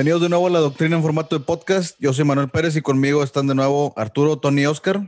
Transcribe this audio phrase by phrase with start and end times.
[0.00, 1.94] Bienvenidos de nuevo a la doctrina en formato de podcast.
[2.00, 5.02] Yo soy Manuel Pérez y conmigo están de nuevo Arturo, Tony y Oscar.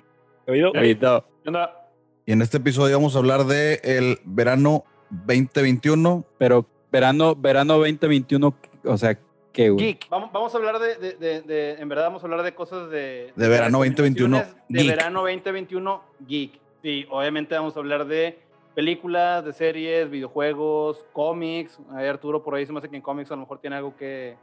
[0.47, 0.71] ¿Oído?
[0.73, 1.25] Oído.
[1.43, 1.89] ¿Qué onda?
[2.27, 6.27] Y en este episodio vamos a hablar de el verano 2021.
[6.37, 9.19] Pero verano, verano 2021, o sea,
[9.55, 9.83] ¿qué, güey?
[9.87, 10.11] Geek.
[10.11, 12.91] Vamos, vamos a hablar de, de- de- de- En verdad, vamos a hablar de cosas
[12.91, 13.33] de.
[13.35, 14.91] De verano las 2021 recomendaciones De geek.
[14.95, 16.61] verano 2021 geek.
[16.83, 18.39] Sí, obviamente vamos a hablar de
[18.75, 21.79] películas, de series, videojuegos, cómics.
[21.95, 23.97] Ahí Arturo por ahí se me hace que en cómics a lo mejor tiene algo
[23.97, 24.37] que,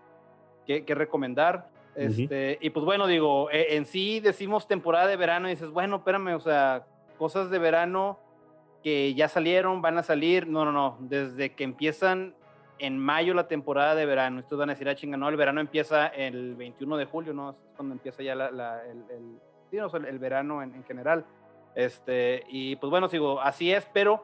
[0.69, 1.67] que, que recomendar.
[1.95, 5.95] Este, Y pues bueno, digo, eh, en sí decimos temporada de verano y dices, bueno,
[5.95, 6.85] espérame, o sea,
[7.17, 8.19] cosas de verano
[8.83, 10.45] que ya salieron, van a salir.
[10.47, 10.97] No, no, no.
[10.99, 12.35] Desde que empiezan
[12.77, 14.39] en mayo la temporada de verano.
[14.39, 17.49] Estos van a decir, ah, chinga, no, el verano empieza el 21 de julio, ¿no?
[17.49, 19.39] Es cuando empieza ya la, la- el, el-
[19.71, 21.25] sí, no, el, el verano en, en general.
[21.73, 24.23] Este, y pues bueno, sigo, así es, pero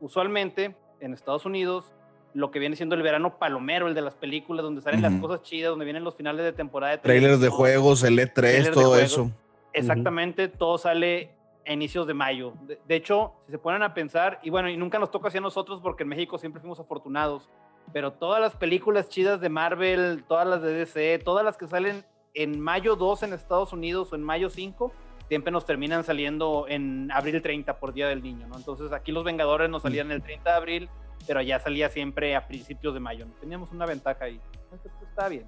[0.00, 1.92] usualmente en Estados Unidos
[2.34, 5.42] lo que viene siendo el verano palomero, el de las películas, donde salen las cosas
[5.42, 8.72] chidas, donde vienen los finales de temporada de Trailers de juegos, el E3, Trailers de
[8.72, 9.30] todo eso.
[9.72, 11.30] Exactamente, todo sale
[11.66, 12.54] a inicios de mayo.
[12.66, 15.38] De, de hecho, si se ponen a pensar, y bueno, y nunca nos toca así
[15.38, 17.48] a nosotros porque en México siempre fuimos afortunados,
[17.92, 22.04] pero todas las películas chidas de Marvel, todas las de DC, todas las que salen
[22.34, 24.92] en mayo 2 en Estados Unidos o en mayo 5,
[25.28, 28.56] siempre nos terminan saliendo en abril 30 por Día del Niño, ¿no?
[28.56, 30.90] Entonces aquí los Vengadores nos salían el 30 de abril,
[31.26, 33.26] pero allá salía siempre a principios de mayo.
[33.40, 34.40] Teníamos una ventaja ahí.
[34.64, 35.46] Entonces, pues, está bien.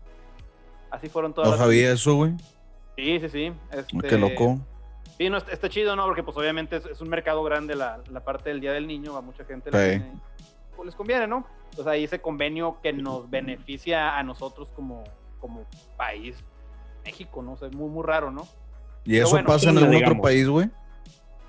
[0.91, 2.33] Así fueron todas No las sabía eso, güey.
[2.97, 3.53] Sí, sí, sí.
[3.72, 4.58] Este, Qué loco.
[5.19, 6.06] Sí, no, está, chido, ¿no?
[6.06, 9.16] Porque pues obviamente es, es un mercado grande la, la parte del Día del Niño,
[9.16, 9.91] a mucha gente le Sí.
[10.00, 10.20] tiene-
[10.77, 11.47] pues, les conviene, ¿no?
[11.70, 15.04] Entonces ahí ese convenio que nos beneficia a nosotros como,
[15.41, 15.65] como
[15.97, 16.37] país,
[17.04, 17.53] México, ¿no?
[17.53, 18.47] O sea, es muy, muy raro, ¿no?
[19.04, 20.69] ¿Y eso bueno, pasa en algún otro país, güey?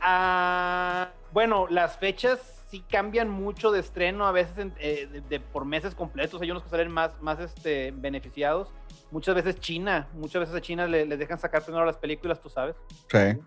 [0.02, 5.40] Ah, bueno, las fechas sí cambian mucho de estreno, a veces en- eh, de, de-
[5.42, 6.42] por meses completos.
[6.42, 8.70] Hay unos que salen más, más este, beneficiados.
[9.12, 12.48] Muchas veces China, muchas veces a China le- les dejan sacar primero las películas, tú
[12.50, 12.78] sabes.
[13.12, 13.38] Sí.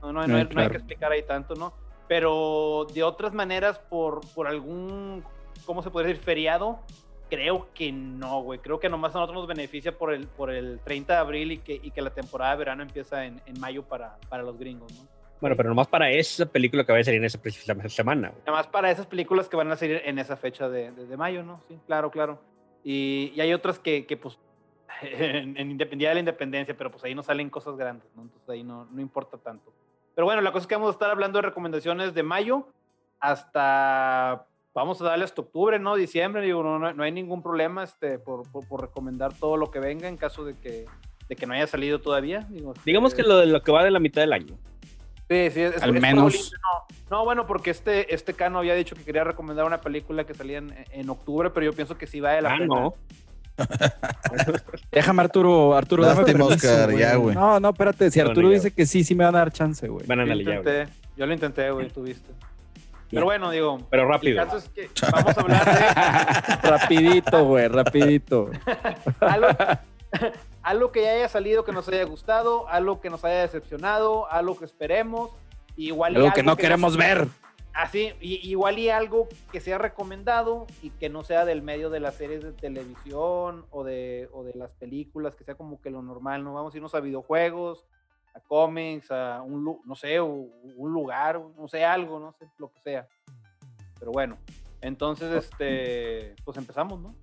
[0.00, 1.72] No, no, no hay, no hay que explicar ahí tanto, ¿no?
[2.06, 5.24] Pero de otras maneras, por, por algún,
[5.66, 6.22] ¿cómo se puede decir?
[6.22, 6.78] Feriado,
[7.30, 8.60] creo que no, güey.
[8.60, 11.58] Creo que nomás a nosotros nos beneficia por el, por el 30 de abril y
[11.58, 14.92] que, y que la temporada de verano empieza en, en mayo para, para los gringos,
[14.92, 15.23] ¿no?
[15.44, 17.38] Bueno, pero nomás para esa película que va a salir en esa
[17.90, 18.30] semana.
[18.30, 18.40] güey.
[18.46, 21.42] Además para esas películas que van a salir en esa fecha de, de- de mayo,
[21.42, 21.60] ¿no?
[21.68, 22.40] Sí, claro, claro.
[22.82, 24.38] Y, y hay otras que, que, pues,
[25.02, 28.22] en, en de la Independencia, pero pues ahí no salen cosas grandes, ¿no?
[28.22, 29.70] Entonces ahí no, no importa tanto.
[30.14, 32.66] Pero bueno, la cosa es que vamos a estar hablando de recomendaciones de mayo
[33.20, 35.94] hasta, vamos a darle hasta octubre, ¿no?
[35.96, 39.70] Diciembre, digo, no, no, no hay ningún problema este, por, por, por recomendar todo lo
[39.70, 40.86] que venga en caso de que,
[41.28, 42.46] de que no haya salido todavía.
[42.48, 44.56] Digo, Digamos este, que lo, lo que va de la mitad del año.
[45.34, 46.52] Sí, sí, es, Al es menos.
[47.10, 50.34] No, no, bueno, porque este, este Cano había dicho que quería recomendar una película que
[50.34, 52.66] salía en, en octubre, pero yo pienso que sí vale la Ah, pena.
[52.66, 52.94] no.
[54.90, 57.34] Déjame, Arturo, Arturo, dame Lástima, permiso, Oscar, ya, güey.
[57.34, 60.06] No, no, espérate, si Arturo dice que sí, sí me van a dar chance, güey.
[60.06, 62.32] Van a Yo lo analizar, intenté, yo lo intenté, güey, tuviste.
[63.10, 64.44] Pero bueno, digo, Pero el rápido.
[64.44, 65.64] caso es que vamos a hablar
[66.62, 68.50] de rapidito, güey, rapidito.
[69.20, 69.46] algo,
[70.64, 74.58] algo que ya haya salido que nos haya gustado, algo que nos haya decepcionado, algo
[74.58, 75.30] que esperemos,
[75.76, 77.28] igual y Algo que no queremos ver.
[77.74, 82.00] Así, y, igual y algo que sea recomendado y que no sea del medio de
[82.00, 86.00] las series de televisión o de, o de las películas, que sea como que lo
[86.00, 86.54] normal, ¿no?
[86.54, 87.84] Vamos a irnos a videojuegos,
[88.32, 92.80] a cómics, a un, no sé, un lugar, no sé, algo, no sé, lo que
[92.80, 93.06] sea.
[93.98, 94.38] Pero bueno,
[94.80, 97.14] entonces, este, pues empezamos, ¿no?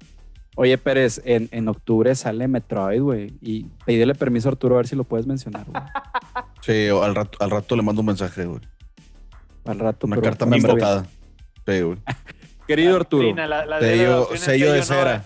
[0.56, 3.34] Oye, Pérez, en, en octubre sale Metroid, güey.
[3.42, 5.82] Y pídele permiso a Arturo a ver si lo puedes mencionar, güey.
[6.62, 8.60] Sí, al rato, al rato le mando un mensaje, güey.
[9.66, 10.06] Al rato.
[10.06, 11.06] Una pero- carta membrada.
[11.66, 11.98] Sí, güey.
[12.68, 13.24] Querido Arturo.
[13.24, 14.84] doctrina, la- la de la Sello, doctrina, el sello de ¿no?
[14.86, 15.26] cera.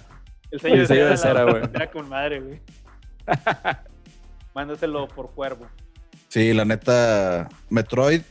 [0.52, 1.64] El sello, El de sello cera, de cera, güey.
[1.74, 2.62] Era con madre, güey.
[4.54, 5.68] Mándaselo por cuervo.
[6.30, 8.22] Sí, la neta, Metroid,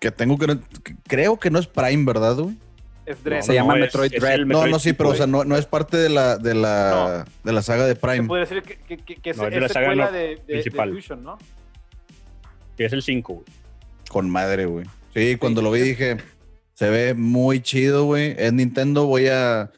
[0.00, 0.46] que tengo que...
[0.84, 2.56] que- Creo que no es Prime, ¿verdad, güey?
[3.06, 3.42] Es Dread.
[3.42, 4.38] Se llama es- Metroid es Dread.
[4.40, 7.24] No, Metroid no, sí, pero o sea, no, no es parte de la, de la,
[7.42, 8.26] de la saga de Se Prime.
[8.26, 10.28] puede decir que, que, que, que es, No, es de es la saga de, de,
[10.36, 10.92] de principal.
[10.92, 11.38] Fusion, ¿no?
[12.76, 13.44] Que es el 5, güey.
[14.08, 14.86] Con madre, güey.
[15.14, 16.16] Sí, cuando lo vi dije,
[16.72, 18.34] se ve muy chido, güey.
[18.38, 19.70] Es Nintendo, voy a...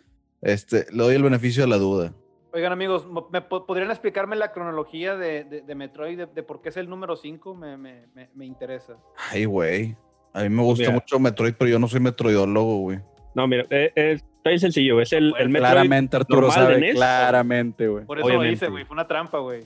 [0.42, 2.12] Este, le doy el beneficio de la duda.
[2.52, 6.62] Oigan, amigos, ¿me po- ¿podrían explicarme la cronología de, de, de Metroid, de, de por
[6.62, 7.54] qué es el número 5?
[7.54, 8.94] Me, me, me, me interesa.
[9.30, 9.96] Ay, güey.
[10.32, 10.94] A mí me gusta Mira.
[10.94, 13.00] mucho Metroid, pero yo no soy metroidólogo, güey.
[13.36, 14.98] No, mira, eh, eh, está bien sencillo.
[14.98, 16.80] Es el, el Metroid, Claramente, Arturo normal de.
[16.80, 16.94] NES.
[16.94, 18.06] Claramente, güey.
[18.06, 18.54] Por eso lo Obviamente.
[18.54, 18.84] hice, güey.
[18.86, 19.64] Fue una trampa, güey.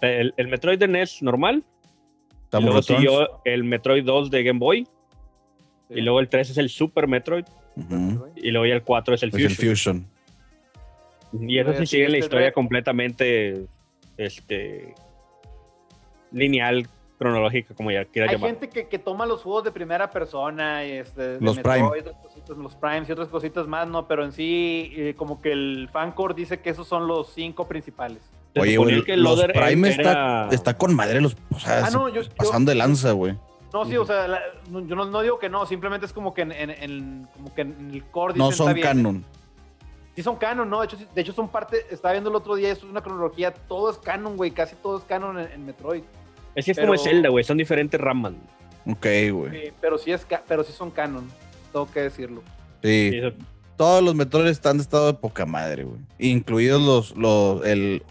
[0.00, 1.56] el, el Metroid de NES normal.
[1.62, 4.84] Y Estamos luego siguió el Metroid 2 de Game Boy.
[5.88, 5.94] Sí.
[5.98, 7.44] Y luego el 3 es el Super Metroid.
[7.76, 8.28] Ujú.
[8.36, 10.06] Y luego ya el 4 es el Es el Fusion.
[11.34, 11.48] Fusion.
[11.50, 13.66] Y eso sí sigue la este historia completamente
[14.16, 14.94] este
[16.30, 16.86] lineal,
[17.22, 18.50] cronológica, como ya quieras Hay llamar.
[18.50, 22.00] gente que, que toma los juegos de primera persona, y este, de Los Metroid, Prime.
[22.00, 24.06] otras cositas, los Primes y otras cositas más, ¿no?
[24.06, 28.22] Pero en sí, eh, como que el fancore dice que esos son los cinco principales.
[28.58, 31.90] Oye, güey, que el los Prime era- está, está con madre, los, o sea, Ah,
[31.90, 33.38] se- no, yo- de lanza, güey.
[33.72, 36.34] No, sí, o sea, la- no- yo no, no digo que no, simplemente es como
[36.34, 38.86] que en, en- en- como que en el core No son bien.
[38.86, 39.24] canon.
[40.14, 40.80] Sí son canon, ¿no?
[40.80, 43.50] De hecho, de hecho son parte, estaba viendo el otro día, eso es una cronología,
[43.54, 46.02] todo es canon, güey, casi todo es canon en, en Metroid.
[46.54, 48.36] Es que es como Zelda, güey, son diferentes Ramman.
[48.86, 49.50] Ok, güey.
[49.66, 51.28] Sí, pero sí es, pero sí son canon,
[51.72, 52.42] tengo que decirlo.
[52.82, 53.10] Sí.
[53.12, 53.32] Sí, eso-
[53.76, 55.98] Todos los Metroid están de estado de poca madre, güey.
[56.18, 58.02] Incluidos los, los, el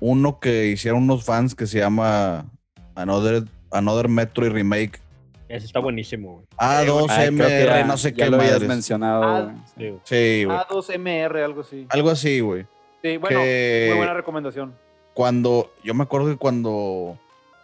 [0.00, 2.46] uno que hicieron unos fans que se llama
[2.94, 5.00] Another, Another Metroid Remake.
[5.48, 6.46] Ese está buenísimo, güey.
[6.58, 8.68] A2MR, Ay, creo que ya- no sé ya qué lo habías madres.
[8.68, 9.24] mencionado.
[9.24, 9.54] Ah.
[9.76, 9.88] Sí.
[9.88, 10.00] Güey.
[10.04, 10.56] Sí, güey.
[10.58, 11.86] A2MR, algo así.
[11.90, 12.66] Algo así, güey.
[13.02, 14.74] Sí, bueno, que- muy buena recomendación.
[15.14, 17.18] Cuando, yo me acuerdo que cuando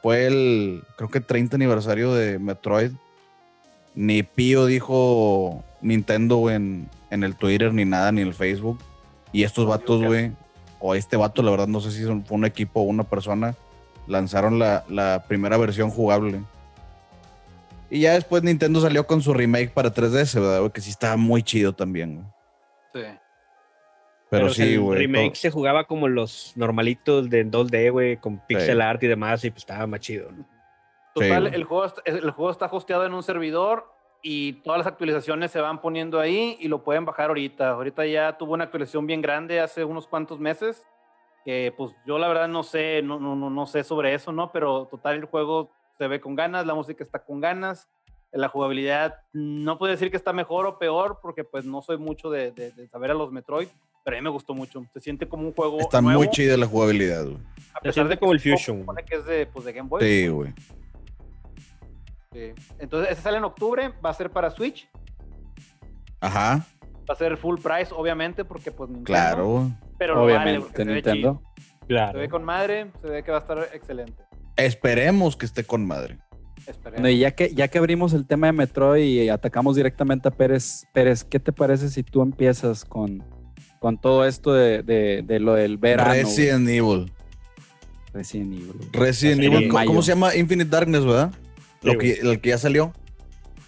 [0.05, 2.91] fue el, creo que 30 aniversario de Metroid,
[3.95, 8.81] ni Pío dijo Nintendo en, en el Twitter, ni nada, ni en el Facebook.
[9.33, 10.33] Y estos vatos, güey,
[10.79, 13.55] o este vato, la verdad, no sé si fue un equipo o una persona,
[14.07, 16.43] lanzaron la, la primera versión jugable.
[17.89, 20.61] Y ya después Nintendo salió con su remake para 3DS, ¿verdad?
[20.61, 20.71] güey?
[20.71, 22.27] Que sí estaba muy chido también, güey.
[22.93, 23.19] Sí.
[24.39, 24.99] Pero, o sea, sí, el güey.
[25.01, 29.45] remake todo- se jugaba como los normalitos de 2D, güey, con pixel art y demás,
[29.45, 30.45] y pues estaba más chido, ¿no?
[31.15, 31.55] Total, güey.
[31.55, 33.87] el, juego, está- el juego está hosteado en un servidor
[34.23, 37.71] y todas las actualizaciones se van poniendo ahí y lo pueden bajar ahorita.
[37.71, 40.83] Ahorita ya tuvo una actualización bien grande hace unos cuantos meses.
[41.45, 44.51] Que pues yo la verdad no sé, no, no, no, no sé sobre eso, ¿no?
[44.51, 47.87] Pero total el juego se ve con ganas, la música está con ganas.
[48.33, 52.31] La jugabilidad no puedo decir que está mejor o peor porque pues no soy mucho
[52.31, 53.69] de, de- de saber a los Metroid,
[54.05, 54.85] pero a mí me gustó mucho.
[54.93, 57.39] Se siente como un juego Está nuevo, muy chida la jugabilidad, güey.
[57.73, 58.81] a Se pesar de como el Fusion.
[58.81, 60.03] supone que es de, pues, de Game Boy.
[60.05, 60.53] Sí, güey.
[62.33, 62.53] Sí.
[62.79, 64.89] Entonces, ese sale en octubre, va a ser para Switch,
[66.21, 66.67] Ajá,
[67.09, 70.25] va a ser full price, obviamente, porque pues Nintendo, claro, pero vale,
[70.59, 71.43] Obviamente, se ve Nintendo.
[71.55, 72.19] Se Claro.
[72.19, 74.23] ve con madre, se ve que va a estar excelente.
[74.57, 76.19] Esperemos que esté con madre.
[76.67, 76.93] Esperemos.
[77.03, 80.31] Bueno, y ya que, ya que abrimos el tema de Metroid y atacamos directamente a
[80.31, 83.23] Pérez, Pérez, ¿qué te parece si tú empiezas con,
[83.85, 86.11] con todo esto de, de- de lo del verano?
[86.15, 87.13] Resident Evil.
[88.15, 88.73] Resident Evil.
[88.73, 88.89] güey.
[88.95, 90.03] Resident Evil, ¿cómo- ¿cómo mayo.
[90.03, 90.35] se llama?
[90.35, 91.31] Infinite Darkness, ¿verdad?
[91.83, 92.95] Sí, Lo que, el que ya salió.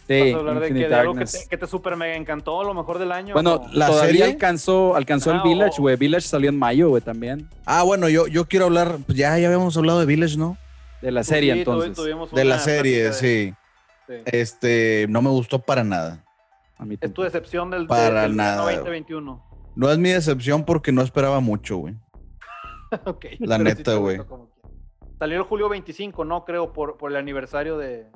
[0.08, 2.64] Sí, Vas a hablar de, que, de algo que te, que te super mega encantó,
[2.64, 3.34] lo mejor del año.
[3.34, 3.68] Bueno, ¿o?
[3.74, 5.96] la todavía serie- alcanzó, alcanzó Ah, el Village, o- güey.
[5.96, 7.50] Village salió en mayo, güey, también.
[7.66, 10.56] Ah, bueno, yo, yo quiero hablar, pues ya, ya habíamos hablado de Village, ¿no?
[11.02, 11.94] De la serie, entonces.
[12.32, 13.52] De la serie, de- sí.
[14.08, 14.14] sí.
[14.24, 16.24] Este, no me gustó para nada.
[16.78, 18.62] A mí Es tu decepción del, Para del nada.
[18.62, 19.44] 2021.
[19.76, 21.94] No es mi decepción porque no esperaba mucho, güey.
[23.04, 24.18] Ok, La neta, güey.
[24.18, 24.50] como.
[25.18, 26.44] Salió el julio 25, ¿no?
[26.44, 28.06] Creo, por, por el aniversario de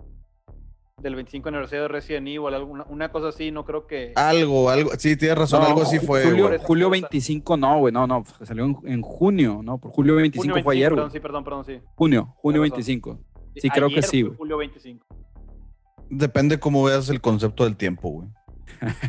[1.02, 4.12] del 25 aniversario de Resident Evil, alguna, una cosa así, no creo que...
[4.16, 8.06] Algo, algo, sí, tienes razón, No, algo así fue, Julio, julio 25, no, güey, no,
[8.06, 8.24] no.
[8.42, 9.78] Salió en, en junio, ¿no?
[9.78, 11.12] Por julio 25 junio fue ayer, perdón, güey.
[11.12, 11.80] sí, perdón, perdón, sí.
[11.94, 13.10] Junio, junio Tienes razón.
[13.12, 13.18] 25.
[13.56, 14.36] Sí, creo que sí, fue güey.
[14.38, 15.06] Julio 25.
[16.10, 18.28] Depende cómo veas el concepto del tiempo, güey.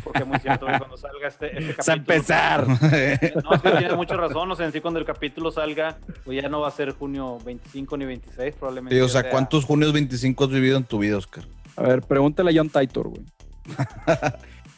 [0.04, 1.92] Porque es muy cierto, güey, cuando salga este, este capítulo.
[1.92, 2.66] A empezar.
[3.44, 4.50] No, es que tienes mucha razón.
[4.50, 7.38] O sea, en sí, cuando el capítulo salga, pues ya no va a ser junio
[7.44, 8.94] 25 ni 26, probablemente.
[8.96, 11.44] Sí, o sea, ¿cuántos junios 25 has vivido en tu vida, Oscar?
[11.76, 13.22] A ver, pregúntale a John Titor, güey.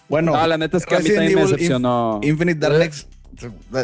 [0.09, 2.21] Bueno, No, la neta es que a mí Resident también me decepcionó.
[2.23, 3.09] Infinite Darkness.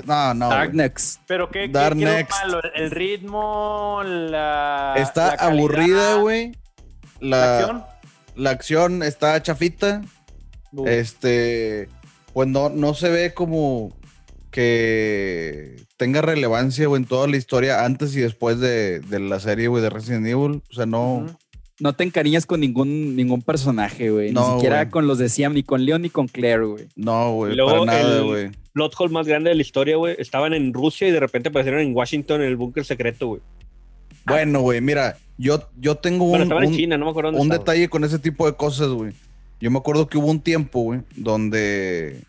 [0.07, 0.47] No, no.
[0.47, 0.59] güey.
[0.59, 1.21] Dark Next.
[1.27, 2.31] Pero ¿qué, qué, Dark qué Next.
[2.45, 2.61] malo?
[2.75, 4.03] ¿El ritmo?
[4.05, 4.95] La.
[4.97, 6.53] Está la aburrida, güey.
[7.21, 7.85] ¿La La, acción?
[8.37, 10.03] la acción está chafita.
[10.73, 11.89] Uh, Este,
[12.33, 13.93] pues no, no se ve como
[14.51, 19.69] que tenga relevancia, güey, en toda la historia antes y después de, de la serie,
[19.69, 20.63] güey, de Resident Evil.
[20.71, 21.27] O sea, no.
[21.79, 24.33] No te encariñas con ningún, ningún personaje, güey.
[24.33, 26.89] No, Ni siquiera con los de Siam, ni con Leon, ni con Claire, güey.
[26.95, 28.51] No, güey, para nada, el- güey.
[28.73, 30.15] Plot hole más grande de la historia, güey.
[30.19, 33.41] Estaban en Rusia y de repente aparecieron en Washington en el búnker secreto, güey.
[34.27, 37.47] Bueno, güey, mira, yo, yo tengo Bueno, un, un- China, no me acuerdo dónde un
[37.47, 37.65] estaban.
[37.65, 39.13] detalle con ese tipo de cosas, güey.
[39.61, 42.23] Yo me acuerdo que hubo un tiempo, güey, donde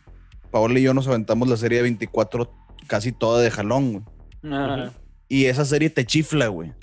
[0.51, 2.51] Paola y yo nos aventamos la serie de 24
[2.87, 4.53] casi toda de jalón, güey.
[4.53, 4.93] Ajá.
[5.29, 6.73] Y esa serie te chifla, güey.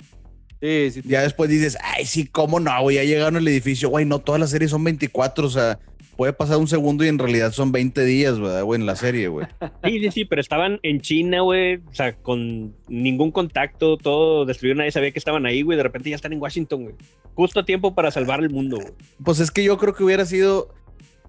[0.61, 1.01] Sí, sí.
[1.05, 4.41] Ya después dices, ay, sí, cómo no, güey, ya llegaron al edificio, güey, no todas
[4.41, 5.79] las series son 24, o sea,
[6.19, 9.29] puede pasar un segundo y en realidad son 20 días, ¿verdad, güey, en la serie,
[9.29, 9.47] güey.
[9.85, 11.77] Sí, sí, sí, pero estaban en China, güey.
[11.77, 15.77] O sea, con ningún contacto, todo destruido, nadie sabía que estaban ahí, güey.
[15.77, 16.95] De repente ya están en Washington, güey.
[17.35, 18.91] Justo a tiempo para salvar el mundo, güey.
[19.23, 20.75] Pues es que yo creo que hubiera sido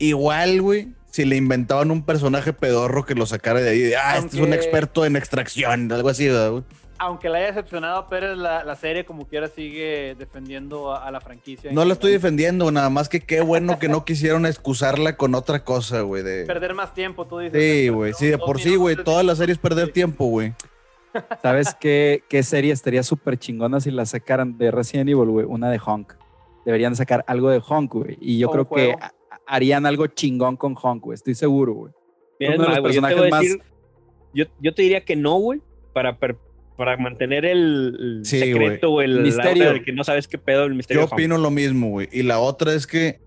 [0.00, 3.78] igual, güey, si le inventaban un personaje pedorro que lo sacara de ahí.
[3.78, 6.64] de, ah, este es un experto en extracción, algo así, ¿verdad, güey?
[7.02, 11.10] Aunque le haya decepcionado a Pérez, la, la serie como quiera sigue defendiendo a, a
[11.10, 11.72] la franquicia.
[11.72, 15.64] No la estoy defendiendo, nada más que qué bueno que no quisieron excusarla con otra
[15.64, 16.22] cosa, güey.
[16.22, 16.44] De...
[16.44, 17.58] Perder más tiempo, tú dices.
[17.60, 18.96] Sí, güey, sí, de por sí, güey.
[18.96, 19.38] tres Toda la minutos.
[19.38, 19.92] serie es perder Sí.
[19.92, 20.52] tiempo, güey.
[21.42, 25.46] ¿Sabes qué, qué serie estaría súper chingona si la sacaran de Resident Evil, güey?
[25.48, 26.12] Una de Honk.
[26.66, 28.18] Deberían sacar algo de Honk, güey.
[28.20, 28.94] Y yo ¿O creo que
[29.46, 31.14] harían algo chingón con Honk, güey.
[31.14, 31.92] Estoy seguro, güey.
[32.40, 33.44] Uno de los yo te personajes más-
[34.34, 35.60] yo, yo te diría que no, güey,
[35.92, 36.38] para, per-
[36.80, 39.74] para mantener el, Sí, secreto, güey, el Misterio.
[39.74, 41.02] de que no sabes qué pedo el misterio.
[41.02, 42.08] Yo opino lo mismo, güey.
[42.10, 43.20] Y la otra es que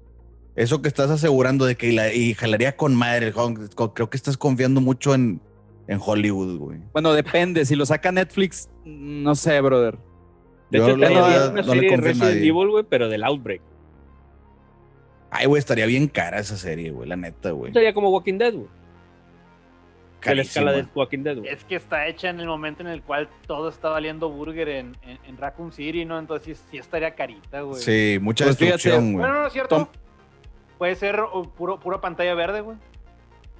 [0.55, 4.81] eso que estás asegurando de que la, y jalaría con madre, creo que estás confiando
[4.81, 5.39] mucho en,
[5.87, 6.79] en Hollywood, güey.
[6.93, 7.63] Bueno, depende.
[7.65, 9.99] Si lo saca Netflix, no sé, brother.
[10.71, 12.47] De Yo hecho, la diría una no le serie de Resident nadie.
[12.49, 13.61] Evil, güey, pero del Outbreak.
[15.29, 17.71] Ay, güey, estaría bien cara esa serie, güey, la neta, güey.
[17.71, 18.67] Sería como Walking Dead, güey.
[20.23, 20.71] De la Carísima.
[20.71, 21.49] escala de Walking Dead, güey.
[21.49, 24.97] Es que está hecha en el momento en el cual todo está valiendo burger en,
[25.03, 26.17] en, en Raccoon City, ¿no?
[26.19, 27.81] Entonces sí, sí estaría carita, güey.
[27.81, 29.25] Sí, mucha Pues destrucción, güey.
[29.25, 29.75] Bueno, no es cierto.
[29.75, 29.87] Tom-
[30.77, 32.77] Puede ser oh, puro, pura pantalla verde, güey.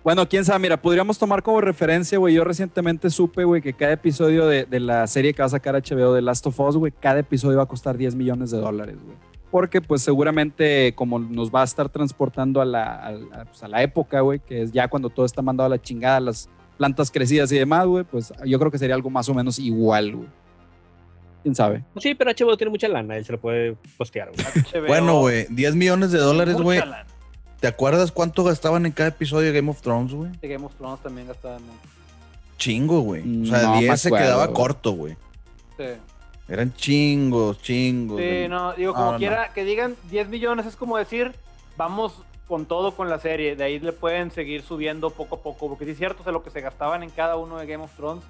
[0.03, 2.33] Bueno, quién sabe, mira, podríamos tomar como referencia, güey.
[2.33, 5.75] Yo recientemente supe, güey, que cada episodio de, de la serie que va a sacar
[5.75, 8.97] HBO de Last of Us, güey, cada episodio va a costar 10 millones de dólares,
[9.01, 9.15] güey.
[9.53, 13.67] Porque, pues, seguramente, como nos va a estar transportando a la, a, la- pues, a
[13.67, 17.11] la época, güey, que es ya cuando todo está mandado a la chingada, las plantas
[17.11, 20.27] crecidas y demás, güey, pues yo creo que sería algo más o menos igual, güey.
[21.43, 21.83] Quién sabe.
[21.99, 24.43] Sí, pero HBO tiene mucha lana, él se lo puede postear, güey.
[24.73, 26.81] HBO, Bueno, güey, 10 millones de dólares, güey.
[27.59, 30.31] ¿Te acuerdas cuánto gastaban en cada episodio de Game of Thrones, güey?
[30.41, 31.61] De Game of Thrones también gastaban.
[32.57, 33.21] Chingo, güey.
[33.43, 35.15] O sea, No me 10 se acuerdo, quedaba corto, güey.
[35.77, 35.83] Sí.
[36.47, 38.19] Eran chingos, chingos.
[38.19, 39.17] Sí, no, digo, como no.
[39.17, 41.31] quiera, que digan 10 millones es como decir,
[41.77, 42.13] vamos
[42.47, 45.85] con todo con la serie, de ahí le pueden seguir subiendo poco a poco, porque
[45.85, 47.95] sí es cierto, o sea, lo que se gastaban en cada uno de Game of
[47.95, 48.23] Thrones.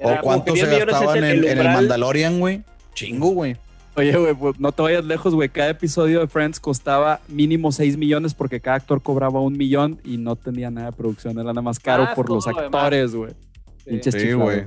[0.00, 1.56] ¿O era cuánto como que se 10 millones es gastaban el- en, el en el
[1.58, 1.74] umbral.
[1.76, 2.62] Mandalorian, güey?
[2.92, 3.56] Chingo, güey.
[3.96, 5.48] Oye, güey, pues no te vayas lejos, güey.
[5.48, 10.16] Cada episodio de Friends costaba mínimo 6 millones porque cada actor cobraba un millón y
[10.18, 11.34] no tenía nada de producción.
[11.34, 13.32] Era nada más caro Ah, por los lo actores, güey.
[14.02, 14.32] Sí.
[14.32, 14.64] Güey.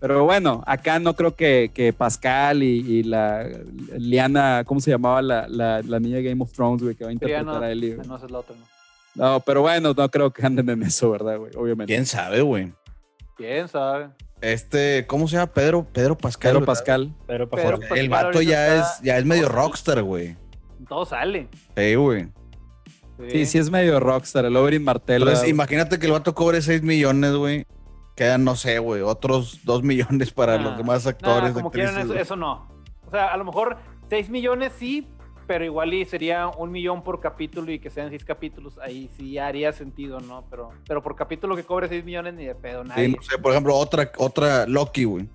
[0.00, 3.46] Pero bueno, acá no creo que, que Pascal y, y la
[3.96, 7.10] Liana, ¿cómo se llamaba la, la, la niña de Game of Thrones, güey, que va
[7.10, 7.96] a interpretar Triana, a Ellie?
[8.06, 8.64] No, esa es la otra, ¿no?
[9.14, 11.50] No, pero bueno, no creo que anden en eso, ¿verdad, güey?
[11.56, 11.92] Obviamente.
[11.92, 12.72] ¿Quién sabe, güey?
[13.36, 14.10] ¿Quién sabe?
[14.40, 15.52] Este, ¿cómo se llama?
[15.52, 16.52] Pedro, Pedro Pascal.
[16.52, 16.64] Pedro.
[16.66, 17.12] Pascal.
[17.26, 17.88] Pero Pero, pasó.
[17.88, 20.36] pues, El vato ya está- es, ya es medio rockstar, güey.
[20.88, 21.48] Todo sale.
[21.76, 22.28] Sí, güey.
[23.28, 25.22] Sí, sí es medio rockstar, el Oberyn Martell.
[25.22, 27.66] Entonces, imagínate que el vato cobre 6 millones, güey.
[28.18, 31.52] Quedan, no sé, güey, otros 2 millones para Nah, los demás nah, actores.
[31.52, 32.66] como actrices, quieran, eso, no.
[33.06, 33.76] O sea, a lo mejor
[34.10, 35.06] 6 millones sí,
[35.46, 39.38] pero igual y sería un millón por capítulo y que sean 6 capítulos, ahí sí
[39.38, 40.44] haría sentido, ¿no?
[40.50, 43.06] Pero, pero por capítulo que cobre 6 millones ni de pedo, nadie.
[43.06, 45.28] Sí, no sé, por ejemplo, otra, otra Loki, güey.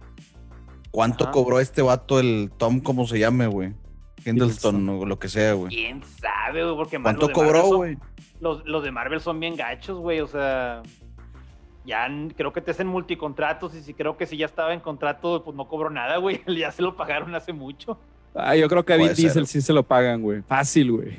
[0.91, 1.31] ¿Cuánto Ajá.
[1.31, 3.73] cobró este vato, el Tom, cómo se llame, güey?
[4.25, 4.89] Hiddleston.
[4.89, 5.69] o lo que sea, güey.
[5.73, 6.75] ¿Quién sabe, güey?
[6.75, 7.97] Porque ¿Cuánto cobró, güey?
[8.41, 10.19] Los, los de Marvel son bien gachos, güey.
[10.19, 10.81] O sea,
[11.85, 15.43] ya creo que te hacen multicontratos y si creo que si ya estaba en contrato,
[15.43, 16.41] pues no cobró nada, güey.
[16.57, 17.97] Ya se lo pagaron hace mucho.
[18.35, 19.13] Ah, yo creo que a Vin.
[19.13, 20.41] Diesel sí se lo pagan, güey.
[20.43, 21.09] Fácil, güey.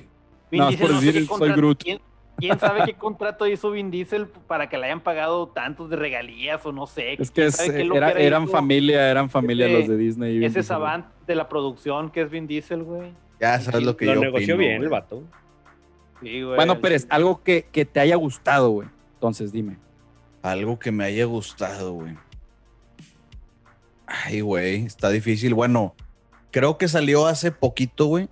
[0.50, 1.82] Vin No, Diesel por sé decir, soy Groot.
[1.84, 2.00] ¿Quién,
[2.38, 6.64] quién sabe qué contrato hizo Vin Diesel para que le hayan pagado tantos de regalías
[6.66, 7.12] o no sé?
[7.14, 10.32] Es ¿Quién que es- era- loquera eran hizo familia, eran familia ese- los de Disney.
[10.34, 13.12] y Ese Diesel, savant de la producción que es Vin Diesel, güey.
[13.40, 14.84] Ya sabes lo que Lo yo negoció opino, bien güey.
[14.86, 15.22] el vato.
[16.22, 16.56] Sí, güey.
[16.56, 18.88] Bueno, Pérez, algo que, que te haya gustado, güey.
[19.14, 19.76] Entonces, dime.
[20.44, 22.18] Algo que me haya gustado, güey.
[24.06, 25.54] Ay, güey, está difícil.
[25.54, 25.94] Bueno,
[26.50, 28.28] creo que salió hace poquito, güey.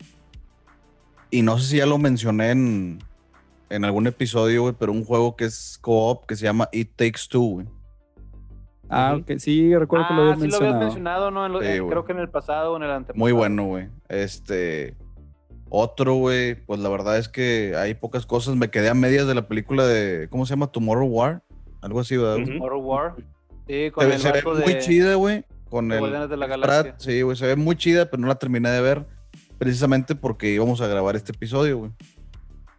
[1.30, 2.98] Y no sé si ya lo mencioné en,
[3.70, 7.22] en algún episodio, güey, pero un juego que es co-op que se llama It Takes
[7.30, 7.66] Two, güey.
[8.90, 9.38] Ah, ok.
[9.38, 10.74] Sí, recuerdo que lo Ah, habías sí lo mencionado.
[10.76, 11.46] habías mencionado, ¿no?
[11.46, 13.18] En lo- Sí, creo que en el pasado o en el antepasado.
[13.18, 13.88] Muy bueno, güey.
[14.10, 14.94] Este.
[15.70, 18.54] Otro, güey, pues la verdad es que hay pocas cosas.
[18.56, 20.28] Me quedé a medias de la película de.
[20.28, 20.66] ¿Cómo se llama?
[20.66, 21.42] Tomorrow War.
[21.82, 22.38] Algo así, ¿verdad?
[22.58, 23.14] Mortal War.
[23.68, 25.44] Sí, con Se, el se ve muy de- chida, güey.
[25.68, 26.28] Con de el.
[26.28, 26.46] De la.
[26.46, 26.94] Galaxia.
[26.98, 29.04] Sí, güey, se ve muy chida, pero no la terminé de ver.
[29.58, 31.90] Precisamente porque íbamos a grabar este episodio, güey.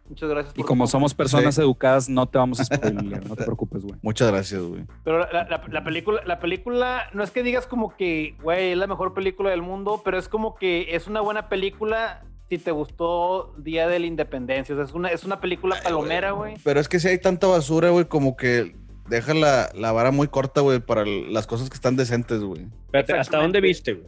[0.06, 1.62] Muchas gracias Y por como tu- somos personas Sí.
[1.62, 2.94] educadas, no te vamos a spoiler,
[3.28, 3.94] no te preocupes, güey.
[4.02, 4.84] Muchas gracias, güey.
[5.02, 8.76] Pero la, la- la película, la película, no es que digas como que, güey, es
[8.78, 12.70] la mejor película del mundo, pero es como que es una buena película si te
[12.70, 14.74] gustó Día de la Independencia.
[14.74, 16.54] O sea, es una, es una película palomera, güey.
[16.62, 18.76] Pero es que si hay tanta basura, güey, como que
[19.08, 22.66] deja la, la vara muy corta, güey, para las cosas que están decentes, güey.
[22.86, 24.06] Espérate, ¿hasta dónde viste, güey?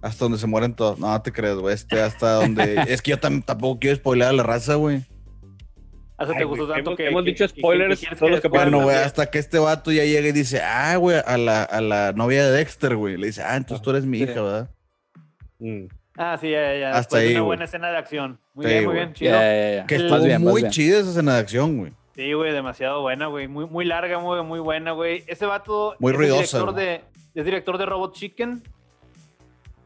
[0.00, 0.98] Hasta donde se mueren todos.
[0.98, 1.74] No, no te creas, güey.
[1.74, 2.82] Este, hasta donde.
[2.88, 5.04] es que yo tam- tampoco quiero spoiler a la raza, güey.
[6.16, 7.06] Hasta te Ay, gustó güey, tanto hemos- que.
[7.08, 9.58] hemos que- dicho que- que- spoilers, que todos los que Bueno, güey, hasta que este
[9.58, 13.16] vato ya llega y dice, ah, güey, a la, a la novia de Dexter, güey.
[13.16, 14.24] Le dice, ah, entonces tú eres mi Sí.
[14.24, 14.70] hija, ¿verdad?
[15.60, 15.84] Mm.
[16.16, 16.88] Ah, sí, ya, ya, ya.
[16.90, 18.40] Hasta Después de ahí, una buena escena de acción.
[18.54, 19.30] Muy Sí, bien, muy bien, chido.
[19.30, 19.86] Ya, ya, ya.
[19.86, 21.92] Que estuvo bien, muy chida esa escena de acción, güey.
[22.18, 23.46] Sí, güey, demasiado buena, güey.
[23.46, 25.22] Muy, muy larga, muy, muy buena, güey.
[25.28, 26.84] Ese vato Muy es ruidosa, Director güey.
[26.84, 27.04] de,
[27.36, 28.60] es director de Robot Chicken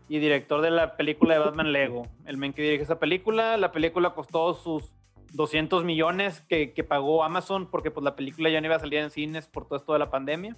[0.08, 2.08] y director de la película de Batman Lego.
[2.24, 3.58] El men que dirige esa película.
[3.58, 4.94] La película costó sus
[5.34, 9.00] 200 millones que, que pagó Amazon porque pues la película ya no iba a salir
[9.00, 10.56] en cines por todo esto de la pandemia.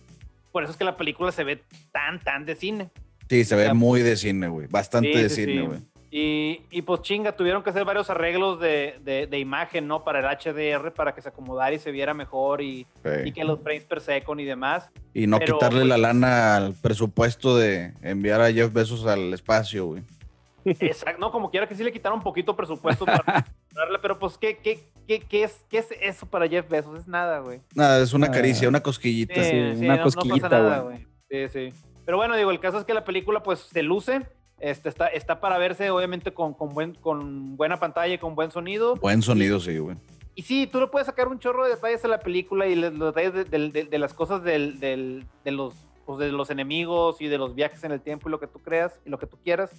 [0.52, 2.92] Por eso es que la película se ve tan, tan de cine.
[3.28, 4.68] Sí, se ve muy de cine, güey.
[4.68, 5.66] Bastante Sí, de sí, cine, sí.
[5.66, 5.80] güey.
[6.16, 10.04] Y, y, pues chinga, tuvieron que hacer varios arreglos de, de- de imagen, ¿no?
[10.04, 13.32] Para el HDR, para que se acomodara y se viera mejor y, y Sí.
[13.32, 14.92] que los frames per second y demás.
[15.12, 19.34] Y no pero, quitarle pues- la lana al presupuesto de enviar a Jeff Bezos al
[19.34, 20.04] espacio, güey.
[20.64, 23.44] Exacto, no, como quiera que sí le quitaron un poquito presupuesto para
[23.74, 26.96] darle, pero pues, ¿qué, qué, qué, qué es, ¿qué es eso para Jeff Bezos?
[27.00, 27.60] Es nada, güey.
[27.74, 28.30] Nada, es una Ah.
[28.30, 29.42] caricia, una cosquillita.
[29.42, 31.04] Sí, una cosquillita, nada, güey.
[31.28, 31.72] Sí, sí.
[32.06, 34.22] Pero bueno, digo, el caso es que la película, pues, se luce.
[34.60, 38.50] Este, está, está para verse, obviamente, con, con, buen, con buena pantalla y con buen
[38.50, 38.94] sonido.
[38.96, 39.96] Buen sonido, sí, güey.
[40.36, 42.92] Y sí, tú le puedes sacar un chorro de detalles a la película y los
[42.98, 45.74] detalles de, de- de- de las cosas del, del- de, los,
[46.06, 48.58] pues, de los enemigos y de los viajes en el tiempo y lo que tú
[48.60, 49.70] creas y lo que tú quieras.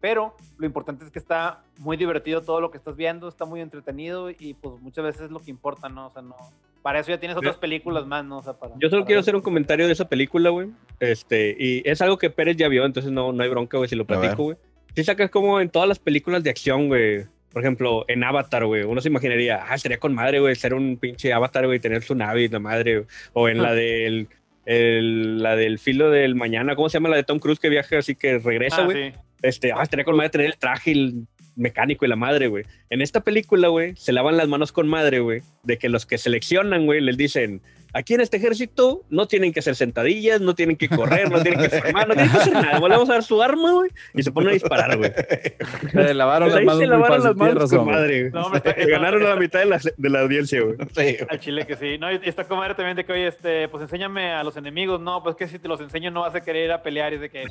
[0.00, 3.60] Pero lo importante es que está muy divertido todo lo que estás viendo, está muy
[3.60, 6.08] entretenido y pues muchas veces es lo que importa, ¿no?
[6.08, 6.34] O sea, no.
[6.82, 8.38] Para eso ya tienes otras películas más, ¿no?
[8.38, 10.68] O sea, para, Yo solo para quiero hacer un comentario de esa película, güey.
[11.00, 13.94] Este, y es algo que Pérez ya vio, entonces no, no hay bronca, güey, si
[13.96, 14.56] lo platico, güey.
[14.96, 17.24] Sí sacas como en todas las películas de acción, güey.
[17.52, 20.96] Por ejemplo, en Avatar, güey, uno se imaginaría, ah, estaría con madre, güey, ser un
[20.96, 22.94] pinche Avatar, güey, tener su nave y la madre.
[22.96, 23.06] güey.
[23.34, 24.28] O en la del,
[24.64, 27.98] el- la del filo del mañana, ¿cómo se llama la de Tom Cruise que viaja
[27.98, 29.12] así que regresa, Ah, güey?
[29.12, 29.18] sí.
[29.42, 32.64] Este, ah, estaría con madre tener el traje y el mecánico y la madre, güey.
[32.90, 36.18] En esta película, güey, se lavan las manos con madre, güey, de que los que
[36.18, 37.60] seleccionan, güey, les dicen,
[37.92, 41.60] aquí en este ejército no tienen que hacer sentadillas, no tienen que correr, no tienen
[41.68, 42.78] que formar, no tienen que hacer nada.
[42.78, 45.12] Volvemos a dar su arma, güey, y se ponen a disparar, güey.
[45.92, 48.30] Se lavaron Pues las manos se lavaron las manos razón, madre.
[48.30, 50.76] No, hombre, está- Ganaron está- la mitad de la, de la audiencia, güey.
[50.92, 51.98] Sí, Al chile que sí.
[51.98, 52.08] No,
[52.48, 55.00] como era también de que, oye, este, pues enséñame a los enemigos.
[55.00, 57.12] No, pues que si te los enseño no vas a querer ir a pelear.
[57.12, 57.44] Y de que,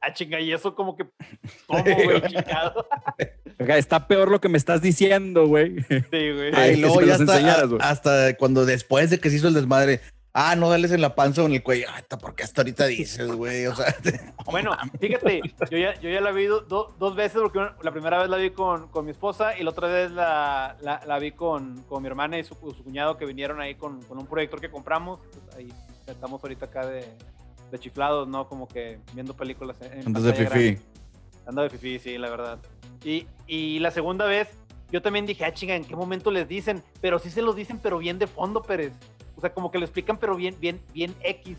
[0.00, 1.04] ah, chinga, y eso como que,
[1.66, 2.86] ¿cómo, güey, chingado?
[3.58, 5.80] Está peor lo que me estás diciendo, güey.
[5.88, 6.50] Sí, güey.
[6.54, 9.79] Ay, si ya hasta, hasta cuando después de que se hizo el desmadre,
[10.32, 11.86] ah, no dales en la panza o en el cuello.
[11.92, 13.66] Ay, ¿por qué hasta ahorita dices, güey?
[13.66, 13.94] O sea,
[14.50, 15.40] Bueno, fíjate,
[15.70, 18.36] yo ya, yo ya la vi do- do- dos veces, porque la primera vez la
[18.36, 22.02] vi con, con mi esposa y la otra vez la, la, la vi con, con
[22.02, 25.20] mi hermana y su, su cuñado que vinieron ahí con, con un proyector que compramos.
[25.32, 25.72] Pues ahí
[26.06, 27.04] estamos ahorita acá de,
[27.70, 28.48] de chiflados, ¿no?
[28.48, 30.80] Como que viendo películas antes de grande.
[31.46, 32.58] Ando de fifi, sí, la verdad.
[33.04, 34.48] Y, y la segunda vez,
[34.92, 36.82] yo también dije, ah, chinga, ¿en qué momento les dicen?
[37.00, 38.92] Pero sí se los dicen, pero bien de fondo, Pérez.
[39.40, 41.56] O sea, como que lo explican, pero bien, bien, bien X.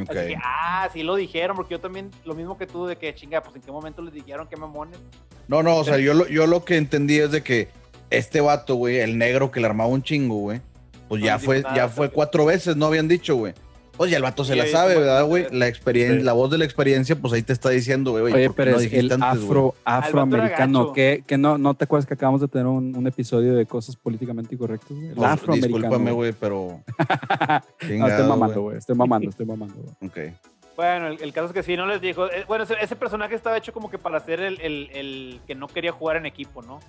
[0.00, 0.10] Ok.
[0.10, 3.12] Así que, ah, sí lo dijeron, porque yo también, lo mismo que tú, de que,
[3.16, 5.00] chinga, pues en qué momento les dijeron que mamones.
[5.48, 7.68] No, no, o sea, yo lo, yo lo que entendí es de que
[8.10, 10.60] este vato, güey, el negro que le armaba un chingo, güey,
[11.08, 13.54] pues No ya fue, nada, ya fue cuatro veces, no habían dicho, güey.
[13.96, 15.46] Pues ya el vato se Sí, la sabe, ¿verdad, güey?
[15.52, 16.24] La experiencia, Sí.
[16.24, 18.70] la voz de la experiencia, pues ahí te está diciendo, güey, Oye, ¿por qué pero
[18.72, 22.48] no es el antes, afro, afroamericano, que, que no, no te acuerdas que acabamos de
[22.48, 25.08] tener un, un episodio de cosas políticamente incorrectas, güey.
[25.08, 25.76] El Pues, afroamericano.
[25.78, 26.30] Discúlpame, güey.
[26.30, 26.80] güey, pero.
[27.98, 28.78] No, estoy mamando, güey.
[28.78, 30.10] Estoy mamando, estoy mamando, güey.
[30.10, 30.34] Ok.
[30.76, 32.26] Bueno, el, el caso es que sí, no les dijo.
[32.30, 35.54] eh, bueno, ese, ese personaje estaba hecho como que para ser el, el- el que
[35.54, 36.80] no quería jugar en equipo, ¿no?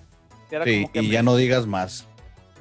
[0.50, 2.06] Era Sí, como que y me- ya no digas más.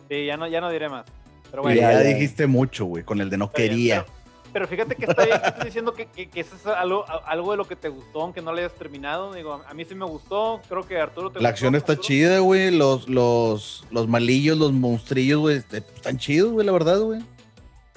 [0.10, 1.06] Sí, ya no, ya no diré más.
[1.52, 1.80] Pero bueno.
[1.80, 2.10] ya, ya, ya.
[2.10, 4.06] dijiste mucho, güey, con el de no bien, quería.
[4.06, 4.17] Pero,
[4.54, 7.52] pero fíjate que está bien que estés diciendo que, que, que eso es algo, algo
[7.52, 9.34] de lo que te gustó, aunque no le hayas terminado.
[9.34, 10.62] Digo, a mí sí me gustó.
[10.68, 12.08] Creo que Arturo te La gustó, acción está Arturo.
[12.08, 12.72] chida, güey.
[12.72, 17.22] Los, los, los malillos, los monstrillos, güey, est- están chidos, güey, la verdad, güey.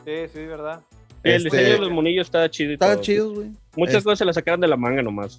[0.04, 0.80] Sí, sí, verdad.
[1.22, 3.00] El Este- diseño de los monillos está chido y todo.
[3.00, 3.50] chidos, güey.
[3.76, 5.38] Muchas Es- cosas se las sacaron de la manga nomás.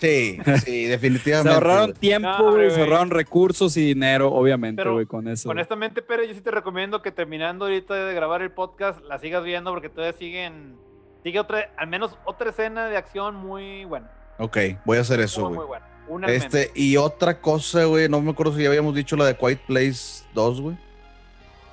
[0.00, 1.52] Sí, sí, Se definitivamente.
[1.54, 1.98] ahorraron güey.
[2.00, 2.70] tiempo, No, güey.
[2.70, 5.48] Se ahorraron recursos y dinero, obviamente, Pero, güey, con eso.
[5.50, 9.44] Honestamente, Pérez, yo sí te recomiendo que terminando ahorita de grabar el podcast, la sigas
[9.44, 10.76] viendo porque todavía siguen.
[11.22, 14.10] Sigue otra, al menos otra escena de acción muy buena.
[14.38, 15.58] Ok, voy a hacer eso, Muy, güey.
[15.58, 15.86] muy buena.
[16.08, 16.26] Una.
[16.28, 19.60] Este, y otra cosa, güey, no me acuerdo si ya habíamos dicho la de Quiet
[19.66, 20.76] Place 2, güey.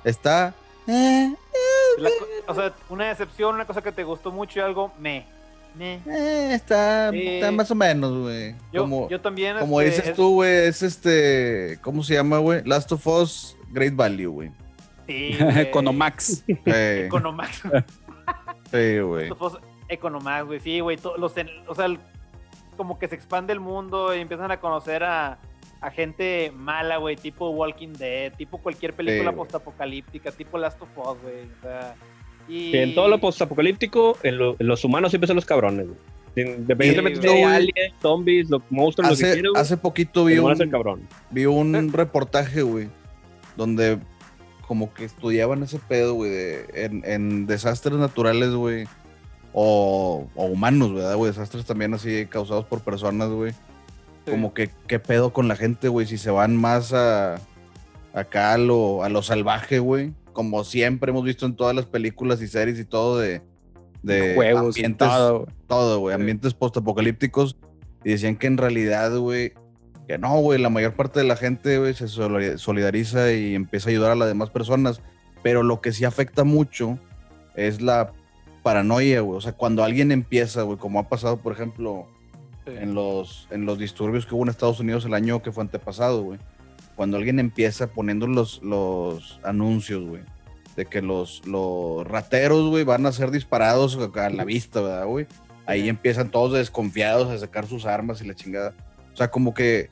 [0.04, 0.54] Está.
[0.86, 1.34] eh,
[1.98, 5.26] La co- o sea, una decepción, una cosa que te gustó mucho y algo me.
[5.78, 7.26] Eh, está, Sí.
[7.26, 8.54] está más o menos, güey.
[8.72, 9.58] Yo, Como, yo también.
[9.58, 11.78] como este, dices es- tú, güey, es este.
[11.82, 12.62] ¿Cómo se llama, güey?
[12.64, 14.50] Last of Us Great Value, güey.
[15.06, 15.36] Sí.
[15.38, 16.44] Economax.
[16.46, 17.62] Sí, Economax.
[18.72, 19.30] sí, güey.
[19.88, 20.60] Economax, güey.
[20.60, 20.98] Sí, güey.
[21.18, 21.34] Los,
[21.66, 21.86] o sea,
[22.76, 25.38] como que se expande el mundo y empiezan a conocer a,
[25.80, 30.88] a gente mala, güey, tipo Walking Dead, tipo cualquier película Sí, postapocalíptica, tipo Last of
[30.96, 31.44] Us, güey.
[31.58, 31.94] O sea,
[32.48, 32.76] y...
[32.76, 35.98] En todo lo postapocalíptico, en, lo- en los humanos siempre son los cabrones, güey.
[36.36, 40.70] Independientemente Sí, de aliens, zombies, los monstruos, lo que Hace, quieran, hace poquito vi un,
[40.70, 41.08] cabrón.
[41.30, 42.88] vi un reportaje, güey,
[43.56, 43.98] donde
[44.68, 48.86] como que estudiaban ese pedo, güey, de- en, en desastres naturales, güey,
[49.52, 51.32] o, o humanos, ¿verdad, güey?
[51.32, 53.52] Desastres también así causados por personas, güey.
[53.52, 54.30] Sí.
[54.30, 56.06] Como que, ¿qué pedo con la gente, güey?
[56.06, 57.40] Si se van más a
[58.12, 60.12] acá a lo, a lo salvaje, güey.
[60.38, 63.42] Como siempre hemos visto en todas las películas y series y todo de,
[64.04, 65.08] de Juegos, ambientes,
[65.66, 66.14] todo, güey.
[66.14, 66.20] Sí.
[66.20, 67.56] ambientes postapocalípticos.
[68.04, 69.52] Y decían que en realidad, güey,
[70.06, 73.88] que no, güey, la mayor parte de la gente, güey, se solidar- solidariza y empieza
[73.88, 75.02] a ayudar a las demás personas.
[75.42, 77.00] Pero lo que sí afecta mucho
[77.56, 78.12] es la
[78.62, 79.38] paranoia, güey.
[79.38, 82.06] O sea, cuando alguien empieza, güey, como ha pasado, por ejemplo,
[82.64, 82.74] Sí.
[82.78, 86.22] en los, en los disturbios que hubo en Estados Unidos el año que fue antepasado,
[86.22, 86.38] güey.
[86.98, 90.22] Cuando alguien empieza poniendo los, los anuncios, güey,
[90.74, 95.26] de que los, los rateros, güey, van a ser disparados a la vista, ¿verdad, güey?
[95.64, 95.88] Ahí Sí.
[95.90, 98.74] empiezan todos desconfiados a sacar sus armas y la chingada.
[99.14, 99.90] O sea, como que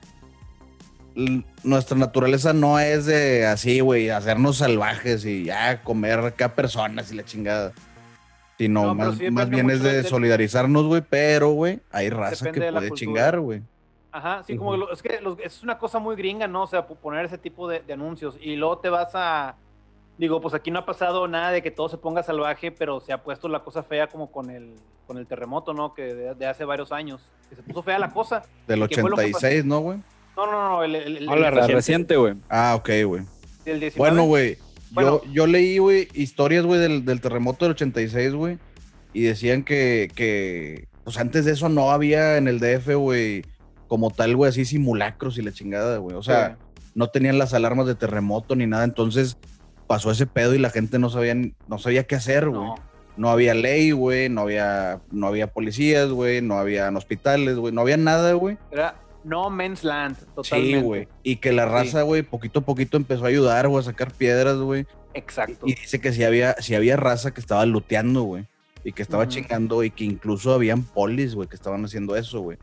[1.62, 7.14] nuestra naturaleza no es de así, güey, hacernos salvajes y ya comer acá personas y
[7.14, 7.72] la chingada.
[8.58, 12.66] Sino No, más, sí más bien es de solidarizarnos, güey, pero, güey, hay raza Depende
[12.66, 12.98] que puede cultura.
[12.98, 13.62] chingar, güey.
[14.16, 16.62] Ajá, sí, como lo- es que los- es una cosa muy gringa, ¿no?
[16.62, 19.56] O sea, poner ese tipo de, de anuncios y luego te vas a,
[20.18, 23.12] digo, pues aquí no ha pasado nada de que todo se ponga salvaje, pero se
[23.12, 24.74] ha puesto la cosa fea como con el,
[25.06, 25.92] con el terremoto, ¿no?
[25.92, 28.42] Que de, de hace varios años, que se puso fea la cosa.
[28.66, 29.98] Del ¿Qué fue lo que 86, ¿no, güey?
[30.36, 31.74] No, no, no, el, el, el- Ah, la el- La Reciente.
[31.74, 32.34] reciente, güey.
[32.48, 33.22] Ah, ok, güey.
[33.66, 33.96] el 19.
[33.98, 34.56] Bueno, güey,
[34.92, 35.20] Bueno.
[35.24, 38.58] yo, yo leí, güey, historias, güey, del, del terremoto del 86, güey,
[39.12, 43.44] y decían que, que, pues antes de eso no había en el DF, güey,
[43.88, 46.16] como tal, güey, así simulacros y la chingada, güey.
[46.16, 46.58] O sea,
[46.94, 49.36] no tenían las alarmas de terremoto ni nada, entonces
[49.86, 51.34] pasó ese pedo y la gente no sabía,
[51.68, 52.60] no sabía qué hacer, güey.
[52.60, 52.74] no.
[53.16, 57.80] No había ley, güey, no había, no había policías, güey, no habían hospitales, güey, no
[57.80, 58.58] había nada, güey.
[58.70, 60.78] Era No Man's Land, totalmente.
[60.78, 61.08] Sí, güey.
[61.22, 64.58] Y que la raza, güey, poquito a poquito empezó a ayudar, güey, a sacar piedras,
[64.58, 64.86] güey.
[65.14, 65.66] Exacto.
[65.66, 68.46] Y dice que si había, si había raza que estaba looteando, güey.
[68.88, 69.32] Y que estaba Ujú.
[69.32, 72.56] chingando y que incluso habían polis, güey, que estaban haciendo eso, güey.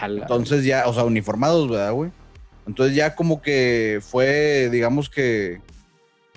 [0.00, 2.10] A la- Entonces ya, o sea, uniformados, ¿verdad, güey?
[2.66, 5.60] Entonces ya como que fue, digamos que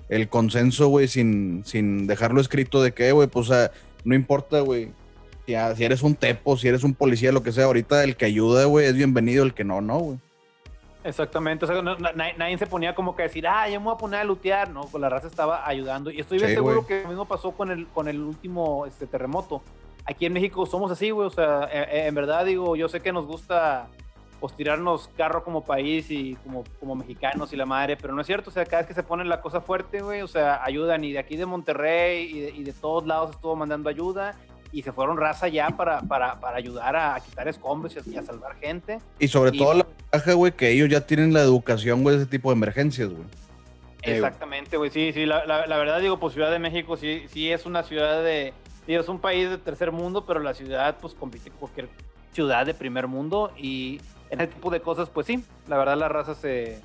[0.08, 3.72] el consenso, güey, sin, sin dejarlo escrito de que, güey, pues, o sea,
[4.04, 4.92] no importa, güey.
[5.44, 8.14] Si, a- si eres un tepo, si eres un policía, lo que sea, ahorita el
[8.14, 10.18] que ayuda, güey, es bienvenido, el que no, no, güey.
[11.04, 13.80] Exactamente, o sea, no- na- na- nadie se ponía como que a decir, ah, yo
[13.80, 16.10] me voy a poner a lutear, no, pues la raza estaba ayudando.
[16.10, 19.06] Y estoy bien Sí, seguro que lo mismo pasó con el, con el último este,
[19.06, 19.62] terremoto.
[20.04, 23.00] Aquí en México somos así, güey, o sea, eh, eh, en verdad digo, yo sé
[23.00, 23.88] que nos gusta
[24.40, 28.26] pues tirarnos carro como país y como, como mexicanos y la madre, pero no es
[28.26, 31.04] cierto, o sea, cada vez que se pone la cosa fuerte, güey, o sea, ayudan
[31.04, 34.34] y de aquí de Monterrey y de, y de todos lados estuvo mandando ayuda
[34.72, 38.56] y se fueron raza ya para, para, para ayudar a, quitar escombros y a, salvar
[38.56, 38.98] gente.
[39.18, 42.22] Y sobre Y- todo la ventaja, güey, que ellos ya tienen la educación, güey, de
[42.22, 43.22] ese tipo de emergencias, güey.
[43.22, 44.14] güey.
[44.16, 44.90] Exactamente, güey.
[44.90, 47.82] Sí, sí, la, la- la verdad digo, pues Ciudad de México sí, sí es una
[47.82, 48.52] ciudad de,
[48.86, 51.88] sí, es un país de tercer mundo, pero la ciudad pues compite con cualquier
[52.32, 56.08] ciudad de primer mundo y en ese tipo de cosas, pues sí, la verdad la
[56.08, 56.80] raza se,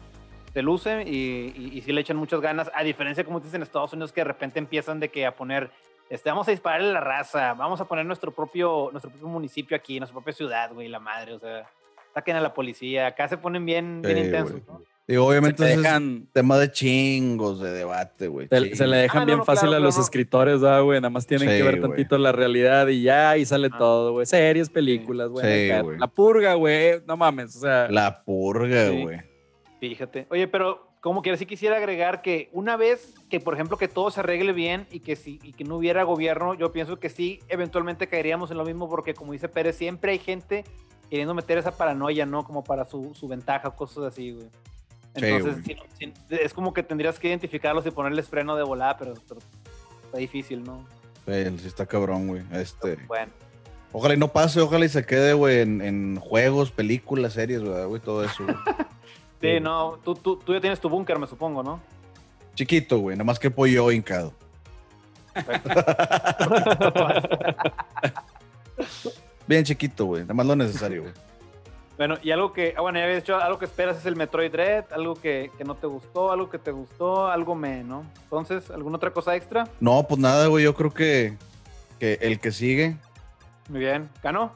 [0.53, 3.61] se luce y, y, y sí le echan muchas ganas, a diferencia como dices en
[3.63, 5.71] Estados Unidos que de repente empiezan de que a poner,
[6.09, 9.75] este, vamos a dispararle a la raza, vamos a poner nuestro propio, nuestro propio municipio
[9.75, 11.69] aquí, nuestra propia ciudad, güey, la madre, o sea,
[12.13, 14.61] saquen a la policía, acá se ponen bien, bien Sí, intensos.
[14.67, 14.81] ¿no?
[15.09, 18.49] Y obviamente Se es dejan- tema de chingos, de debate, güey.
[18.49, 20.03] Se, le dejan Ah, no, bien no, fácil claro, a los claro.
[20.03, 20.99] escritores, ¿verdad, güey?
[20.99, 23.77] Nada más tienen Sí, que ver tantito la realidad y ya, y sale Ah.
[23.77, 24.25] todo, güey.
[24.25, 25.69] Series, películas, güey.
[25.69, 27.01] Sí, la purga, güey.
[27.07, 27.87] No mames, o sea.
[27.89, 29.01] La purga, Sí.
[29.03, 29.21] güey.
[29.79, 30.27] Fíjate.
[30.29, 34.11] Oye, pero como quiera, sí quisiera agregar que una vez que, por ejemplo, que todo
[34.11, 37.39] se arregle bien y que si y que no hubiera gobierno, yo pienso que sí,
[37.49, 40.63] eventualmente caeríamos en lo mismo porque, como dice Pérez, siempre hay gente
[41.09, 42.43] queriendo meter esa paranoia, ¿no?
[42.43, 44.47] Como para su, su ventaja, cosas así, güey.
[45.15, 48.97] Sí, Entonces, sí, sí, es como que tendrías que identificarlos y ponerles freno de volada,
[48.97, 49.39] pero, pero
[50.05, 50.85] está difícil, ¿no?
[51.25, 52.43] Sí, sí está cabrón, güey.
[52.51, 53.31] Este, Bueno,
[53.91, 57.87] ojalá y no pase, ojalá y se quede, güey, en, en juegos, películas, series, ¿verdad,
[57.87, 58.01] güey?
[58.01, 58.55] Todo eso, güey.
[59.41, 61.79] sí, no, tú, tú, tú ya tienes tu búnker, me supongo, ¿no?
[62.55, 64.33] Chiquito, güey, nada más que pollo hincado.
[69.47, 70.23] Bien chiquito, güey.
[70.23, 71.13] Nada más lo necesario, güey.
[71.97, 74.51] Bueno, y algo que, ah, bueno, ya había dicho, algo que esperas es el Metroid
[74.51, 78.03] Dread, algo que, que no te gustó, algo que te gustó, algo me, ¿no?
[78.23, 79.67] Entonces, ¿alguna otra cosa extra?
[79.79, 80.63] No, pues nada, güey.
[80.63, 81.35] Yo creo que,
[81.99, 82.97] que el que sigue.
[83.69, 84.09] Muy bien.
[84.21, 84.51] ¿Ganó?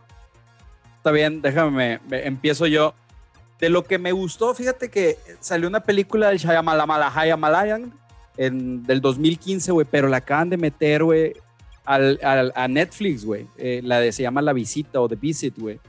[0.97, 2.93] Está bien, déjame, me- empiezo yo.
[3.61, 7.93] De lo que me gustó, fíjate que salió una película del Shyamalan
[8.37, 11.33] en del 2015, güey, pero la acaban de meter, güey,
[11.85, 13.47] al, al- a Netflix, güey.
[13.57, 15.79] Eh, la de se llama La Visita o The Visit, güey.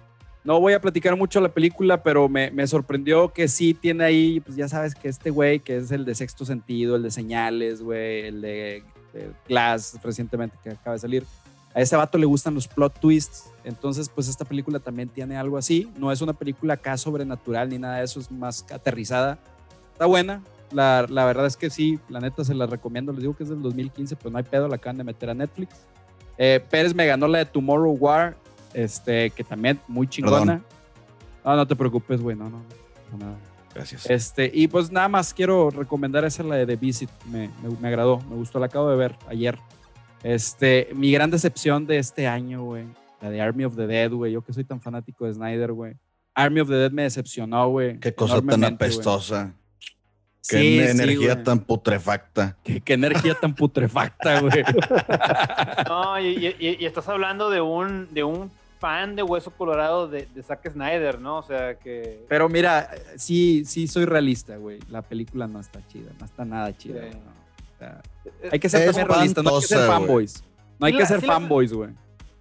[0.44, 4.40] No voy a platicar mucho la película, pero me, me sorprendió que sí tiene ahí,
[4.40, 7.80] pues ya sabes que este güey, que es el de Sexto Sentido, el de Señales,
[7.80, 8.82] güey, el de,
[9.12, 11.24] de Glass recientemente que acaba de salir.
[11.74, 13.50] A ese vato le gustan los plot twists.
[13.64, 15.90] Entonces, pues esta película también tiene algo así.
[15.96, 19.38] No es una película acá sobrenatural ni nada de eso, es más aterrizada.
[19.92, 20.42] Está buena.
[20.72, 23.12] La, la verdad es que sí, la neta se la recomiendo.
[23.12, 25.34] Les digo que es del 2015, pero no hay pedo, la acaban de meter a
[25.34, 25.74] Netflix.
[26.38, 28.36] Eh, Pérez me ganó la de Tomorrow War,
[28.74, 30.62] este, que también muy chingona.
[31.44, 32.62] No, no te preocupes, güey, no, no,
[33.12, 33.36] no, nada.
[33.74, 34.08] Gracias.
[34.08, 37.10] Este, y pues nada más quiero recomendar esa, la de The Visit.
[37.30, 39.58] Me, me, me agradó, me gustó, la acabo de ver ayer.
[40.22, 42.84] Este, mi gran decepción de este año, güey.
[43.20, 44.32] La de Army of the Dead, güey.
[44.32, 45.94] Yo que soy tan fanático de Snyder, güey.
[46.34, 47.98] Army of the Dead me decepcionó, güey.
[48.00, 49.54] Qué cosa tan apestosa.
[50.48, 52.56] Qué Sí, sí, energía tan putrefacta.
[52.64, 54.64] Qué, qué energía tan putrefacta, güey.
[55.88, 60.08] No, y, y- y- y estás hablando de un, de un fan de Hueso Colorado
[60.08, 61.38] de, de Zack Snyder, ¿no?
[61.38, 62.24] O sea que.
[62.28, 64.80] Pero mira, sí, sí soy realista, güey.
[64.88, 67.02] La película no está chida, no está nada chida.
[67.02, 67.06] Sí.
[67.10, 67.41] güey, no.
[67.82, 70.44] O sea, hay que ser también realista, no hay que ser fanboys.
[70.78, 71.90] No hay que la- ser fanboys, güey.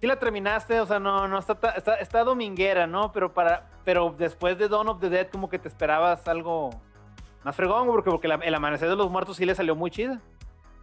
[0.00, 3.12] Sí la terminaste, o sea, no, no está, está, está dominguera, ¿no?
[3.12, 6.70] Pero para, pero después de Dawn of the Dead, como que te esperabas algo
[7.44, 9.90] más fregón, güey, porque, porque la- el amanecer de los muertos sí le salió muy
[9.92, 10.20] chida.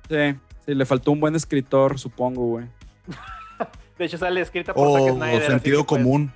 [0.09, 2.65] Sí, sí, le faltó un buen escritor, supongo, güey.
[3.97, 5.43] De hecho, sale escrita por Zack O, Snyder.
[5.43, 6.31] o sentido pues, común.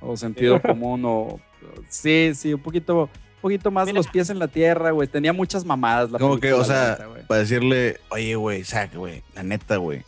[0.00, 1.40] O sentido común, o.
[1.88, 3.08] Sí, sí, un poquito,
[3.44, 3.96] poquito más Mira.
[3.98, 5.06] los pies en la tierra, güey.
[5.06, 7.26] Tenía muchas mamadas la Como que, o la sea, neta, güey.
[7.26, 10.02] para decirle, oye, güey, Zack, güey, la neta, güey.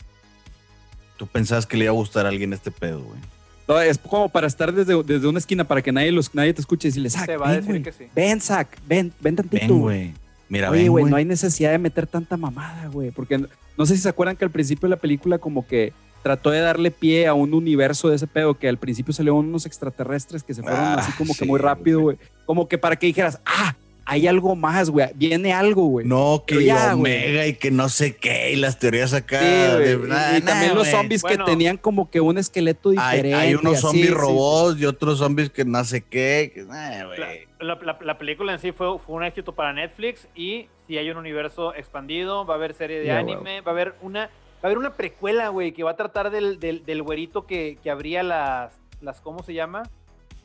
[1.17, 3.19] Tú pensabas que le iba a gustar a alguien este pedo, güey.
[3.67, 6.61] No, es como para estar desde, desde una esquina para que nadie, los, nadie te
[6.61, 7.83] escuche y decirle, Zack, Te va a ven, decir güey.
[7.83, 8.07] que sí.
[8.15, 8.39] Ven,
[8.87, 9.65] ven, ven tantito.
[9.67, 10.13] Ven, güey.
[10.49, 11.11] Mira, Oye, ven, güey, güey.
[11.11, 13.11] no hay necesidad de meter tanta mamada, güey.
[13.11, 13.47] Porque no,
[13.77, 15.93] no sé si se acuerdan que al principio de la película como que
[16.27, 19.65] trató de darle pie a un universo de ese pedo, que al principio salieron unos
[19.65, 22.17] extraterrestres que se fueron Ah, así como que muy rápido, güey.
[22.45, 23.75] Como que para que dijeras, ah,
[24.09, 25.07] hay algo más, güey.
[25.15, 26.05] Viene algo, güey.
[26.05, 29.39] No, que ya, Omega y que no sé qué, y las teorías acá.
[29.39, 29.45] Sí,
[29.93, 31.45] Y- nah, también nah, los zombies Bueno.
[31.45, 33.33] que tenían como que un esqueleto Hay, diferente.
[33.35, 34.13] hay unos zombies sí.
[34.13, 36.51] robots y otros zombies que no sé qué.
[36.53, 37.19] que- nah, güey.
[37.59, 41.09] La, la- la película en sí fue, fue un éxito para Netflix y si hay
[41.09, 44.67] un universo expandido, va a haber serie de anime, va a haber una va a
[44.67, 48.23] haber una precuela, güey, que va a tratar del, del, del güerito que, que abría
[48.23, 49.83] las, las, ¿cómo se llama?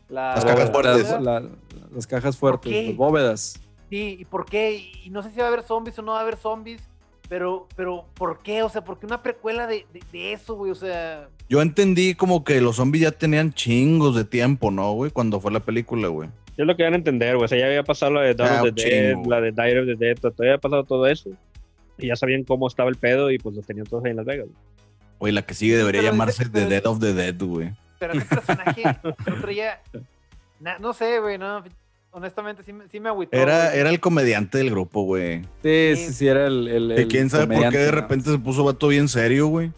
[0.08, 1.10] Las cajas fuertes.
[1.10, 1.42] Las, la-
[1.94, 3.60] las cajas fuertes, las bóvedas.
[3.90, 4.90] Sí, ¿y por qué?
[5.04, 6.82] Y no sé si va a haber zombies o no va a haber zombies,
[7.28, 8.62] pero, pero ¿por qué?
[8.62, 10.70] O sea, ¿por qué una precuela de, de, de eso, güey?
[10.70, 15.10] O sea, Yo entendí como que los zombies ya tenían chingos de tiempo, ¿no, güey?
[15.10, 16.28] Cuando fue la película, güey.
[16.58, 17.44] Yo lo que van a entender, güey.
[17.46, 19.52] O sea, ya había pasado la de Dawn Ah, of un the Dead, la de
[19.52, 21.30] Dire of the Dead, todo, ya había pasado todo eso.
[21.98, 24.26] Y ya sabían cómo estaba el pedo y pues los tenían todos ahí en Las
[24.26, 24.46] Vegas.
[24.46, 24.58] güey.
[25.18, 27.72] Güey, la que sigue debería Pero llamarse The Dead of the Dead, güey.
[28.00, 29.80] pero ese personaje no traía...
[30.58, 31.62] na- no sé, güey, no,
[32.10, 33.36] honestamente sí, me- sí me agüitó.
[33.36, 33.78] Era, güey.
[33.78, 35.42] era el comediante del grupo, güey.
[35.62, 36.12] Sí, Sí.
[36.12, 36.66] sí, era el.
[36.68, 37.92] el- Que el quién sabe por qué de ¿no?
[38.00, 39.70] repente se puso vato bien serio, güey.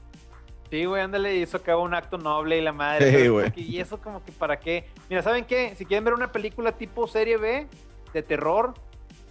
[0.71, 3.23] Sí, güey, ándale, hizo acá un acto noble y la madre.
[3.23, 3.51] Sí, güey.
[3.53, 4.87] Que- Y eso como que para qué.
[5.11, 5.75] Mira, ¿saben qué?
[5.77, 7.67] Si quieren ver una película tipo serie B
[8.15, 8.73] de terror,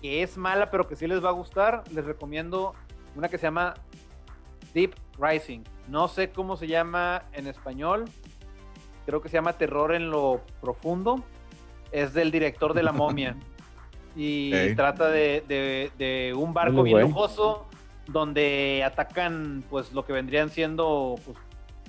[0.03, 2.73] que es mala pero que sí les va a gustar, les recomiendo
[3.15, 3.73] una que se llama
[4.73, 5.61] Deep Rising.
[5.87, 8.03] No sé cómo se llama en español.
[9.05, 11.23] Creo que se llama Terror en lo Profundo.
[11.93, 13.35] Es del director de La Momia.
[14.15, 17.65] Y trata de, de- de un barco bien lujoso
[18.05, 21.35] donde atacan pues lo que vendrían siendo pues,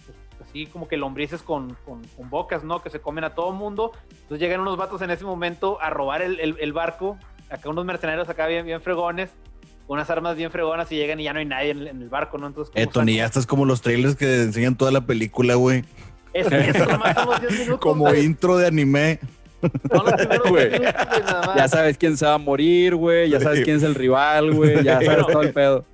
[0.07, 2.81] pues, así como que lombrices con, con- con bocas, ¿no?
[2.83, 3.93] Que se comen a todo mundo.
[4.11, 7.19] Entonces llegan unos vatos en ese momento a robar el, el- el barco.
[7.55, 9.31] Acá unos mercenarios acá bien, bien fregones,
[9.87, 12.39] unas armas bien fregonas y llegan y ya no hay nadie en, en el barco,
[12.39, 12.47] ¿no?
[12.49, 15.85] Entonces, Eh, ¿cómo Tony, ya estás como los trailers que enseñan toda la película, güey.
[16.33, 17.81] Eso, eso nomás son los 10 minutos.
[17.81, 19.21] Como intro de anime.
[19.91, 20.69] Son los primeros Güey.
[20.69, 21.57] 10 minutos, güey, nada más.
[21.57, 23.31] Ya sabes quién se va a morir, güey.
[23.31, 24.83] Ya sabes quién es el rival, güey.
[24.83, 25.27] Ya sabes Bueno.
[25.27, 25.85] todo el pedo.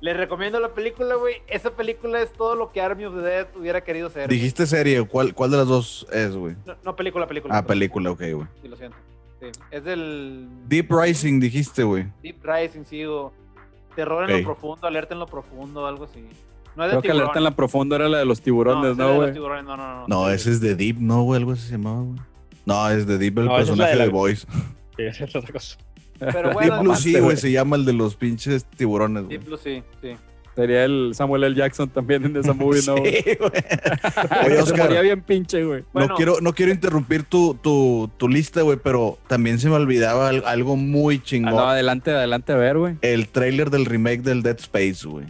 [0.00, 1.36] Les recomiendo la película, güey.
[1.46, 4.28] Esa película es todo lo que Army of the Dead hubiera querido ser.
[4.28, 6.56] Dijiste serie, ¿cuál, cuál de las dos es, güey?
[6.66, 7.56] No, no, película, película.
[7.56, 8.46] Ah, película, ok, güey.
[8.62, 8.96] Sí, lo siento.
[9.42, 9.60] Sí.
[9.70, 12.06] Es del Deep Rising, dijiste, güey.
[12.22, 13.32] Deep Rising, sí, o
[13.96, 16.20] terror en lo profundo, alerta en lo profundo, algo así.
[16.76, 17.20] No es de Creo que tiburón.
[17.22, 19.34] alerta en la profunda era la de los tiburones, ¿no, de güey?
[19.34, 20.04] no, no, no.
[20.08, 21.38] No, ese es de Deep, ¿no, güey?
[21.40, 22.18] Algo así se llamaba, güey.
[22.64, 24.46] No, es de Deep el No, es personaje de la- de Boys.
[24.96, 25.78] Sí, esa es otra cosa.
[26.18, 29.38] Pero Deep Blue sí, güey, se llama el de los pinches tiburones, güey.
[29.38, 30.10] Deep Blue, sí, sí.
[30.54, 31.56] Sería el Samuel L.
[31.56, 32.96] Jackson también en esa movie, ¿no?
[32.96, 33.02] Sí,
[33.38, 33.52] güey.
[34.46, 35.82] Oye, Se Oscar, moría bien pinche, güey.
[35.94, 36.08] Bueno.
[36.08, 40.28] no, quiero, no quiero interrumpir tu, tu, tu lista, güey, pero también se me olvidaba
[40.28, 41.54] al- algo muy Ah, chingón.
[41.56, 42.96] no, adelante, adelante a ver, güey.
[43.00, 45.24] El trailer del remake del Dead Space, güey.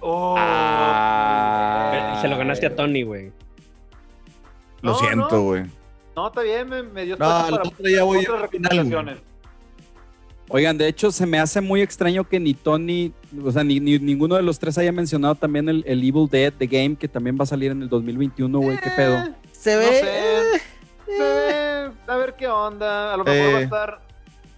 [0.00, 2.18] Oh, Ah.
[2.20, 3.32] Se lo ganaste a Tony, güey.
[4.82, 5.42] Lo No, siento, no.
[5.42, 5.62] güey.
[6.14, 9.16] No, está bien, me, me dio No, para otro día voy otras al final, recomendaciones.
[10.50, 13.12] Oigan, de hecho, se me hace muy extraño que ni Tony,
[13.44, 16.52] o sea, ni, ni- ninguno de los tres haya mencionado también el, el Evil Dead,
[16.56, 18.78] The Game, que también va a salir en el 2021, güey.
[18.78, 19.16] ¿Qué pedo?
[19.16, 20.60] Eh, Se No sé.
[21.06, 23.12] Se ve, a ver qué onda.
[23.12, 23.52] A lo mejor Eh.
[23.52, 24.00] va a estar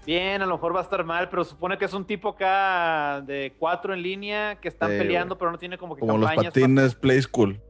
[0.07, 3.21] bien, a lo mejor va a estar mal, pero supone que es un tipo acá
[3.27, 6.95] de cuatro en línea que están peleando, pero no tiene como que Como los patines
[6.95, 7.61] Play School.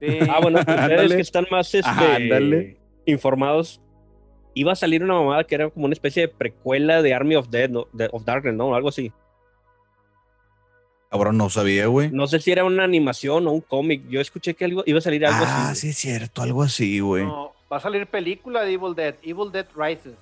[0.00, 0.18] Sí.
[0.28, 1.14] Ah, bueno, ustedes Ándale.
[1.16, 2.76] que están más este, Ajá, ándale.
[3.06, 3.80] informados.
[4.58, 7.48] Iba a salir una mamada que era como una especie de precuela de Army of
[7.50, 7.86] Dead, ¿no?
[7.92, 8.74] De- of Darkness, ¿no?
[8.74, 9.12] Algo así.
[11.10, 12.10] Cabrón, no sabía, güey.
[12.10, 14.02] No sé si era una animación o un cómic.
[14.08, 15.82] Yo escuché que algo, iba a salir algo Ah, así.
[15.82, 17.24] sí es cierto, algo así, güey.
[17.24, 20.14] No, va a salir película de Evil Dead, Evil Dead Rises.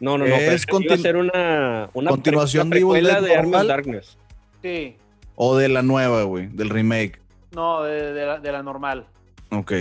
[0.00, 0.34] No, no, no.
[0.36, 3.20] pero Es es que iba a ser una, una pre- continuación una de Evil precuela
[3.20, 3.66] Dead de Army of normal.
[3.68, 4.18] Darkness.
[4.62, 4.96] Sí,
[5.34, 7.20] O de la nueva, güey, del remake.
[7.52, 9.06] no, de, de la, de la normal,
[9.50, 9.72] Ok.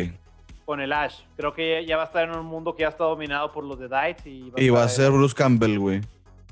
[0.72, 1.16] Con el Ash.
[1.36, 3.78] Creo que ya, va a estar en un mundo que ya está dominado por los
[3.78, 6.00] de Dites y Y va a ser Bruce Campbell, güey.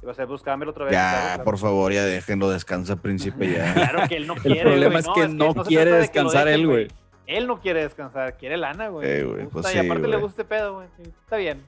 [0.04, 0.92] y va a ser Bruce Campbell otra vez.
[0.92, 1.44] Ya, claro, claro.
[1.46, 3.74] por favor, ya déjenlo, descansa, príncipe, ya.
[3.76, 4.64] Claro que él no quiere.
[4.64, 6.88] problema güey, es que no quiere de que lo descansar dejen, él, güey.
[7.28, 9.08] Él no quiere descansar, quiere lana, güey.
[9.10, 10.22] Eh, Le pues y sí, aparte le güey.
[10.22, 10.88] gusta este pedo, güey.
[11.02, 11.64] Está bien.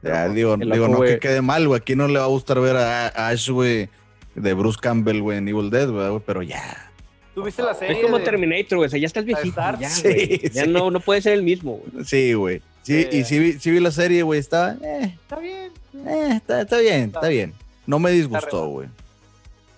[0.00, 1.78] Ya, digo, El digo loco, no que quede mal, güey.
[1.78, 3.90] Aquí no le va a gustar ver a a Ash, güey,
[4.34, 6.90] de Bruce Campbell, güey, en Evil Dead, güey, pero ya.
[7.36, 7.96] ¿Tú viste la serie?
[7.98, 8.86] Es como de- Terminator, güey.
[8.86, 9.48] O sea, ya estás viejito.
[9.50, 9.78] Star?
[9.78, 10.40] Ya, Sí.
[10.52, 10.68] Ya sí.
[10.70, 12.04] no, no puede ser el mismo, güey.
[12.04, 12.62] Sí, güey.
[12.82, 15.70] Sí, y sí vi, sí vi la serie, güey, está, eh, Está bien.
[16.06, 17.52] eh, está, está bien, está bien.
[17.86, 18.88] No me disgustó, güey.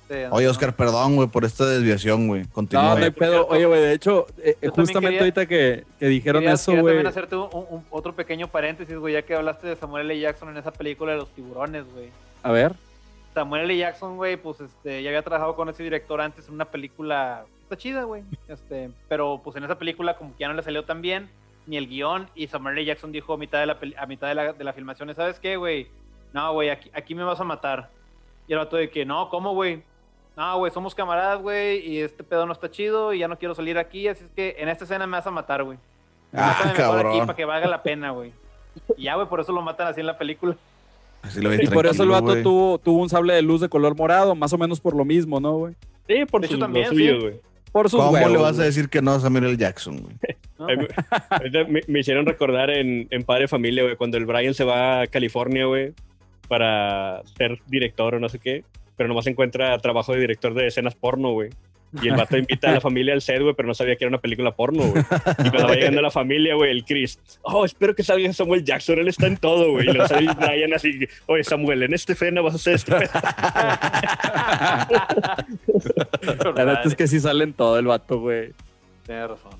[0.08, 0.50] Sí, Oye, no.
[0.52, 2.42] Oscar, perdón, güey, por esta desviación, güey.
[2.44, 2.94] No, Continúa.
[2.98, 3.46] no hay por pedo.
[3.48, 6.94] Oye, güey, de hecho, eh, justamente quería- ahorita que, que dijeron Quería- eso, quería güey.
[6.94, 10.20] también hacerte un, un- otro pequeño paréntesis, güey, ya que hablaste de Samuel L.
[10.20, 12.08] Jackson en esa película de los tiburones, güey.
[12.42, 12.74] A ver.
[13.34, 13.76] Samuel L.
[13.76, 17.44] Jackson, güey, pues este, ya había trabajado con ese director antes en una película.
[17.62, 18.22] Está chida, güey.
[18.48, 21.28] Este, pero pues en esa película como que ya no le salió tan bien,
[21.66, 22.84] ni el guion, y Samuel L.
[22.86, 25.56] Jackson dijo a mitad de la, a mitad de la, de la filmación, ¿sabes qué,
[25.56, 25.88] güey?
[26.32, 27.90] No, güey, aquí, aquí me vas a matar.
[28.46, 29.82] Y el vato de que, no, ¿cómo, güey?
[30.36, 33.54] No, güey, somos camaradas, güey, y este pedo no está chido, y ya no quiero
[33.54, 35.78] salir aquí, así es que en esta escena me vas a matar, güey.
[36.32, 37.26] Ah, mejor aquí cabrón.
[37.26, 38.32] para que valga la pena, güey.
[38.96, 40.56] Y ya, güey, por eso lo matan así en la película.
[41.22, 43.68] Así lo vi Y por eso el vato tuvo, tuvo un sable de luz de
[43.68, 45.74] color morado, más o menos por lo mismo, ¿no, güey?
[46.06, 47.20] Sí, por su- también, suyo, sí.
[47.20, 47.40] güey.
[47.72, 49.56] Por sus ¿Cómo huevos, le vas a decir que no a Samuel L.
[49.56, 50.16] Jackson, güey?
[51.68, 55.06] me, me hicieron recordar en, en Padre Familia, güey, cuando el Brian se va a
[55.06, 55.92] California, güey,
[56.48, 58.64] para ser director o no sé qué,
[58.96, 61.50] pero nomás encuentra trabajo de director de escenas porno, güey.
[62.02, 64.10] Y el vato invita a la familia al set, güey, pero no sabía que era
[64.10, 65.02] una película porno, güey.
[65.02, 68.98] Y cuando va llegando la familia, güey, el Chris, oh, espero que salga Samuel Jackson,
[68.98, 69.88] él está en todo, güey.
[69.88, 73.10] Y luego sale Brian así, oye, Samuel, en este escena vas a hacer este pedo".
[76.54, 78.52] La neta es que sí salen todo el vato, güey.
[79.06, 79.52] Tienes razón.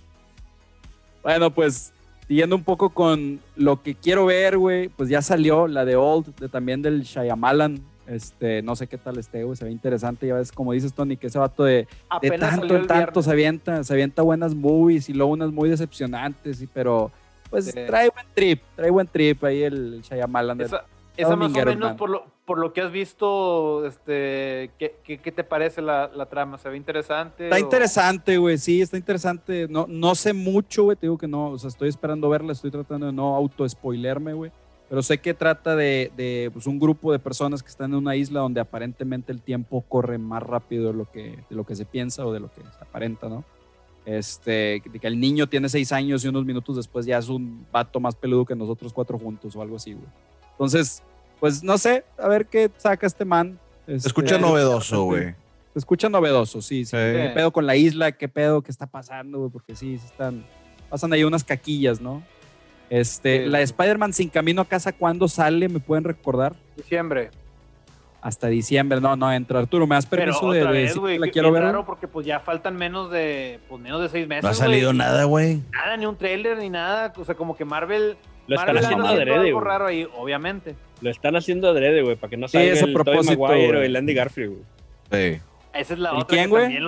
[1.23, 1.95] Bueno, pues
[2.27, 6.37] siguiendo un poco con lo que quiero ver, güey, pues ya salió la de Old,
[6.37, 7.81] de, también del Shyamalan.
[8.09, 10.27] Este, no sé qué tal esté, güey, se ve interesante.
[10.27, 11.87] Ya ves, como dices, Tony, que ese vato de,
[12.23, 16.63] de tanto en tanto se avienta, se avienta buenas movies y luego unas muy decepcionantes,
[16.63, 17.11] y, pero
[17.51, 17.73] pues Sí.
[17.87, 20.61] trae buen trip, trae buen trip ahí el, Shyamalan.
[20.61, 20.85] Esa,
[21.17, 25.33] esa más o menos por lo, por lo que has visto, este, ¿qué, qué, qué
[25.33, 26.57] te parece la, la trama?
[26.57, 27.45] ¿Se ve interesante?
[27.45, 29.67] Está o- interesante, güey, sí, está interesante.
[29.69, 32.71] No, no sé mucho, güey, te digo que no, o sea, estoy esperando verla, estoy
[32.71, 34.51] tratando de no auto-spoilerme, güey.
[34.89, 38.17] Pero sé que trata de, de, pues, un grupo de personas que están en una
[38.17, 41.85] isla donde aparentemente el tiempo corre más rápido de lo que, de lo que se
[41.85, 43.45] piensa o de lo que se aparenta, ¿no?
[44.07, 47.67] Este, de que el niño tiene seis años y unos minutos después ya es un
[47.71, 50.07] vato más peludo que nosotros cuatro juntos o algo así, güey.
[50.53, 51.03] Entonces,
[51.39, 53.59] pues no sé, a ver qué saca este man.
[53.85, 55.35] Se Este, escucha novedoso, güey.
[55.75, 56.85] se escucha novedoso, sí.
[56.91, 58.13] ¿Qué pedo con la isla?
[58.13, 58.63] ¿Qué pedo?
[58.63, 59.51] ¿Qué está pasando, güey?
[59.51, 60.47] Porque sí, sí están.
[60.89, 62.23] Pasan ahí unas caquillas, ¿no?
[62.91, 63.51] Este, Sí.
[63.51, 65.69] la de Spider-Man sin camino a casa, ¿cuándo sale?
[65.69, 66.55] ¿Me pueden recordar?
[66.77, 67.31] Diciembre.
[68.21, 69.01] Hasta diciembre.
[69.01, 69.61] No, no, entra.
[69.61, 71.63] Arturo, ¿me das Pero permiso de, otra de vez, decir que la qué- quiero ver?
[71.63, 74.93] raro porque pues ya faltan menos de, pues menos de seis meses, No ha salido
[74.93, 75.61] nada, güey.
[75.73, 77.13] Nada, ni un trailer, ni nada.
[77.17, 78.17] O sea, como que Marvel...
[78.49, 79.71] Lo están Marvel haciendo anda haciendo adrede, algo güey.
[79.71, 80.75] raro ahí, obviamente.
[81.03, 83.41] Lo están haciendo adrede, güey, para que no Sí, salga es a el Tobey propósito,
[83.43, 83.85] Maguire o güey.
[83.87, 84.51] el Andy Garfield,
[85.11, 85.35] güey.
[85.37, 85.41] Sí.
[85.75, 86.79] Esa es la ¿El otra quién, que güey?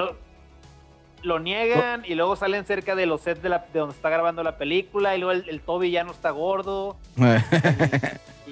[1.23, 1.39] Lo...
[1.39, 4.57] niegan y luego salen cerca de los sets de, la, de donde está grabando la
[4.59, 6.97] película y luego el, el Toby ya no está gordo.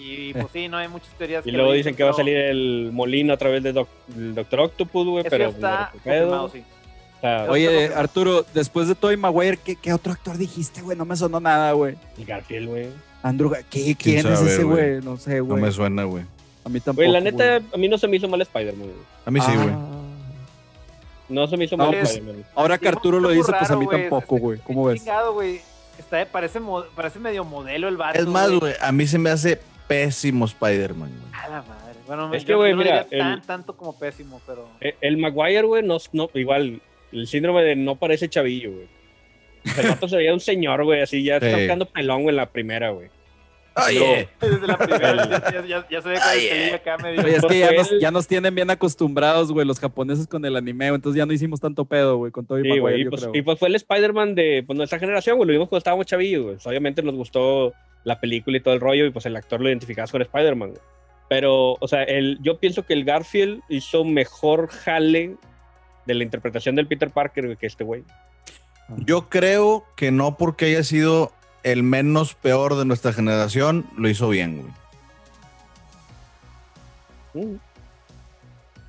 [0.00, 1.46] Y pues sí, no hay muchas teorías.
[1.46, 4.34] Y que luego dicen que va a salir el molino a través de Doc- del
[4.34, 6.62] Doctor Octopus, güey, pero está no sí.
[7.16, 10.96] O sea, Oye, Arturo, después de Tobey Maguire, ¿qué, qué otro actor dijiste, güey?
[10.96, 11.96] No me sonó nada, güey.
[12.16, 12.86] el Garfield, güey.
[13.24, 15.00] Andrew, ¿qué, ¿quién es sabe, ese, güey?
[15.02, 15.62] No sé, no güey.
[15.62, 16.22] me suena, güey.
[16.64, 17.02] A mí tampoco.
[17.08, 19.00] Güey, la neta, a mí no se me hizo mal Spider-Man, güey.
[19.26, 19.68] A mí sí, güey.
[19.70, 19.97] Ah.
[21.28, 22.44] No se me hizo No, mal pues, Spider-Man.
[22.54, 24.54] Ahora que Arturo lo dice, pues a mí tampoco, Está- güey.
[24.56, 25.00] está ¿Cómo ves?
[25.00, 25.60] chingado, güey.
[25.98, 26.60] Está, parece,
[26.94, 28.18] parece medio modelo el vato.
[28.18, 31.32] Es más, güey, a mí se me hace pésimo Spider-Man, güey.
[31.44, 31.98] A la madre.
[32.06, 34.68] Bueno, Es yo- que, güey, no mira, diría tan, tanto como pésimo, pero.
[34.80, 36.80] Eh, El Maguire, güey, no, no, igual,
[37.12, 38.86] el síndrome de no parece chavillo, güey.
[39.76, 41.56] El vato se veía un señor, güey, así ya está Sí.
[41.56, 43.10] quedando pelón, güey, en la primera, güey.
[43.86, 47.20] Oye, Desde la primera ya, ya, ya se ve Ay, pelillo acá medio.
[47.22, 50.44] Oye, es que ya nos, él- ya nos tienen bien acostumbrados, güey, los japoneses con
[50.44, 53.10] el anime, entonces ya no hicimos tanto pedo, güey, con Tobey Sí, güey, y yo
[53.10, 53.34] pues, creo.
[53.34, 56.42] y pues fue el Spider-Man de pues, nuestra generación, güey, lo vimos cuando estábamos chavillos,
[56.42, 56.54] güey.
[56.56, 57.72] Pues, Obviamente nos gustó
[58.04, 60.82] la película y todo el rollo, y pues el actor lo identificabas con Spider-Man, güey.
[61.28, 65.36] Pero, o sea, el, yo pienso que el Garfield hizo mejor jale
[66.06, 68.02] de la interpretación del Peter Parker güey, que este güey.
[69.04, 71.32] yo creo que no porque haya sido
[71.72, 74.72] el menos peor de nuestra generación, lo hizo bien, güey.
[77.46, 77.58] Mm.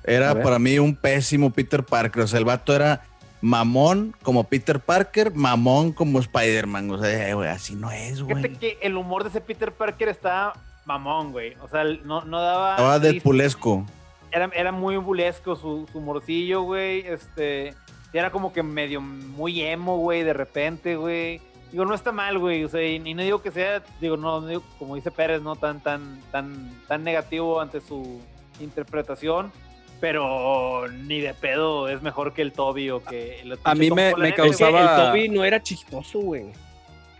[0.04, 2.22] Era para mí un pésimo Peter Parker.
[2.22, 3.02] O sea, el vato era
[3.40, 6.90] mamón como Peter Parker, mamón como Spider-Man.
[6.90, 8.56] O sea, eh, güey, así no es, Fíjate güey.
[8.56, 10.52] que el humor de ese Peter Parker está
[10.84, 11.54] mamón, güey.
[11.62, 12.72] O sea, no, no daba.
[12.72, 13.12] Estaba risa.
[13.12, 13.86] Deadpoolesco.
[14.32, 17.06] Era, era muy bulesco su, su humorcillo, güey.
[17.06, 17.74] Este.
[18.12, 21.40] Era como que medio muy emo, güey, de repente, güey.
[21.72, 22.64] Digo, no está mal, güey.
[22.64, 25.40] O sea, y, y no digo que sea, digo, no, no digo, como dice Pérez,
[25.42, 28.20] no tan, tan, tan, tan negativo ante su
[28.60, 29.52] interpretación.
[30.00, 34.14] Pero ni de pedo es mejor que el Toby o que el A mí me-
[34.16, 36.46] me Es que- causaba- El Toby no era chistoso, güey.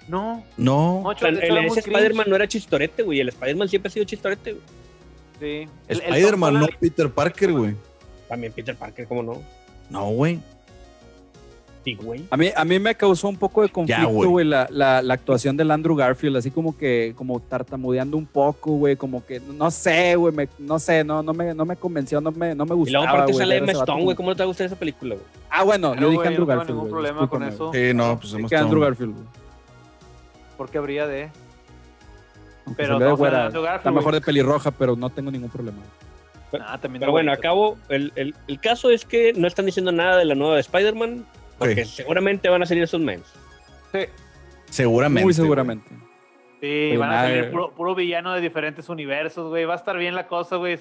[0.08, 1.78] No, No, hecho, el, ese cringe.
[1.78, 3.20] Spider-Man no era chistorete, güey.
[3.20, 4.64] El Spider-Man siempre ha sido chistorete, güey.
[5.38, 5.68] Sí.
[5.88, 7.76] El- el Spider-Man, no Peter Parker, güey.
[8.28, 9.42] También Peter Parker, ¿cómo no?
[9.90, 10.40] No, güey.
[11.82, 12.24] Sí, güey.
[12.30, 14.28] A mí, a mí me causó un poco de conflicto, güey.
[14.28, 18.72] güey, la, la, la actuación del Andrew Garfield, así como que, como tartamudeando un poco,
[18.72, 22.20] güey, como que, no sé, güey, me- no sé, no, no, me, no me convenció,
[22.20, 24.14] no me, no me Y gustaba, luego aparte güey, sale Emma Stone, güey.
[24.16, 25.26] ¿Cómo no te gusta esa película, güey?
[25.48, 27.72] Ah, bueno, Claro, yo dije güey, Andrew no tengo Garfield, ningún güey, problema con eso.
[27.72, 29.26] Sí, no, pues Andrew Garfield, güey.
[30.58, 31.30] porque habría de.
[32.66, 35.78] Aunque Pero no, güera, Andrew Garfield, está mejor de pelirroja, pero no tengo ningún problema.
[36.60, 37.32] Ah, Pero de bueno, bonito.
[37.32, 37.78] acabo.
[37.88, 41.24] El, el, el caso es que no están diciendo nada de la nueva de Spider-Man.
[41.60, 41.92] Porque Sí.
[41.98, 43.26] seguramente van a salir esos memes.
[43.92, 44.00] Sí,
[44.70, 45.22] Seguramente.
[45.24, 45.42] Muy güey.
[45.42, 45.88] seguramente.
[46.60, 49.64] sí Pues van a salir puro, puro villano de diferentes universos, güey.
[49.64, 50.78] Va a estar bien la cosa, güey.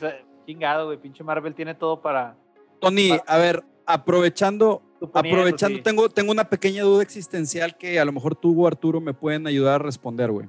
[0.47, 0.97] Chingado, güey.
[0.99, 2.35] Pinche Marvel tiene todo para.
[2.81, 4.81] Tony, a ver, aprovechando,
[5.13, 5.83] aprovechando, sí.
[5.83, 9.45] tengo, tengo una pequeña duda existencial que a lo mejor tú o Arturo me pueden
[9.47, 10.47] ayudar a responder, güey.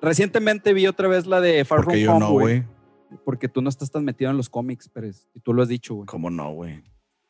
[0.00, 2.60] Recientemente vi otra vez la de Far Porque From yo Home, no, güey.
[3.10, 3.18] güey.
[3.24, 5.28] Porque tú no estás tan metido en los cómics, Pérez.
[5.34, 6.06] Y tú lo has dicho, güey.
[6.06, 6.82] ¿Cómo no, güey?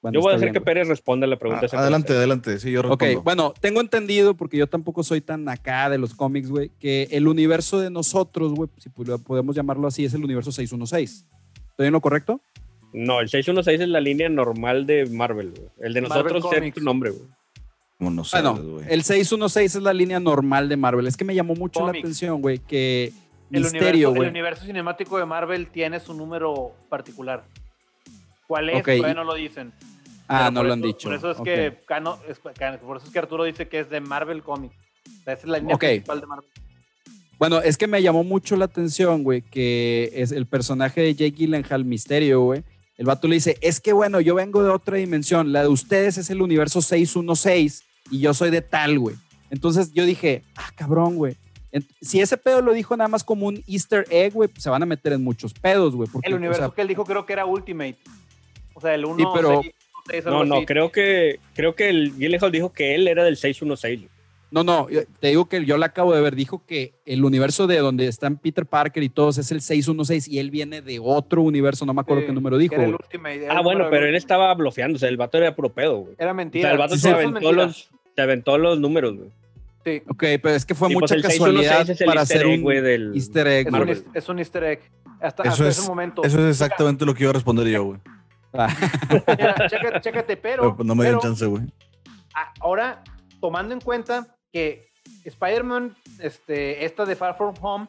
[0.04, 0.60] Bueno, Yo voy a hacer bien, que.
[0.60, 1.64] Pérez responda la pregunta.
[1.72, 2.12] Ah, adelante, pregunta.
[2.18, 2.58] adelante.
[2.60, 3.22] Sí, yo Ok, respondo.
[3.22, 7.26] bueno, tengo entendido, porque yo tampoco soy tan acá de los cómics, güey, que el
[7.26, 11.24] universo de nosotros, güey, si podemos llamarlo así, es el universo 616.
[11.70, 12.38] ¿Estoy en lo correcto?
[12.92, 15.68] No, el 616 es la línea normal de Marvel, güey.
[15.80, 17.22] El de nosotros es tu nombre, güey.
[17.96, 18.84] Como no sabes, Bueno, güey.
[18.90, 21.06] el 616 es la línea normal de Marvel.
[21.06, 23.10] Es que me llamó mucho la atención, güey, que
[23.50, 27.44] El Misterio, universo, el universo cinemático de Marvel tiene su número particular.
[28.46, 28.76] ¿Cuál es?
[28.80, 29.72] Ok, Todavía no lo dicen.
[30.28, 31.08] Ah, Pero no lo han eso- dicho.
[31.08, 34.00] Por eso es que Cano- es- por eso es que Arturo dice que es de
[34.00, 34.74] Marvel Comics.
[35.20, 35.80] O sea, esa es la línea Ok.
[35.80, 36.48] principal de Marvel.
[37.38, 41.32] Bueno, es que me llamó mucho la atención, güey, que es el personaje de Jake
[41.36, 42.62] Gyllenhaal, Misterio, güey.
[42.96, 46.16] El vato le dice, es que bueno, yo vengo de otra dimensión, la de ustedes
[46.16, 49.16] es el universo 616 y yo soy de tal, güey.
[49.50, 51.36] Entonces yo dije, ah, cabrón, güey.
[52.00, 54.82] Si ese pedo lo dijo nada más como un easter egg, güey, pues se van
[54.84, 56.08] a meter en muchos pedos, güey.
[56.08, 57.98] porque, El o universo sea, que él dijo creo que era Ultimate.
[58.74, 59.74] O sea, el 1, pero- 6,
[60.08, 64.00] 6, No, no, creo que creo que el Gyllenhaal dijo que él era del 616.
[64.00, 64.10] güey.
[64.50, 64.86] No, no,
[65.18, 66.36] te digo que yo la acabo de ver.
[66.36, 70.38] Dijo que el universo de donde están Peter Parker y todos es el 616 y
[70.38, 71.84] él viene de otro universo.
[71.84, 72.74] No me acuerdo qué número dijo.
[72.74, 73.00] Era el güey.
[73.02, 73.44] Ultimate.
[73.46, 75.96] era Ah, el bueno, pero él estaba blofeando, o sea, el vato era puro pedo,
[75.98, 76.14] güey.
[76.18, 76.64] Era O mentira.
[76.68, 79.30] sea, el vato Sí, se, aventó los, se aventó los números, güey.
[79.84, 80.02] Sí.
[80.08, 82.62] Ok, pero es que fue mucha pues el casualidad 616 es el para hacer un
[82.62, 83.66] güey, del easter egg.
[84.14, 84.80] Es un, es easter egg.
[85.20, 86.22] Hasta, Eso hasta es- ese momento.
[86.22, 87.98] Eso es exactamente lo que iba a responder yo, güey.
[88.56, 88.68] Ah,
[89.36, 91.64] Mira, chécate, chécate, pero, Pero pues no me dieron pero chance, güey.
[92.60, 93.02] ahora,
[93.40, 94.88] tomando en cuenta que
[95.24, 97.88] Spider-Man, este, esta de Far From Home,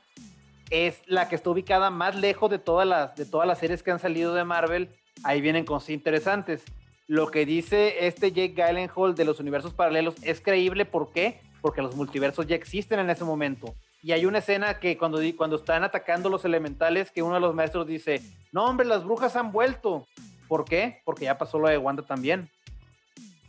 [0.72, 3.92] es la que está ubicada más lejos de todas las, de todas las series que
[3.92, 4.90] han salido de Marvel,
[5.24, 6.64] ahí vienen cosas interesantes.
[7.08, 10.86] lo que dice este Jake Gyllenhaal de los universos paralelos es creíble.
[10.86, 11.40] ¿Por qué?
[11.62, 13.76] Porque los multiversos ya existen en ese momento.
[14.02, 17.54] Y hay una escena que cuando, cuando están atacando los elementales, que uno de los
[17.54, 20.08] maestros dice, no hombre, las brujas han vuelto.
[20.48, 21.02] ¿Por qué?
[21.06, 22.50] Porque ya pasó lo de Wanda también.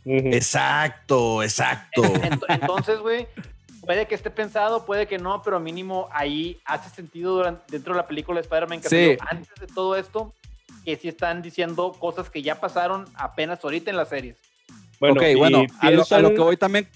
[0.05, 2.01] Exacto, exacto.
[2.23, 3.27] Ent- Entonces, güey,
[3.81, 7.97] puede que esté pensado, puede que no, pero mínimo ahí hace sentido durante, dentro de
[7.97, 9.17] la película de Spider-Man que Sí.
[9.29, 10.33] antes de todo esto,
[10.85, 14.37] que sí están diciendo cosas que ya pasaron apenas ahorita en las series.
[14.99, 16.87] ok, y bueno, a lo, a lo que voy también,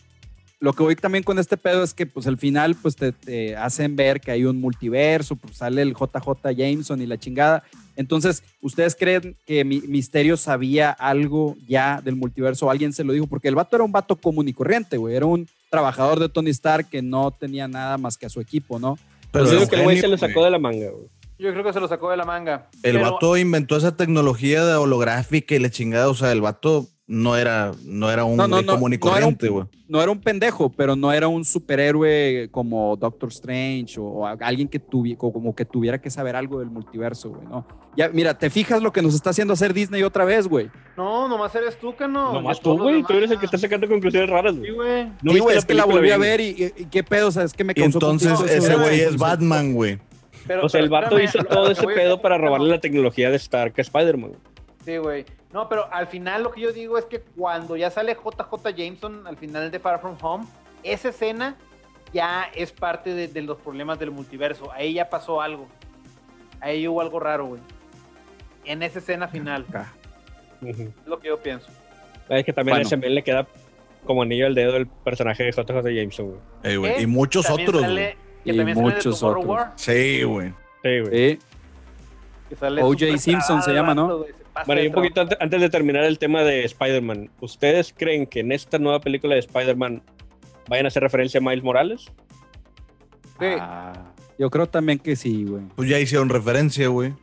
[0.62, 3.56] lo que voy también con este pedo es que pues al final pues te, te
[3.58, 7.64] hacen ver que hay un multiverso, pues sale el JJ Jameson y la chingada.
[7.96, 13.12] Entonces, ¿ustedes creen que Mi- Misterio sabía algo ya del multiverso o alguien se lo
[13.12, 13.28] dijo?
[13.28, 15.16] Porque el vato era un vato común y corriente, güey.
[15.16, 18.80] Era un trabajador de Tony Stark que no tenía nada más que a su equipo,
[18.80, 18.98] ¿no?
[19.32, 21.06] Pero Pues digo un que el güey se lo sacó de la manga, güey.
[21.40, 22.68] Yo creo que se lo sacó de la manga.
[22.84, 26.08] El Pero- vato inventó esa tecnología de holográfica y la chingada.
[26.10, 28.98] O sea, el vato no era, no era un No, no, güey no, común y
[28.98, 29.66] no era un- corriente, güey.
[29.90, 34.68] no era un pendejo, pero no era un superhéroe como Doctor Strange o, o alguien
[34.70, 37.68] que tuviera como que tuviera que saber algo del multiverso, güey, ¿no?
[37.98, 40.70] Ya, mira, te fijas lo que nos está haciendo hacer Disney otra vez, güey.
[40.96, 42.32] No, nomás eres tú, no.
[42.34, 43.04] Nomás tú, güey.
[43.04, 44.74] Tú eres el que está sacando conclusiones raras, Sí, güey.
[44.74, 45.04] güey.
[45.06, 47.28] No Sí, viste güey, es que la volví a ver y, y- y qué pedo,
[47.28, 50.00] o sea, es que me causó entonces ese güey es Batman, güey.
[50.48, 52.46] Pero- O sea, el pero vato hizo todo que ese pedo para no.
[52.46, 54.32] robarle la tecnología de Stark a Spider-Man.
[54.86, 55.26] Sí, güey.
[55.54, 59.28] No, pero al final lo que yo digo es que cuando ya sale JJ Jameson
[59.28, 60.46] al final de Far From Home,
[60.84, 61.56] esa escena
[62.14, 64.72] ya es parte de, de los problemas del multiverso.
[64.72, 65.68] Ahí ya pasó algo.
[66.62, 67.62] Ahí hubo algo raro, güey.
[68.66, 69.66] En esa escena final.
[70.62, 71.68] Es lo que yo pienso.
[72.30, 72.86] Es que también Bueno.
[72.86, 73.48] a ese men le queda
[74.06, 76.40] como anillo al dedo el personaje de JJ Jameson, güey.
[76.64, 77.04] Eh, güey.
[77.04, 78.18] Y muchos También otros, sale-.
[78.44, 79.46] Que Y también sale de muchos otros.
[79.46, 80.50] War, Sí, güey.
[80.84, 81.12] Sí, güey.
[81.34, 81.40] Sí,
[82.50, 83.18] que sale O.J.
[83.18, 84.24] Simpson se llama, ¿no?
[84.66, 88.40] Bueno, y un poquito antes, antes de terminar el tema de Spider-Man, ¿ustedes creen que
[88.42, 90.02] en esta nueva película de Spider-Man
[90.68, 92.06] vayan a hacer referencia a Miles Morales?
[93.40, 93.48] Sí.
[93.60, 93.94] Ah,
[94.38, 95.64] yo creo también que sí, güey.
[95.76, 97.14] Pues ya hicieron referencia, güey.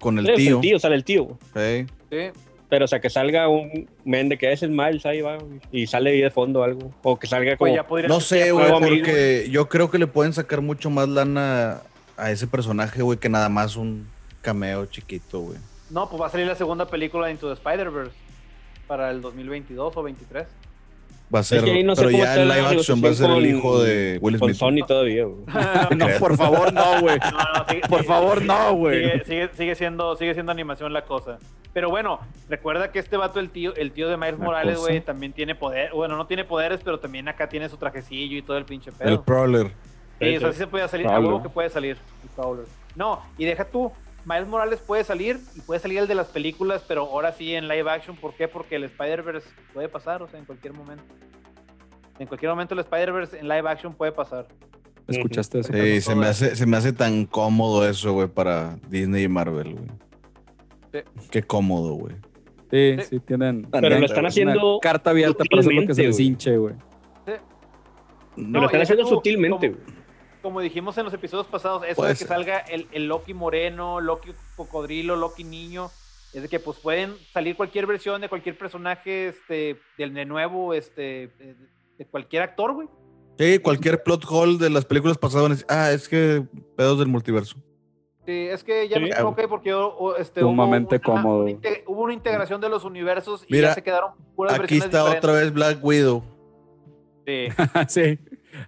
[0.00, 0.56] Con el Sí, tío.
[0.56, 1.24] El tío, sale el tío.
[1.54, 1.86] güey.
[1.86, 1.92] Sí.
[2.10, 2.40] Sí.
[2.68, 5.60] Pero, o sea, que salga un men de que ese es Miles ahí va, güey,
[5.70, 6.90] y sale ahí de fondo algo.
[7.02, 7.68] O que salga como.
[7.70, 8.80] Pues ya podrían No sé, güey, amigo.
[8.80, 11.82] porque yo creo que le pueden sacar mucho más lana
[12.16, 14.06] a ese personaje, güey, que nada más un
[14.40, 15.58] cameo chiquito, güey.
[15.92, 18.12] No, pues va a salir la segunda película de Into the Spider-Verse
[18.86, 20.46] para el 2022 o 23.
[21.34, 23.30] Va a ser, no sé pero cómo ya en la live action va a ser
[23.30, 24.58] el hijo de Will con Smith.
[24.82, 25.44] Sony todavía, güey.
[25.96, 27.18] No, por favor, no, güey.
[27.18, 29.02] No, no, sigue- Por sigue- favor, no, güey.
[29.02, 31.38] Sigue, sigue, sigue siendo, sigue siendo animación la cosa.
[31.72, 32.20] Pero bueno,
[32.50, 34.88] recuerda que este vato, el tío, el tío de Miles La Morales, cosa.
[34.90, 35.92] güey, también tiene poder.
[35.94, 38.96] Bueno, no tiene poderes, pero también acá tiene su trajecillo y todo el pinche El
[38.96, 39.22] pedo.
[39.22, 39.72] Prowler.
[40.20, 41.06] Sí, o sea, sí se puede salir.
[41.06, 41.28] A Prowler.
[41.30, 42.66] huevo que puede salir el Prowler.
[42.94, 43.90] No, y deja tú.
[44.24, 47.66] Miles Morales puede salir y puede salir el de las películas, pero ahora sí en
[47.68, 48.16] live action.
[48.16, 48.46] ¿Por qué?
[48.48, 51.02] Porque el Spider-Verse puede pasar, o sea, en cualquier momento.
[52.18, 54.46] En cualquier momento el Spider-Verse en live action puede pasar.
[55.08, 55.72] ¿Escuchaste eso?
[55.72, 59.74] Sí, se me, hace, se me hace tan cómodo eso, güey, para Disney y Marvel,
[59.74, 59.88] güey.
[60.92, 60.98] Sí.
[61.30, 62.14] Qué cómodo, güey.
[62.70, 63.06] Sí, Sí.
[63.10, 63.66] sí, tienen.
[63.70, 66.26] Pero lo están una haciendo Carta abierta para hacer lo que se les güey.
[66.28, 66.74] hinche, güey.
[67.24, 67.40] Pero
[68.60, 70.01] lo están haciendo sutilmente, como- güey.
[70.42, 72.28] Como dijimos en los episodios pasados, eso Puede de que ser.
[72.28, 75.90] salga el, el Loki moreno, Loki cocodrilo, Loki niño,
[76.34, 80.74] es de que pues pueden salir cualquier versión de cualquier personaje este, del de nuevo,
[80.74, 81.28] este,
[81.98, 82.88] de, cualquier actor, güey.
[83.38, 85.64] Sí, cualquier plot hole de las películas pasadas.
[85.68, 86.44] Ah, es que
[86.76, 87.56] pedos del multiverso.
[88.26, 89.02] Sí, es que ya Sí.
[89.02, 91.42] me equivoqué porque o- este, Sumamente hubo una, cómodo.
[91.42, 94.60] una inte- hubo una integración de los universos y Mira, ya se quedaron puras Aquí
[94.78, 96.22] versiones está otra vez Black Widow.
[97.26, 97.46] Sí.
[97.88, 98.18] sí.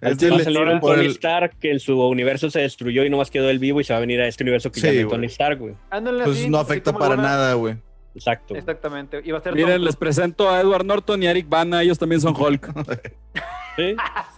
[0.01, 3.03] Este Va a le- salir un Tony el- Stark que en su universo se destruyó
[3.05, 4.87] y nomás quedó él vivo y se va a venir a este universo que Sí,
[4.87, 5.15] ya no hay güey.
[5.15, 5.75] Tony Stark, güey.
[5.89, 7.75] Pues así, no afecta para nada, güey.
[8.15, 8.55] Exacto.
[8.55, 9.17] Exactamente.
[9.17, 12.35] A ser Miren, Tom les presento a Edward Norton y Eric Bana, ellos también son
[12.35, 12.71] Hulk.
[13.75, 13.93] Sí,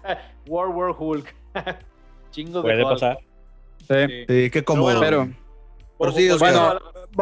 [0.48, 1.34] War War Hulk.
[2.32, 2.90] Chingos de puede Hulk.
[2.94, 3.18] pasar.
[3.88, 3.96] Sí.
[4.08, 4.26] Sí.
[4.28, 5.00] Sí, qué cómodo.
[5.00, 5.36] Pero, güey.
[6.00, 6.80] Pero sí, o sea, bueno,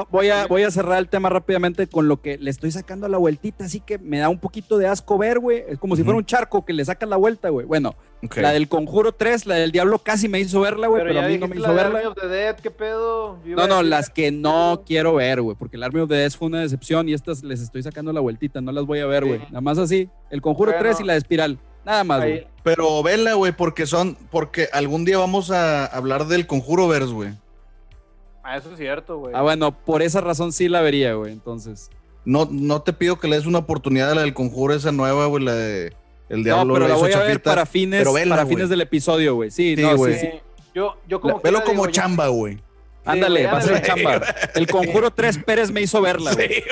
[0.10, 3.10] voy a, voy a cerrar el tema rápidamente con lo que le estoy sacando a
[3.10, 5.64] la vueltita, así que me da un poquito de asco ver, güey.
[5.68, 7.66] Es como si fuera un charco que le sacan la vuelta, güey.
[7.66, 7.96] Bueno,
[8.36, 11.38] la del Conjuro 3, la del Diablo casi me hizo verla, güey, Pero, a mí
[11.38, 12.00] no me hizo verla.
[12.00, 13.40] Army of the Dead, ¿qué pedo?
[13.46, 16.16] Yo No, no, las que ¿qué no quiero ver, güey, porque el Army of the
[16.16, 19.06] Dead fue una decepción y estas les estoy sacando la vueltita, no las voy a
[19.06, 19.30] ver, Sí.
[19.30, 19.42] güey.
[19.50, 20.84] Nada más así, el Conjuro Bueno.
[20.84, 21.60] 3 y la de Espiral.
[21.86, 22.48] Nada más, güey.
[22.64, 27.30] Pero vela, güey, porque son, porque algún día vamos a hablar del Conjuro Verse, güey.
[28.48, 29.34] Ah, eso es cierto, güey.
[29.36, 31.90] Ah, bueno, por esa razón sí la vería, güey, entonces.
[32.26, 35.26] No, no te pido que le des una oportunidad a la del Conjuro, esa nueva,
[35.26, 35.94] güey, la de
[36.30, 36.66] El Diablo.
[36.66, 39.50] no, pero la voy a ver para fines, pero vela, para fines del episodio, güey.
[39.50, 40.20] Sí, Sí, no, güey.
[40.20, 40.30] sí.
[40.76, 42.60] Yo, yo como La- Velo como digo, chamba, güey.
[43.06, 44.22] Ándale, va a ser chamba.
[44.56, 46.48] El Conjuro 3 Pérez me hizo verla, güey.
[46.48, 46.64] Sí,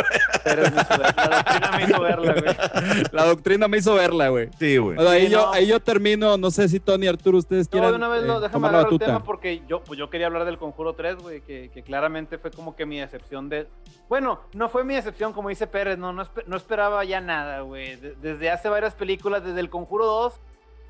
[0.44, 3.04] Pero me hizo ver- la doctrina me hizo verla, güey.
[3.12, 4.50] La doctrina me hizo verla, güey.
[4.60, 4.96] sí, güey.
[4.96, 5.54] Bueno, ahí, Sí, yo, no.
[5.54, 6.38] ahí yo termino.
[6.38, 8.52] No sé si Tony y Arturo ustedes No, quieran de una vez no, eh, déjame
[8.54, 11.42] tomar la agarrar el tema porque yo, pues yo quería hablar del Conjuro 3, güey,
[11.42, 13.68] que, que claramente fue como que mi decepción de...
[14.10, 17.62] Bueno, no fue mi decepción, como dice Pérez, no, no, espe- no esperaba ya nada,
[17.62, 17.96] güey.
[17.96, 20.34] De- desde hace varias películas, desde el Conjuro 2,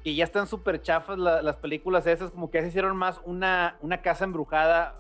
[0.04, 3.22] que ya están súper chafas la- las películas esas, como que ya se hicieron más
[3.24, 4.96] una, una casa embrujada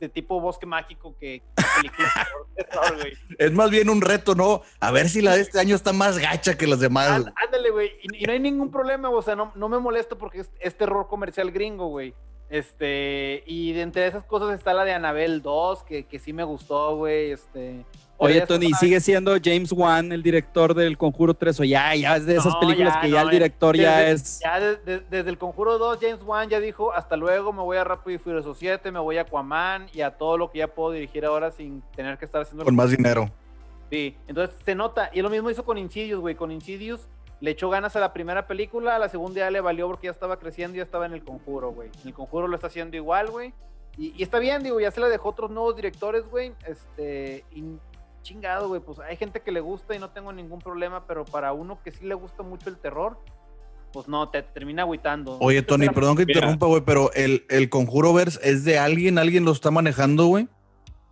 [0.00, 1.42] de tipo bosque mágico que.
[3.38, 4.62] Es más bien un reto, ¿no?
[4.80, 7.10] A ver si la de este año está más gacha que las demás.
[7.24, 7.90] Ánd- Ándale, güey.
[8.02, 10.76] Y, y no hay ningún problema, o sea, no, no me molesto porque es, es
[10.76, 12.14] terror comercial gringo, güey.
[12.58, 16.44] Este, y de entre esas cosas está la de Anabel 2, que, que sí me
[16.44, 17.32] gustó, güey.
[17.32, 17.84] Este.
[18.16, 22.16] Oye, Tony, esa- ¿sigue siendo James Wan el director del Conjuro 3 o ya, ya
[22.16, 24.38] es de esas No, películas ya, que ya no, el director ya es...
[24.38, 27.76] Ya de- de- desde el Conjuro 2, James Wan ya dijo, hasta luego, me voy
[27.76, 30.68] a Rápido y Furioso 7, me voy a Aquaman y a todo lo que ya
[30.68, 32.64] puedo dirigir ahora sin tener que estar haciendo...
[32.64, 33.28] Con más dinero.
[33.90, 35.10] Sí, entonces se nota.
[35.12, 36.36] Y lo mismo hizo con Insidious, güey.
[36.36, 37.08] Con Insidious
[37.44, 40.12] le echó ganas a la primera película, a la segunda ya le valió porque ya
[40.12, 41.90] estaba creciendo y ya estaba en el conjuro, güey.
[42.00, 43.52] En el conjuro lo está haciendo igual, güey.
[43.98, 46.54] Y, y está bien, digo, ya se le dejó otros nuevos directores, güey.
[46.66, 47.62] Este, y
[48.22, 48.80] chingado, güey.
[48.80, 51.92] Pues hay gente que le gusta y no tengo ningún problema, pero para uno que
[51.92, 53.18] sí le gusta mucho el terror,
[53.92, 55.36] pues no, te termina agüitando.
[55.42, 59.44] Oye, Tony, perdón que interrumpa, güey, pero el, el Conjuro Verse es de alguien, alguien
[59.44, 60.48] lo está manejando, güey.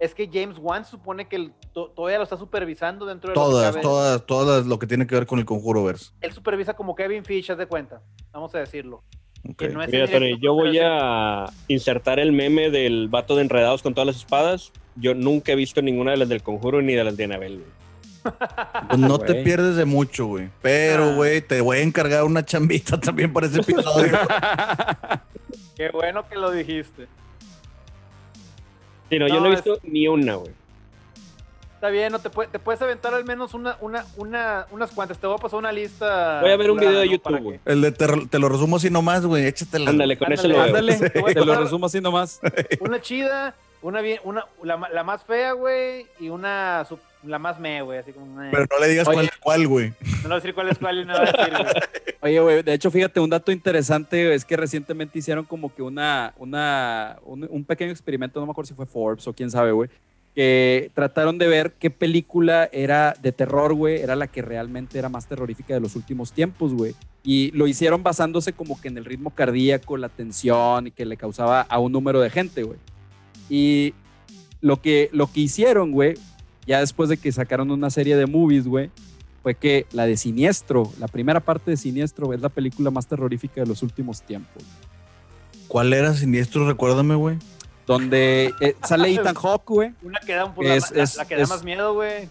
[0.03, 3.81] Es que James Wan supone que el- to- todavía lo está supervisando dentro de Todas,
[3.81, 6.11] todas, todas lo que tiene que ver con el Conjuro Verse.
[6.21, 8.03] Él supervisa como Kevin Fish, haz de cuenta.
[8.33, 9.05] Vamos a decirlo.
[9.45, 9.55] No
[9.89, 14.17] Mira, Tony, yo voy a insertar el meme del vato de enredados con todas las
[14.17, 14.73] espadas.
[14.97, 17.59] Yo nunca he visto ninguna de las del conjuro ni de las de Anabel.
[17.61, 17.83] güey.
[18.89, 20.49] Pues no te pierdes de mucho, güey.
[20.63, 21.15] Pero, Ah.
[21.15, 24.19] güey, te voy a encargar una chambita también para ese episodio.
[25.77, 27.07] Qué bueno que lo dijiste.
[29.13, 30.51] Sí, no, yo No, he es- visto ni una, güey.
[31.75, 35.19] Está bien, no te, puede- te puedes aventar al menos una, una, una, unas cuantas.
[35.19, 36.41] Te voy a pasar una lista.
[36.41, 37.09] Voy a ver un video de.
[37.11, 37.61] YouTube, güey.
[37.67, 39.45] El de te, te lo resumo así nomás, güey.
[39.47, 39.91] Échatela.
[39.91, 40.79] Ándale, con eso Ándale, lo veo.
[40.79, 42.41] Ándale, Te voy a te lo resumo así nomás.
[42.81, 47.83] Una chida, una bien, una, la, más fea, güey, y una su- la más me,
[47.83, 48.43] güey, así como.
[48.43, 48.49] eh.
[48.51, 49.15] Pero no le digas Oye.
[49.15, 49.89] cuál es cuál, güey.
[49.91, 51.75] No le voy a decir cuál es cuál y no voy a decir, güey.
[52.23, 56.35] Oye, güey, de hecho, fíjate, un dato interesante es que recientemente hicieron como que una,
[56.39, 59.91] una, un, un pequeño experimento, no me acuerdo si fue Forbes o quién sabe, güey,
[60.35, 65.09] que trataron de ver qué película era de terror, güey, era la que realmente era
[65.11, 66.95] más terrorífica de los últimos tiempos, güey.
[67.23, 71.17] Y lo hicieron basándose como que en el ritmo cardíaco, la tensión y que le
[71.17, 72.79] causaba a un número de gente, güey.
[73.51, 73.95] Y
[74.61, 76.15] lo que, lo que hicieron, güey,
[76.67, 78.91] ya después de que sacaron una serie de movies, güey,
[79.43, 83.61] fue que la de Siniestro, la primera parte de Siniestro, es la película más terrorífica
[83.61, 84.63] de los últimos tiempos.
[85.69, 86.67] ¿Cuál era siniestro?
[86.67, 87.39] Recuérdame, güey.
[87.87, 89.93] Donde eh, sale Ethan Hawke, güey.
[90.03, 92.29] Una que da un la- Es- la, es- la que da es- más miedo, güey.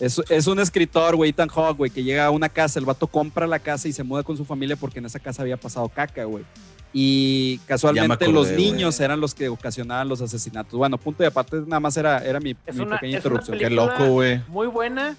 [0.00, 3.06] Es, es un escritor, güey, Ethan Hawke, güey, que llega a una casa, el vato
[3.08, 5.88] compra la casa y se muda con su familia porque en esa casa había pasado
[5.88, 6.44] caca, güey.
[6.92, 10.72] Y casualmente acordé, los niños eran los que ocasionaban los asesinatos.
[10.78, 13.34] Bueno, punto y aparte, nada más era, era mi, Es mi una- pequeña es una
[13.34, 13.58] interrupción.
[13.58, 14.40] Qué película- loco, güey.
[14.48, 15.16] Muy buena,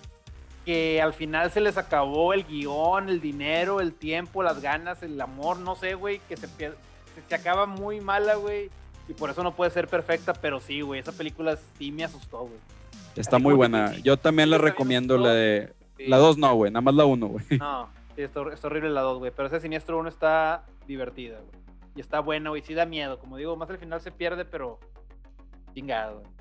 [0.65, 5.19] que al final se les acabó el guion, el dinero, el tiempo, las ganas, el
[5.21, 6.47] amor, no sé, güey, que se,
[7.27, 8.69] se acaba muy mala, güey.
[9.07, 12.39] Y por eso no puede ser perfecta, pero sí, güey, esa película sí me asustó,
[12.39, 12.59] güey.
[13.15, 13.95] Está así muy buena.
[13.97, 15.73] Yo también la recomiendo la de...
[15.97, 16.07] Sí.
[16.07, 17.45] La 2 no, güey, nada más la 1, güey.
[17.59, 19.31] No, sí, está, hor- está horrible la 2, güey.
[19.35, 21.59] Pero ese siniestro 1 está divertida, güey.
[21.95, 22.61] Y está buena, güey.
[22.61, 23.19] Sí da miedo.
[23.19, 24.79] Como digo, más al final se pierde, pero
[25.73, 26.31] chingado, güey.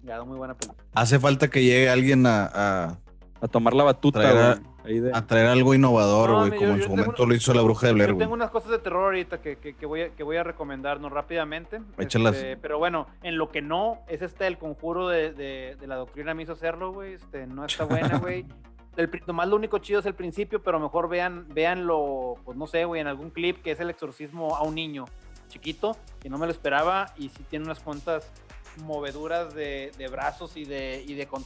[0.00, 0.82] Chingado, muy buena película.
[0.94, 2.98] Hace falta que llegue alguien a, a,
[3.46, 4.66] A tomar la batuta, Traer a- güey.
[4.84, 7.34] Ahí de- a traer algo innovador, No, güey, como yo- en su momento una- lo
[7.34, 8.24] hizo la bruja de Blair, Yo güey.
[8.24, 11.10] tengo unas cosas de terror ahorita que, que, que voy, a, que voy a recomendarnos
[11.12, 11.80] rápidamente.
[11.98, 12.36] Échalas.
[12.36, 15.96] Este, pero bueno, en lo que no, es este el conjuro de, de, de la
[15.96, 17.14] doctrina me hizo hacerlo, güey.
[17.14, 18.44] Este, no está buena, güey.
[18.96, 22.84] El, nomás lo único chido es el principio, pero mejor vean, véanlo, pues no sé,
[22.84, 25.04] güey, en algún clip que es el exorcismo a un niño
[25.48, 28.30] chiquito, que no me lo esperaba, y sí tiene unas cuantas
[28.84, 31.42] moveduras de, de brazos y de, y de con,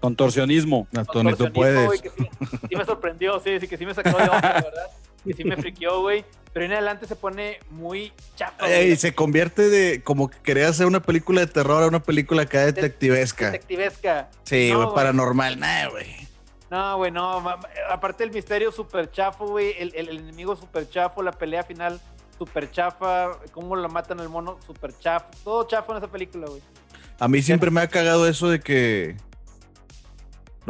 [0.00, 0.86] Contorsionismo.
[0.92, 2.02] Tony, tú contorsionismo, puedes.
[2.02, 2.28] que sí,
[2.68, 4.86] sí me sorprendió, sí, sí, que sí me sacó de onda, la verdad.
[5.24, 6.24] Que sí me friqueó, güey.
[6.52, 8.72] Pero en adelante se pone muy chafa, güey.
[8.72, 12.42] Ey, se convierte de como que quería hacer una película de terror a una película
[12.42, 13.46] acá detectivesca.
[13.52, 14.30] Detectivesca.
[14.44, 15.60] Sí, No, güey, paranormal.
[15.60, 16.16] Nah, güey.
[16.70, 17.44] No, güey, no.
[17.90, 19.74] Aparte el misterio súper chafo, güey.
[19.78, 21.22] El, el- el enemigo súper chafo.
[21.22, 22.00] La pelea final
[22.38, 23.38] súper chafa.
[23.52, 25.26] Cómo lo matan al mono súper chafo.
[25.44, 26.62] Todo chafo en esa película, güey.
[27.18, 29.16] A mí siempre me ha cagado eso de que.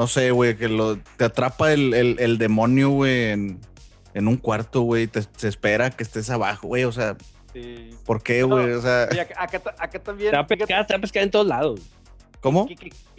[0.01, 3.61] No sé, güey, que lo, te atrapa el, el- el demonio, güey, en,
[4.15, 5.07] en un cuarto, güey.
[5.09, 6.85] Te, se espera que estés abajo, güey.
[6.85, 7.17] O sea,
[7.53, 7.91] Sí.
[8.07, 8.71] ¿Por qué, güey?
[8.73, 10.31] O sea, acá, acá- acá también.
[10.31, 11.81] Te va a pescar, te va a pescar en todos lados.
[12.41, 12.67] ¿cómo?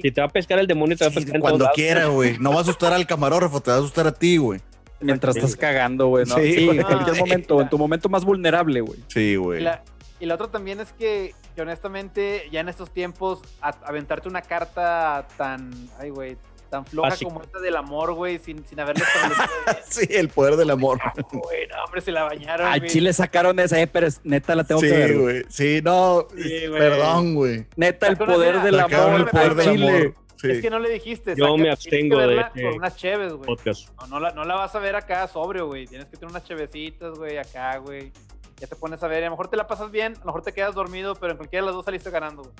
[0.01, 1.67] Si te va a pescar el demonio, te va a Sí, pescar en cuando todos
[1.67, 1.75] lados.
[1.75, 2.37] quiera, güey.
[2.39, 4.59] No va a asustar al camarógrafo, te va a asustar a ti, güey.
[5.01, 6.25] Mientras estás cagando, güey.
[6.25, 6.35] ¿no?
[6.35, 7.19] Sí, Sí, en cualquier Sí.
[7.21, 8.99] momento, en tu momento más vulnerable, güey.
[9.07, 9.61] Sí, güey.
[9.61, 9.83] la,
[10.19, 14.41] y la otra también es que, que honestamente, ya en estos tiempos, a- aventarte una
[14.43, 16.37] carta tan, ay, güey,
[16.71, 19.45] tan floja como esta del amor, güey, sin, sin haberle establecido.
[19.87, 20.99] Sí, el poder del amor.
[21.31, 22.65] Güey, no, hombre, se la bañaron.
[22.67, 22.89] Al güey.
[22.89, 25.13] chile sacaron esa, eh, pero neta la tengo Sí, que ver.
[25.17, 25.23] güey.
[25.41, 25.45] güey.
[25.49, 26.25] Sí, no.
[26.35, 26.79] Sí, güey.
[26.79, 27.65] Perdón, güey.
[27.75, 29.89] Neta, el poder del amor el poder del chile.
[29.89, 30.13] amor.
[30.37, 30.49] Sí.
[30.49, 31.35] Es que no le dijiste.
[31.35, 33.45] Yo me abstengo de este Por unas cheves, güey.
[33.45, 33.89] Podcast.
[33.99, 35.85] No, no, la, no la vas a ver acá sobrio, güey.
[35.85, 38.11] Tienes que tener unas chevecitas, güey, acá, güey.
[38.57, 39.19] Ya te pones a ver.
[39.19, 41.31] y A lo mejor te la pasas bien, a lo mejor te quedas dormido, pero
[41.33, 42.55] en cualquiera de las dos saliste ganando, güey.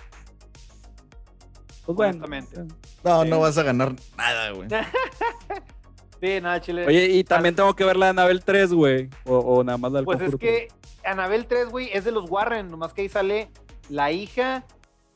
[1.96, 2.26] Pues bueno.
[2.26, 2.76] Honestamente.
[3.04, 3.30] No, Sí.
[3.30, 4.70] no vas a ganar nada, güey.
[6.22, 6.86] Sí, nada, chile.
[6.86, 9.10] Oye, y también tengo que ver la de Anabel 3, güey.
[9.26, 10.68] O, o nada más la del Pues es que
[11.04, 13.50] Anabel 3, güey, es de los Warren, nomás que ahí sale
[13.90, 14.64] la hija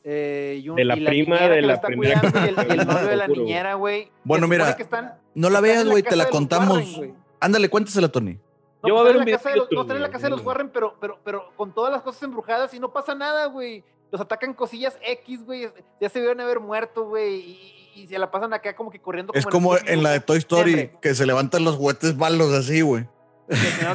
[0.02, 2.68] eh, y, un- De la y prima niñera de la está primera cuidando y el,
[2.68, 4.10] y el novio de la niñera, güey.
[4.24, 6.96] Bueno, mira, que están- No la veas, güey, te la contamos.
[6.96, 7.14] Warren.
[7.38, 8.34] Ándale, cuéntasela, Tony.
[8.82, 10.10] No, Yo voy pues a ver están un en la video no, están en la
[10.10, 10.44] casa de los.
[10.44, 13.84] Warren, pero, pero, pero con todas las cosas embrujadas y no pasa nada, güey.
[14.12, 15.68] Los atacan cosillas X, güey.
[16.00, 17.40] Ya se deben haber muerto, güey.
[17.40, 19.32] Y, y se la pasan acá como que corriendo.
[19.34, 23.06] Es como en la de Toy Story, que se levantan los juguetes malos así, güey.
[23.48, 23.94] Nah,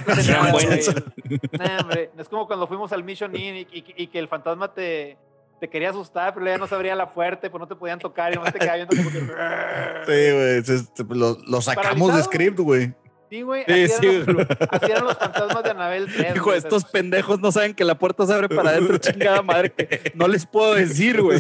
[2.18, 5.18] Es como cuando fuimos al Mission Inn y, y- y que el fantasma te,
[5.60, 8.34] te quería asustar, pero ya no se abría la puerta, pues no te podían tocar
[8.34, 9.20] y no te quedaba viendo como que.
[10.06, 10.64] Sí, güey.
[10.64, 12.94] se- se- Lo, lo sacamos de script, güey.
[13.32, 13.64] Sí, güey.
[13.66, 16.36] Sí, así, sí, eran los, así eran los fantasmas de Anabel 3.
[16.36, 16.58] Hijo, güey.
[16.58, 20.28] estos pendejos no saben que la puerta se abre para adentro, chingada madre, que no
[20.28, 21.40] les puedo decir, güey.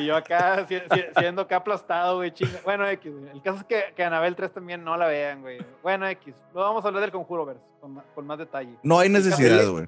[0.00, 2.58] Y yo acá, si- si- siendo acá aplastado, güey, chinga.
[2.64, 3.30] Bueno, X, güey.
[3.30, 5.58] El caso es que, que Anabel 3 también no la vean, güey.
[5.80, 6.34] Bueno, X.
[6.52, 8.76] Luego vamos a hablar del conjuro, verse, con, con más detalle.
[8.82, 9.86] No hay necesidad, güey.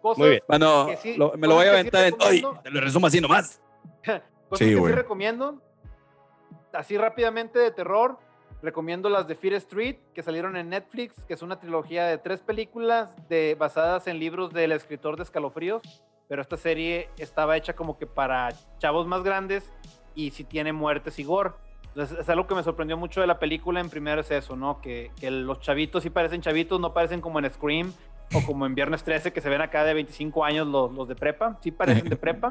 [0.00, 0.42] Cosas, Muy bien.
[0.46, 2.14] Bueno, sí, lo- me lo voy a aventar en.
[2.20, 2.44] ¡Ay!
[2.62, 3.60] Te lo resumo así nomás.
[4.04, 4.22] cosas
[4.54, 4.92] Sí, que güey.
[4.92, 5.60] sí recomiendo.
[6.72, 8.16] Así rápidamente de terror.
[8.62, 12.40] Recomiendo las de Fear Street, que salieron en Netflix, que es una trilogía de tres
[12.40, 15.82] películas de, basadas en libros del escritor de Escalofríos.
[16.28, 19.72] Pero esta serie estaba hecha como que para chavos más grandes
[20.14, 21.50] y si tiene muertes y gore.
[21.88, 23.80] Entonces, es algo que me sorprendió mucho de la película.
[23.80, 24.80] En primero es eso, ¿no?
[24.80, 27.92] Que, que los chavitos sí parecen chavitos, no parecen como en Scream
[28.32, 31.16] o como en Viernes 13, que se ven acá de 25 años los, los de
[31.16, 31.58] prepa.
[31.62, 32.48] Sí parecen de prepa.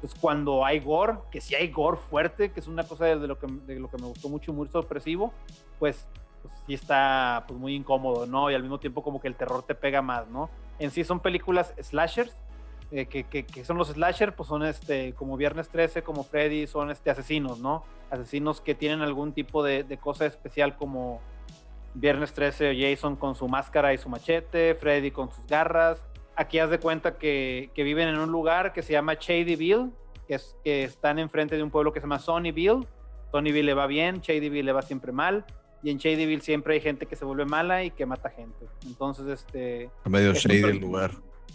[0.00, 3.38] Pues cuando hay gore, que sí hay gore fuerte, que es una cosa de, lo,
[3.38, 5.32] que, de lo que me gustó mucho muy sorpresivo,
[5.78, 6.06] pues,
[6.42, 8.50] pues sí está pues, muy incómodo, ¿no?
[8.50, 10.48] Y al mismo tiempo como que el terror te pega más, ¿no?
[10.78, 12.34] En sí son películas slashers,
[12.92, 16.90] eh, que, que, son los slashers, pues son este, como Viernes 13, como Freddy, son
[16.90, 17.84] este, asesinos, ¿no?
[18.10, 21.20] Asesinos que tienen algún tipo de, de cosa especial como
[21.94, 26.02] Viernes 13 Jason con su máscara y su machete, Freddy con sus garras.
[26.40, 29.90] Aquí haz de cuenta que, que viven en un lugar que se llama Shadyville,
[30.26, 32.86] que, es, que están enfrente de un pueblo que se llama Sunnyville.
[33.30, 35.44] Sunnyville le va bien, Shadyville le va siempre mal.
[35.82, 38.66] Y en Shadyville siempre hay gente que se vuelve mala y que mata gente.
[38.86, 41.10] Entonces, este, Medio Es shady el lugar.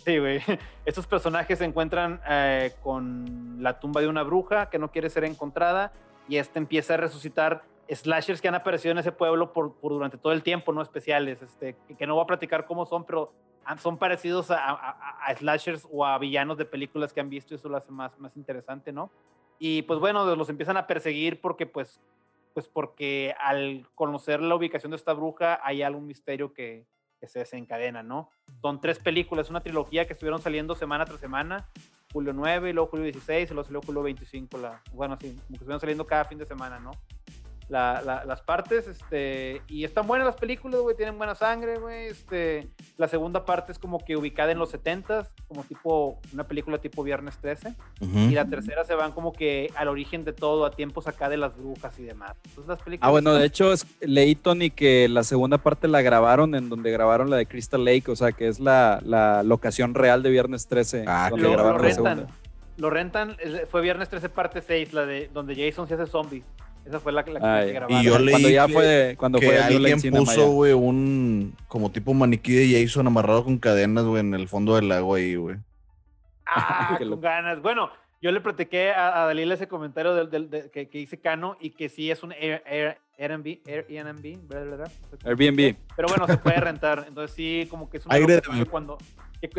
[0.05, 0.39] Sí, güey.
[0.85, 5.23] Estos personajes se encuentran eh, con la tumba de una bruja que no quiere ser
[5.23, 5.93] encontrada
[6.29, 10.33] y este empieza a resucitar slashers que han aparecido en ese pueblo por, durante todo
[10.33, 13.33] el tiempo, no especiales, este, que- no voy a platicar cómo son, pero
[13.77, 17.69] son parecidos a, a- slashers o a villanos de películas que han visto y eso
[17.69, 19.11] lo hace más, más interesante, ¿no?
[19.59, 22.01] Y pues bueno, los empiezan a perseguir porque pues,
[22.53, 26.85] pues porque al conocer la ubicación de esta bruja hay algún misterio que,
[27.19, 28.29] que se desencadena, ¿no?
[28.61, 31.69] Son tres películas, una trilogía que estuvieron saliendo semana tras semana,
[32.11, 35.53] julio 9 y luego julio 16 y luego julio 25, la, bueno, sí, como que
[35.53, 36.91] estuvieron saliendo cada fin de semana, ¿no?
[37.67, 42.05] La- la- las partes, este, y están buenas las películas, güey, tienen buena sangre, güey,
[42.07, 46.77] este, la segunda parte es como que ubicada en los 70s, como tipo, una película
[46.77, 47.69] tipo Viernes 13,
[48.01, 48.19] Ujú.
[48.19, 51.37] y la tercera se van como que al origen de todo, a tiempos acá de
[51.37, 52.35] las brujas y demás.
[52.45, 53.07] Entonces las películas...
[53.07, 56.69] Ah, bueno, están- de hecho, es- leí, Tony, que la segunda parte la grabaron en
[56.69, 60.29] donde grabaron la de Crystal Lake, o sea, que es la, la locación real de
[60.29, 62.15] Viernes 13, Ah, donde lo, lo grabaron la rentan.
[62.17, 62.33] segunda.
[62.77, 63.37] Lo rentan,
[63.71, 66.43] fue viernes 13 parte 6, la de donde Jason se hace zombie.
[66.85, 67.73] Esa fue la, la que ya.
[67.73, 67.99] grabaron.
[68.01, 71.91] Y yo leí cuando ya que- fue, cuando que fue alguien puso, güey, un como
[71.91, 75.57] tipo maniquí de Jason amarrado con cadenas, güey, en el fondo del lago ahí, güey.
[76.45, 77.61] Ah, con ganas.
[77.61, 77.89] Bueno,
[78.21, 80.13] yo le platiqué a, a Dalila ese comentario
[80.49, 84.43] de- que, que hice Cano y que sí es un Air, Air, Airbnb, cómo
[85.23, 85.75] Airbnb.
[85.95, 87.05] Pero bueno, se puede rentar.
[87.07, 88.97] Entonces sí, como que es una Aire de- cuando
[89.41, 89.49] que,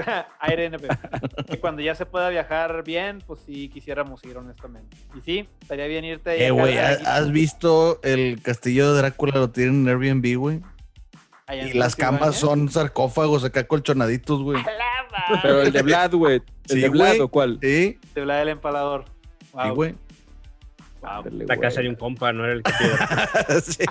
[0.41, 0.87] Airbnb.
[1.51, 4.97] que cuando ya se pueda viajar bien, pues sí quisiéramos ir honestamente.
[5.17, 6.31] Y sí, estaría bien irte.
[6.31, 7.05] ahí Eh, güey, ¿has- allí.
[7.07, 9.35] ¿has visto el castillo de Drácula?
[9.37, 10.61] Lo tienen en Airbnb, güey.
[11.49, 14.61] Y las camas son sarcófagos acá colchonaditos, güey.
[15.43, 16.35] Pero el de Vlad, güey.
[16.37, 16.43] ¿El
[16.75, 17.59] Sí, de Vlad o cuál?
[17.63, 19.05] Sí, De Vlad el empalador.
[19.43, 19.75] sí, Wow.
[19.75, 19.95] güey.
[21.47, 22.73] La casa de un compa, no era el que
[23.63, 23.85] sí.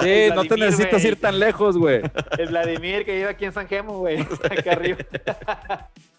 [0.00, 2.02] Sí, no te necesitas ir tan lejos, güey.
[2.38, 4.20] El Vladimir que vive aquí en San Gemo, güey.
[4.20, 4.98] Acá arriba.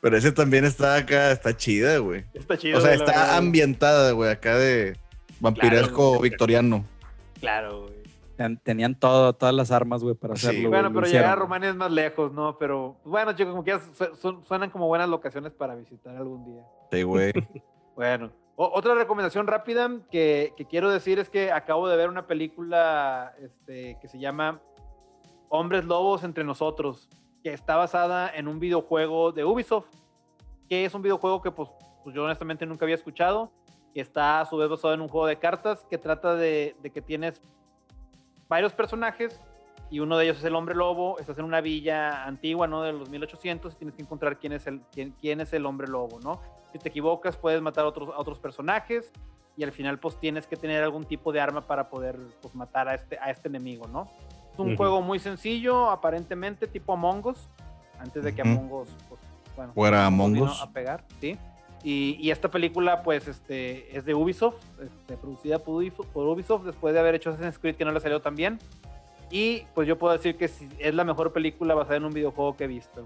[0.01, 2.23] Pero ese también está acá, está chida, güey.
[2.33, 2.77] Está chido.
[2.77, 3.37] O sea, está verdad.
[3.37, 4.95] ambientada, güey, acá de
[5.39, 6.21] vampiresco Claro.
[6.21, 6.85] victoriano.
[7.39, 7.99] Claro, güey.
[8.37, 10.47] Ten- Tenían todo, todas las armas, güey, para Sí.
[10.47, 10.69] hacerlo.
[10.69, 12.57] güey, Bueno, pero llegar a Rumania es más lejos, ¿no?
[12.57, 13.77] Pero bueno, chicos, como que
[14.47, 16.63] suenan como buenas locaciones para visitar algún día.
[16.91, 17.33] Sí, güey.
[17.95, 18.31] Bueno,
[18.61, 23.33] o- otra recomendación rápida que, que quiero decir es que acabo de ver una película
[23.39, 24.59] este, que se llama
[25.47, 27.07] Hombres Lobos entre nosotros,
[27.41, 29.87] que está basada en un videojuego de Ubisoft,
[30.67, 31.69] que es un videojuego que pues,
[32.03, 33.49] pues yo honestamente nunca había escuchado,
[33.93, 36.89] y está a su vez basado en un juego de cartas que trata de, de
[36.91, 37.41] que tienes
[38.49, 39.39] varios personajes
[39.89, 42.83] y uno de ellos es el hombre lobo, estás en una villa antigua, ¿no?
[42.83, 45.87] De los 1800 y tienes que encontrar quién es el, quién, quién es el hombre
[45.87, 46.39] lobo, ¿no?
[46.71, 49.11] Si te equivocas, puedes matar a otros, a otros personajes
[49.57, 52.87] y al final, pues tienes que tener algún tipo de arma para poder pues, matar
[52.87, 54.09] a este, a este enemigo, ¿no?
[54.53, 54.77] Es un Ujú.
[54.77, 57.49] juego muy sencillo, aparentemente, tipo Among Us,
[57.99, 58.51] antes de que Ujú.
[58.51, 59.21] Among Us, pues,
[59.55, 61.37] bueno, Fuera Among Us a pegar, ¿sí?
[61.83, 66.65] Y, y esta película, pues, este, es de Ubisoft, este, producida por Ubisoft, por Ubisoft,
[66.65, 68.59] después de haber hecho Assassin's Creed, que no le salió tan bien.
[69.31, 72.63] Y pues yo puedo decir que es la mejor película basada en un videojuego que
[72.63, 73.03] he visto.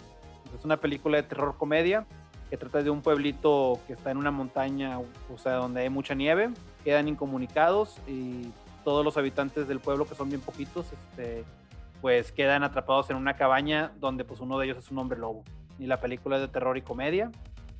[0.57, 2.05] Es una película de terror comedia
[2.53, 6.13] que trata de un pueblito que está en una montaña, o sea, donde hay mucha
[6.13, 6.51] nieve,
[6.83, 8.51] quedan incomunicados y
[8.83, 11.45] todos los habitantes del pueblo, que son bien poquitos, este,
[11.99, 15.43] pues quedan atrapados en una cabaña donde pues uno de ellos es un hombre lobo.
[15.79, 17.31] Y la película es de terror y comedia.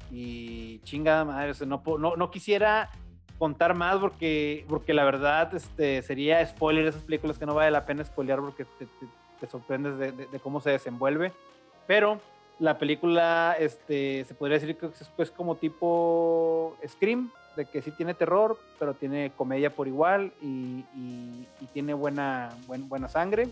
[0.09, 2.89] Y chingada madre, no, quisiera
[3.37, 7.85] contar más porque, porque la verdad este, sería spoiler esas películas que no vale la
[7.85, 8.87] pena spoilear porque te,
[9.39, 11.31] te- sorprendes de, de- de cómo se desenvuelve.
[11.85, 12.19] Pero
[12.59, 17.91] la película este, se podría decir que es pues, como tipo Scream, de que sí
[17.91, 23.47] tiene terror, pero tiene comedia por igual y, y- y tiene buena, buen- buena sangre.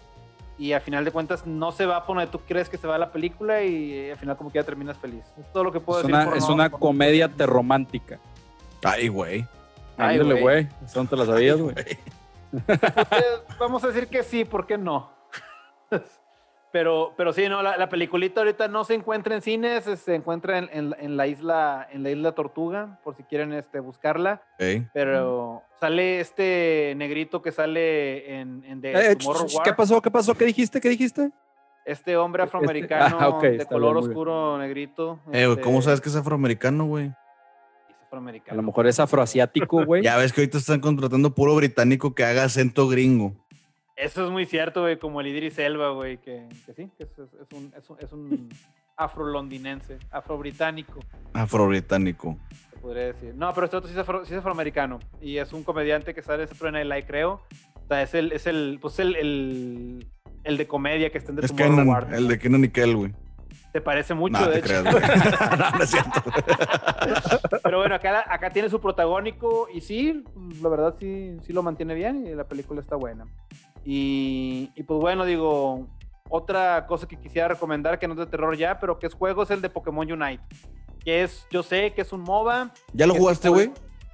[0.58, 2.98] Y al final de cuentas no se va por donde tú crees que se va
[2.98, 5.24] la película y al final como que ya terminas feliz.
[5.40, 6.16] Es todo lo que puedo Es decir.
[6.16, 8.20] una, por es no- una por- comedia terromántica.
[8.84, 9.46] Ay, güey.
[9.98, 10.68] Ay, Ándale, güey.
[10.86, 11.76] Eso no te la sabías, güey.
[11.78, 12.00] Eh,
[13.60, 15.10] vamos a decir que sí, ¿por qué no?
[16.72, 20.58] pero, pero sí, no, la, la peliculita ahorita no se encuentra en cines, se encuentra
[20.58, 24.42] en, en- en la isla, en la isla Tortuga, por si quieren este, buscarla.
[24.94, 29.64] Pero sale este negrito que sale en, en The Eh, Tomorrow War.
[29.64, 30.02] ¿Qué pasó?
[30.02, 30.34] ¿Qué pasó?
[30.36, 30.80] ¿Qué dijiste?
[30.80, 31.32] ¿Qué dijiste?
[31.84, 34.10] Este hombre Este- afroamericano ah, de color bien, muy bien.
[34.12, 35.20] oscuro, negrito.
[35.34, 37.08] Eh, ¿cómo este, sabes que es afroamericano, güey?
[37.08, 38.54] es afroamericano.
[38.54, 40.04] A lo mejor es afroasiático, güey.
[40.04, 43.34] Ya ves que ahorita están contratando puro británico que haga acento gringo.
[44.02, 47.10] Eso es muy cierto, güey, como el Idris Elba, güey, que, que sí, que es,
[47.12, 48.50] es- un, es un, es un
[48.98, 51.00] afro-londinense, afro-británico,
[51.34, 52.38] Afro-británico.
[52.74, 53.36] se podría decir.
[53.36, 56.24] No, pero este otro sí es, afro- sí es afroamericano y es un comediante que
[56.24, 57.42] sale en Saturday Night Live, creo.
[57.76, 60.08] O sea, es el, es el, pues el, el,
[60.44, 62.96] el de comedia que está en The Es Kenan, War, el de Kenan y Kel,
[62.96, 63.14] güey.
[63.72, 64.84] Te parece mucho, No, de te hecho.
[64.84, 66.24] creas, no, no es cierto.
[67.64, 70.24] Pero bueno, acá, acá tiene su protagónico y sí,
[70.62, 73.26] la verdad sí, sí lo mantiene bien y la película está buena.
[73.84, 75.88] Y, y pues bueno, digo,
[76.30, 79.44] otra cosa que quisiera recomendar que no es de terror ya, pero que es juego,
[79.44, 80.44] es el de Pokémon Unite.
[81.04, 82.72] Que es, yo sé que es un MOBA.
[82.94, 83.72] ¿Ya lo jugaste, güey?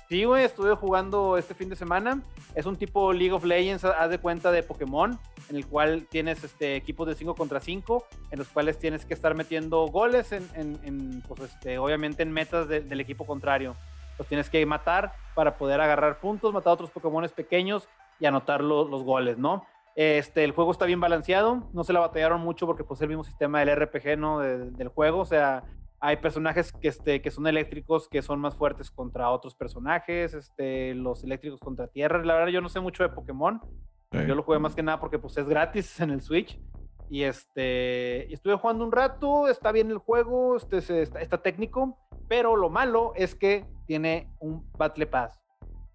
[0.08, 2.22] Sí, güey, estuve jugando este fin de semana.
[2.56, 6.42] Es un tipo League of Legends, haz de cuenta de Pokémon, en el cual tienes
[6.46, 10.48] este, equipos de 5 contra 5, en los cuales tienes que estar metiendo goles, en,
[10.56, 13.76] en- en, pues, este, obviamente en metas de- del equipo contrario.
[14.18, 17.90] Los tienes que matar para poder agarrar puntos, matar a otros Pokémon pequeños
[18.20, 19.66] y anotar lo- los goles, ¿no?
[19.96, 23.10] Este, el juego está bien balanceado, no se la batallaron mucho porque pues es el
[23.10, 24.40] mismo sistema del RPG, ¿no?
[24.40, 25.64] De- del juego, o sea,
[26.00, 30.94] hay personajes que, este, que son eléctricos que son más fuertes contra otros personajes, este,
[30.94, 32.24] los eléctricos contra tierra.
[32.24, 33.60] La verdad yo no sé mucho de Pokémon,
[34.12, 34.20] Sí.
[34.28, 36.60] yo lo jugué más que nada porque pues es gratis en el Switch.
[37.10, 41.98] Y este, estuve jugando un rato, está bien el juego, este, se- está, está técnico,
[42.28, 45.40] pero lo malo es que tiene un Battle Pass.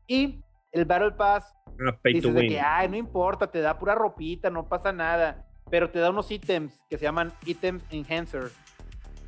[0.06, 0.40] Y
[0.72, 1.54] el Battle Pass
[1.86, 4.92] Ah, pay to dices de que, ay, no importa, te da pura ropita, no pasa
[4.92, 5.46] nada.
[5.70, 8.50] Pero te da unos ítems que se llaman Item Enhancer.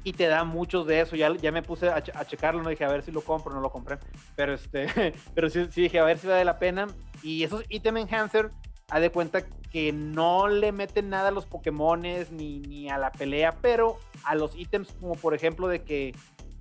[0.06, 1.16] Y te da muchos de eso.
[1.16, 3.54] Ya, ya me puse a, che- a checarlo, no dije a ver si lo compro,
[3.54, 3.98] no lo compré.
[4.36, 4.86] Pero este,
[5.34, 6.86] pero sí, sí dije a ver si vale la pena.
[7.22, 8.50] Y esos Item Enhancer,
[8.90, 9.42] haz de cuenta
[9.72, 14.34] que no le meten nada a los Pokémones ni, ni a la pelea, pero a
[14.34, 16.14] los ítems, como por ejemplo de que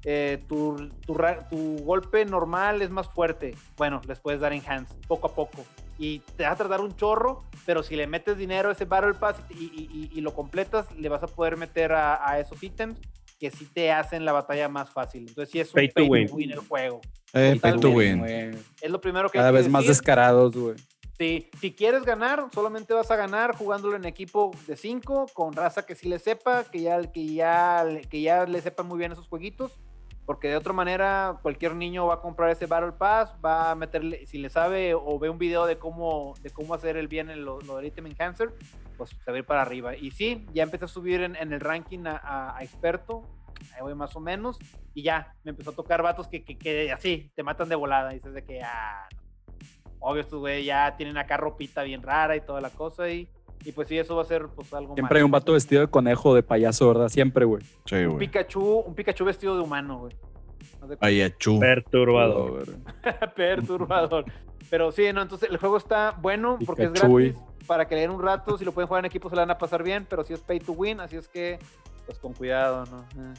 [0.06, 0.76] eh, tu,
[1.06, 1.16] tu
[1.49, 3.56] tu golpe normal es más fuerte.
[3.78, 5.64] Bueno, les puedes dar enhance poco a poco.
[5.99, 9.14] y te va a tardar un chorro, pero si le metes dinero a ese Battle
[9.14, 12.62] Pass y, y- y- y lo completas, le vas a poder meter a, a esos
[12.64, 12.99] ítems
[13.39, 15.26] que sí te hacen la batalla más fácil.
[15.28, 16.51] Entonces sí es un Pay to win.
[16.51, 16.99] el juego.
[17.34, 18.20] Eh, pay to win.
[18.20, 18.51] Güey.
[18.82, 19.95] Es lo primero que hay Cada vez más decir.
[19.97, 20.76] descarados, güey.
[21.20, 25.86] Sí, si quieres ganar, solamente vas a ganar jugándolo en equipo de 5, con raza
[25.86, 29.28] que sí le sepa, que ya, que, ya, que ya le sepan muy bien esos
[29.28, 29.72] jueguitos,
[30.26, 34.26] porque de otra manera cualquier niño va a comprar ese Battle Pass, va a meterle,
[34.26, 37.44] si le sabe o ve un video de cómo, de cómo hacer el bien en
[37.44, 38.54] lo, lo del Item Enhancer,
[38.98, 39.96] pues se va a ir para arriba.
[39.96, 43.24] Y sí, ya empecé a subir en, en el ranking a, experto,
[43.76, 44.60] ahí voy más o menos,
[44.94, 48.34] y ya, me empezó a tocar vatos que, que, así, te matan de volada, dices
[48.34, 49.08] de que, ah,
[50.00, 53.30] obvio estos güey ya tienen acá ropita bien rara y toda la cosa y,
[53.66, 55.88] y pues sí, eso va a ser pues algo Siempre hay un vato vestido de
[55.88, 57.09] conejo, de payaso, ¿verdad?
[57.09, 57.64] Siempre, güey.
[57.86, 58.20] Sí, Un güey.
[58.28, 60.14] Pikachu, un Pikachu vestido de humano, güey.
[60.82, 61.05] De cuenta.
[61.05, 61.59] Ayachú.
[61.59, 62.66] Perturbador.
[63.36, 64.26] Perturbador.
[64.70, 68.01] Pero sí, no, entonces el juego está bueno porque Pikachu, es gratis para que le
[68.01, 70.05] den un rato, si lo pueden jugar en equipo se la van a pasar bien,
[70.09, 71.59] pero si es pay to win, así es que
[72.05, 73.05] pues con cuidado, ¿no?
[73.24, 73.34] Eh,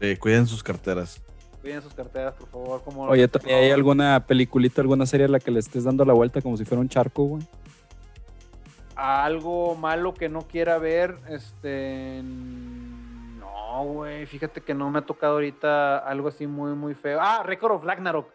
[0.00, 1.20] Sí, cuiden sus carteras.
[1.60, 2.82] cuiden sus carteras, por favor.
[2.84, 6.12] Como Oye, ¿todavía ¿hay alguna peliculita, alguna serie a la que le estés dando la
[6.12, 7.42] vuelta como si fuera un charco, güey?
[8.98, 12.20] Algo malo que no quiera ver, este.
[12.22, 14.26] No, güey.
[14.26, 17.18] Fíjate que no me ha tocado ahorita algo así muy, muy feo.
[17.20, 18.28] Ah, Record of Ragnarok.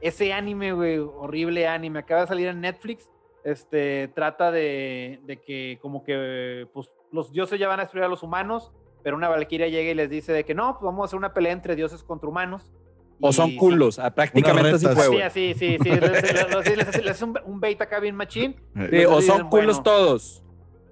[0.00, 1.98] Ese anime, güey, horrible anime.
[1.98, 3.10] Acaba de salir en Netflix.
[3.42, 8.08] Este trata de, de que, como que, pues, los dioses ya van a destruir a
[8.08, 11.06] los humanos, pero una valquiria llega y les dice de que no, pues vamos a
[11.06, 12.72] hacer una pelea entre dioses contra humanos.
[13.20, 13.98] O son culos.
[13.98, 15.30] Ah, prácticamente así fue, Sí, güey.
[15.30, 15.78] sí, sí.
[15.78, 16.32] Les, les-
[16.66, 18.56] les- les- les hace un, un bait acá bien machín.
[18.90, 19.82] Sí, o son dicen, culos bueno.
[19.82, 20.42] todos.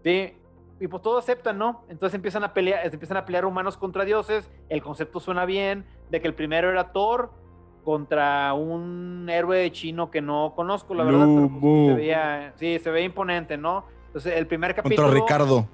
[0.03, 0.33] Sí,
[0.81, 1.85] y pues todos aceptan, ¿no?
[1.89, 4.51] Entonces empiezan a pelear, empiezan a pelear humanos contra dioses.
[4.69, 7.31] El concepto suena bien, de que el primero era Thor
[7.85, 11.27] contra un héroe chino que no conozco, la verdad.
[11.27, 13.85] pero, pues, se veía, sí, se ve imponente, ¿no?
[14.07, 15.09] Entonces el primer capítulo.
[15.09, 15.69] Contra Ricardo,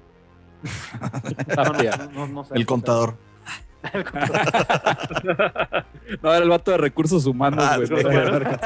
[1.55, 2.55] No, no, no, no, no sé.
[2.55, 3.15] el contador.
[6.21, 7.87] No, era el vato de recursos humanos, Ah, güey.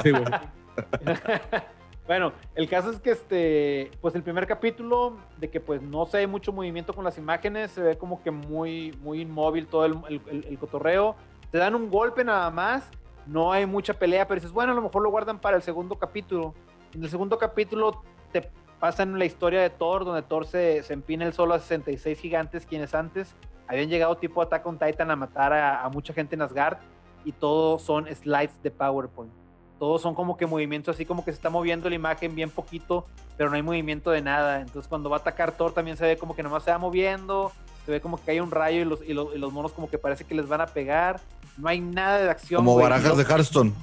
[0.04, 0.12] sí,
[2.08, 6.18] bueno, el caso es que este, pues el primer capítulo, de que pues no se
[6.20, 9.94] hay mucho movimiento con las imágenes, se ve como que muy, muy inmóvil todo el,
[10.10, 11.16] el- el- el cotorreo.
[11.52, 12.90] Te dan un golpe nada más,
[13.26, 15.96] no hay mucha pelea, pero dices, bueno, a lo mejor lo guardan para el segundo
[15.96, 16.54] capítulo.
[16.94, 18.50] En el segundo capítulo te
[18.80, 22.66] pasan la historia de Thor, donde Thor se, se empina el solo a 66 gigantes,
[22.66, 23.34] quienes antes
[23.68, 26.78] habían llegado tipo Attack on Titan a matar a, a mucha gente en Asgard,
[27.24, 29.32] y todos son slides de PowerPoint
[29.80, 33.06] todos son como que movimientos así como que se está moviendo la imagen bien poquito,
[33.38, 34.62] pero no hay movimiento de nada.
[34.62, 37.52] Entonces cuando va a atacar Thor también se ve como que nomás se va moviendo,
[37.86, 39.90] se ve como que hay un rayo y los, y los, y los monos como
[39.90, 41.20] que parece que les van a pegar.
[41.58, 42.60] No hay nada de acción.
[42.60, 43.74] Como barajas de Hearthstone.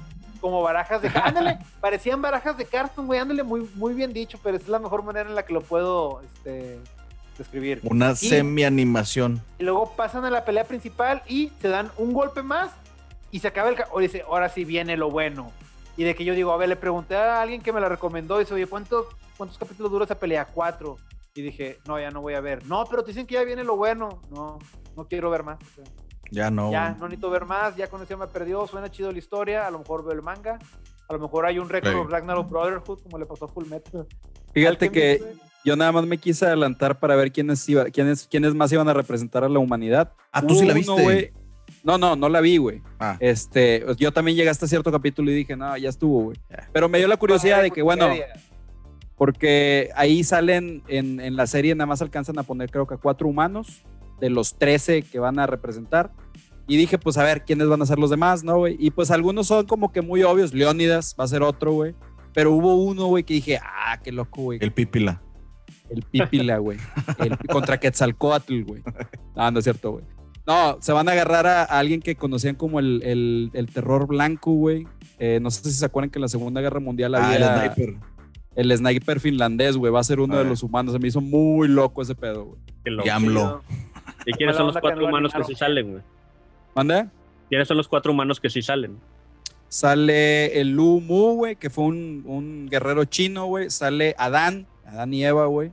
[0.41, 1.09] Como barajas de...
[1.23, 3.19] Ándale, parecían barajas de cartón, güey.
[3.19, 6.21] Ándale, muy, muy bien dicho, pero es la mejor manera en la que lo puedo
[6.21, 6.79] este,
[7.37, 7.79] describir.
[7.83, 9.41] Una semi-animación.
[9.59, 12.71] Y luego pasan a la pelea principal y se dan un golpe más
[13.31, 13.77] y se acaba el...
[13.91, 15.51] O dice, ahora sí viene lo bueno.
[15.97, 18.37] Y de que yo digo, a ver, le pregunté a alguien que me la recomendó
[18.37, 19.07] y dice, oye, ¿cuántos,
[19.37, 20.45] ¿cuántos capítulos dura esa pelea?
[20.45, 20.97] Cuatro.
[21.35, 22.65] Y dije, no, ya no voy a ver.
[22.65, 24.21] No, pero te dicen que ya viene lo bueno.
[24.31, 24.59] No,
[24.95, 25.57] no quiero ver más.
[25.61, 25.83] O sea,
[26.31, 26.71] Ya no.
[26.71, 27.75] ya, no necesito ver más.
[27.75, 28.65] Ya con eso me perdió.
[28.67, 29.65] Suena chido la historia.
[29.67, 30.59] A lo mejor veo el manga.
[31.09, 32.11] A lo mejor hay un récord Sí.
[32.11, 34.05] Ragnarok Brotherhood, como le pasó a Full Metal.
[34.53, 35.21] Fíjate que.
[35.65, 38.93] Yo nada más me quise adelantar para ver quiénes, iba, quiénes, quiénes más iban a
[38.93, 40.11] representar a la humanidad.
[40.31, 41.03] Ah, tú sí la Uno, viste.
[41.03, 41.31] güey-
[41.83, 42.81] No, no, no la vi, güey.
[42.99, 43.17] Ah.
[43.19, 46.37] Este, yo también llegué hasta cierto capítulo y dije, no, ya estuvo, güey.
[46.71, 48.09] Pero me dio la curiosidad de que, bueno,
[49.15, 52.97] porque ahí salen en, en la serie, nada más alcanzan a poner, creo que a
[52.97, 53.83] cuatro humanos
[54.19, 56.11] de los 13 que van a representar.
[56.67, 58.77] Y dije, pues a ver, ¿quiénes van a ser los demás, no, güey?
[58.79, 60.53] Y pues algunos son como que muy obvios.
[60.53, 61.93] Leónidas va a ser otro, güey.
[62.33, 64.59] Pero hubo uno, güey, que dije, ah, qué loco, güey.
[64.61, 65.21] El pípila.
[65.93, 66.77] El Pípila, güey.
[67.19, 68.81] El- Contra Quetzalcoatl, güey.
[69.35, 70.03] No, no es cierto, güey.
[70.45, 74.07] No, se van a agarrar a, a alguien que conocían como el, el- el terror
[74.07, 74.87] blanco, güey.
[75.19, 77.73] Eh, no sé si se acuerdan que en la Segunda Guerra Mundial Ah, el había
[77.73, 77.95] sniper.
[78.55, 79.91] el sniper finlandés, güey.
[79.91, 80.49] Va a ser uno A de ver.
[80.51, 80.91] los humanos.
[80.93, 82.59] Se me hizo muy loco ese pedo, güey.
[82.83, 83.07] Qué loco.
[83.07, 83.63] Y AMLO.
[84.25, 86.03] ¿Y quiénes son los que cuatro humanos que sí salen, güey?
[86.75, 87.05] ¿Mande?
[87.49, 88.97] ¿Quiénes son los cuatro humanos que sí salen?
[89.69, 93.69] Sale el Lu Mu, güey, que fue un, un guerrero chino, güey.
[93.69, 95.71] Sale Adán, Adán y Eva, güey.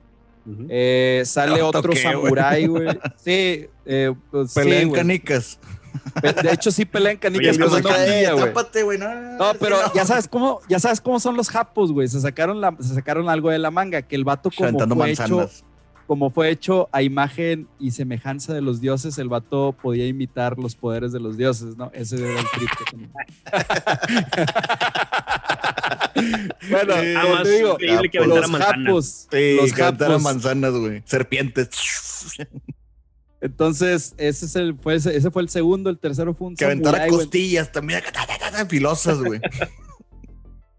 [0.68, 2.22] Eh, sale ¿Otro otro qué, güey?
[2.22, 2.88] samurái, güey.
[3.16, 5.00] Sí, eh, pues, sí, Pelea en güey.
[5.00, 5.58] canicas.
[6.42, 8.24] De hecho, sí pelean canicas Oye, con güey.
[8.24, 8.98] Tápate, güey.
[8.98, 12.08] No, No, pero ya sabes cómo, ya sabes cómo son los japos, güey.
[12.08, 15.48] Se sacaron la, se sacaron algo de la manga, que el vato como fue hecho.
[16.10, 20.74] Como fue hecho a imagen y semejanza de los dioses, el vato podía imitar los
[20.74, 21.92] poderes de los dioses, ¿no?
[21.94, 23.10] Ese era el trip que tenía.
[26.68, 28.84] Bueno, Sí, Ah, más te digo, increíble que aventara los manzanas.
[28.86, 29.26] japos.
[29.30, 30.22] Sí, los japos.
[30.22, 31.02] manzanas, güey.
[31.06, 31.68] Serpientes.
[33.40, 35.90] Entonces, ese, es el, fue, ese, ese fue el segundo.
[35.90, 37.20] El tercero fue un Que aventara samurái, güey.
[37.24, 38.00] costillas también.
[38.00, 39.40] acá, ta, ta, ta, ta, Filosas, güey.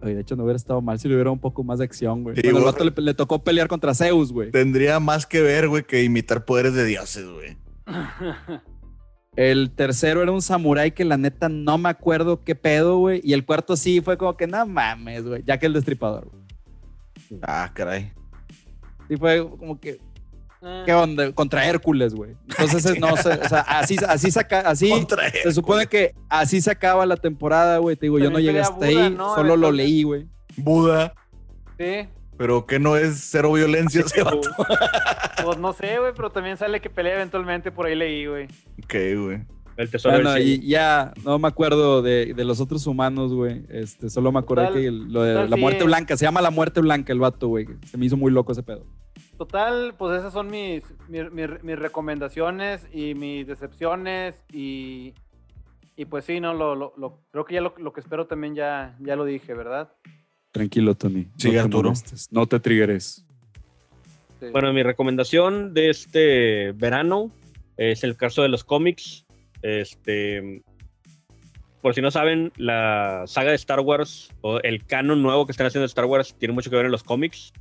[0.02, 2.24] Oye, de hecho, no hubiera estado mal si le hubiera un poco más de acción,
[2.24, 2.36] güey.
[2.36, 4.52] Sí, Bueno, el vato le, le tocó pelear contra Zeus, güey.
[4.52, 7.58] Tendría más que ver, güey, que imitar poderes de dioses, güey.
[9.36, 13.22] El tercero era un samurái que la neta no me acuerdo qué pedo, güey.
[13.24, 15.44] Y el cuarto sí fue como que no mames, güey.
[15.46, 17.40] Ya que el destripador, güey.
[17.44, 18.12] Ah, caray.
[19.08, 20.00] Sí fue como que,
[20.86, 21.32] ¿qué onda?
[21.34, 22.36] Contra Hércules, güey.
[22.50, 24.90] Entonces, es- no sé, o sea, así, así saca, así.
[24.90, 27.96] Contra Se supone que así se acaba la temporada, güey.
[27.96, 29.36] Te digo, yo no llegué hasta Buda, ahí, ¿no?
[29.36, 30.28] solo lo leí, güey.
[30.58, 31.14] Buda.
[31.80, 32.08] Sí,
[32.38, 34.50] Pero que no es cero violencia ese vato.
[35.44, 38.46] pues no sé, güey, pero también sale que pelea eventualmente, por ahí leí, güey.
[38.84, 39.42] Ok, güey.
[39.78, 43.64] El tesoro Bueno, del y ya no me acuerdo de, de los otros humanos, güey.
[43.70, 45.62] Este, solo me acordé Total- que el- lo de total, la sí.
[45.62, 47.66] muerte blanca, se llama la muerte blanca el vato, güey.
[47.90, 48.86] Se me hizo muy loco ese pedo.
[49.46, 55.16] Total, pues esas son mis, mis, mis- mis recomendaciones y mis decepciones y,
[55.96, 58.54] y pues sí, no, lo, lo- lo- creo que ya lo, lo que espero también
[58.54, 59.92] ya, ya lo dije, ¿verdad?
[60.52, 61.26] Tranquilo, Tony.
[61.38, 61.90] Sí, no te Arturo.
[61.90, 63.26] molestes, No te triggeres.
[64.40, 64.46] Sí.
[64.52, 67.32] Bueno, mi recomendación de este verano
[67.78, 69.26] es el caso de los cómics.
[69.64, 70.62] Este,
[71.82, 75.66] por si no saben, la saga de Star Wars o el canon nuevo que están
[75.66, 77.52] haciendo de Star Wars tiene mucho que ver en los cómics.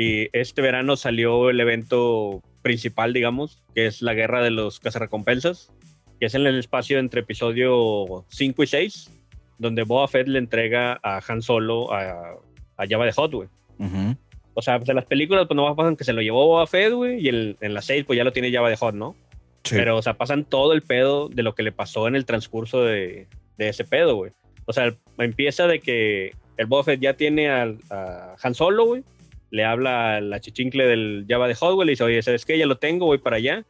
[0.00, 5.72] Y este verano salió el evento principal, digamos, que es la guerra de los cazarrecompensas,
[6.20, 9.10] que es en el espacio entre episodio 5 y 6,
[9.58, 12.36] donde Boba Fett le entrega a Han Solo a,
[12.76, 13.48] a Jabba de Hot, güey.
[13.80, 14.16] Ujú.
[14.54, 16.92] O sea, pues en las películas, pues no pasan que se lo llevó Boba Fett,
[16.92, 19.16] güey, y el- en las seis, pues ya lo tiene Java de Hot, ¿no?
[19.64, 19.74] Sí.
[19.74, 22.84] Pero, o sea, pasan todo el pedo de lo que le pasó en el transcurso
[22.84, 23.26] de,
[23.56, 24.30] de ese pedo, güey.
[24.66, 29.02] O sea, empieza de que el Boba Fett ya tiene al- a, Han Solo, güey.
[29.50, 31.86] Le habla a la chichincle del Java de Hot, güey.
[31.86, 32.58] Le dice, oye, ¿sabes qué?
[32.58, 33.64] Ya lo tengo, voy para allá.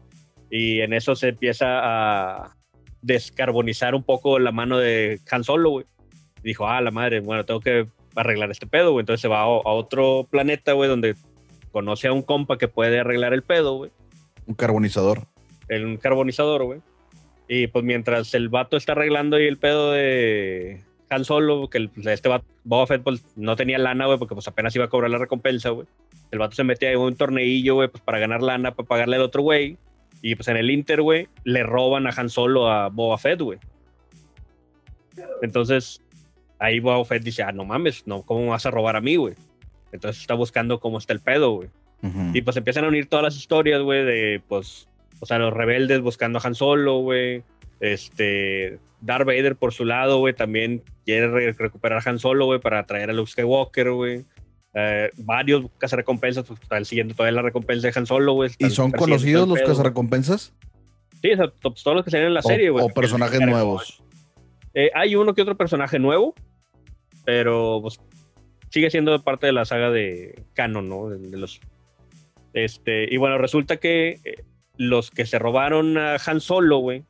[0.51, 2.57] Y en eso se empieza a
[3.03, 5.87] descarbonizar un poco la mano de Han Solo, güey.
[6.43, 9.03] Dijo, ah, la madre, bueno, tengo que arreglar este pedo, güey.
[9.03, 11.15] Entonces se va a, a otro planeta, güey, donde
[11.71, 13.91] conoce a un compa que puede arreglar el pedo, güey
[14.47, 15.27] Un carbonizador.
[15.71, 16.81] un carbonizador, güey.
[17.47, 21.91] Y pues mientras el vato está arreglando ahí el pedo de Han Solo, que el-
[22.07, 25.11] este vato, Boba Fett pues, no tenía lana, güey, porque pues apenas iba a cobrar
[25.11, 25.87] la recompensa, güey.
[26.31, 29.23] El vato se metía en un torneillo, güey, pues para ganar lana, para pagarle al
[29.23, 29.77] otro güey.
[30.21, 33.59] Y pues en el Inter, güey, le roban a Han Solo a Boba Fett, güey.
[35.43, 36.03] Entonces,
[36.59, 39.17] ahí Boba Fett dice, ah, no mames, no, ¿cómo me vas a robar a mí,
[39.17, 39.35] güey?
[39.93, 41.69] Entonces está buscando cómo está el pedo, güey.
[42.35, 44.89] Y pues empiezan a unir todas las historias, güey, de pues,
[45.19, 47.43] o sea, los rebeldes buscando a Han Solo, güey.
[47.81, 52.61] Este, Darth Vader por su lado, güey, también quiere re- recuperar a Han Solo, güey,
[52.61, 54.25] para traer a Luke Skywalker, güey.
[54.75, 58.51] Eh, varios cazarrecompensas pues, están siguiendo todavía la recompensa de Han Solo, güey.
[58.59, 60.55] ¿Y son conocidos los cazarrecompensas?
[61.23, 62.85] Sí, o sea, to- todos los que salen en la serie, o, güey.
[62.85, 64.03] o personajes nuevos.
[64.75, 66.35] Eh, hay uno que otro personaje nuevo,
[67.25, 67.99] pero pues,
[68.71, 71.09] sigue siendo parte de la saga de canon, ¿no?
[71.09, 71.61] De, de los,
[72.53, 74.45] este, y bueno, resulta que eh,
[74.77, 77.05] los que se robaron a Han Solo, güey,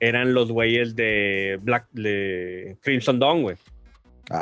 [0.00, 3.56] eran los güeyes de Black, de Crimson Dawn, güey.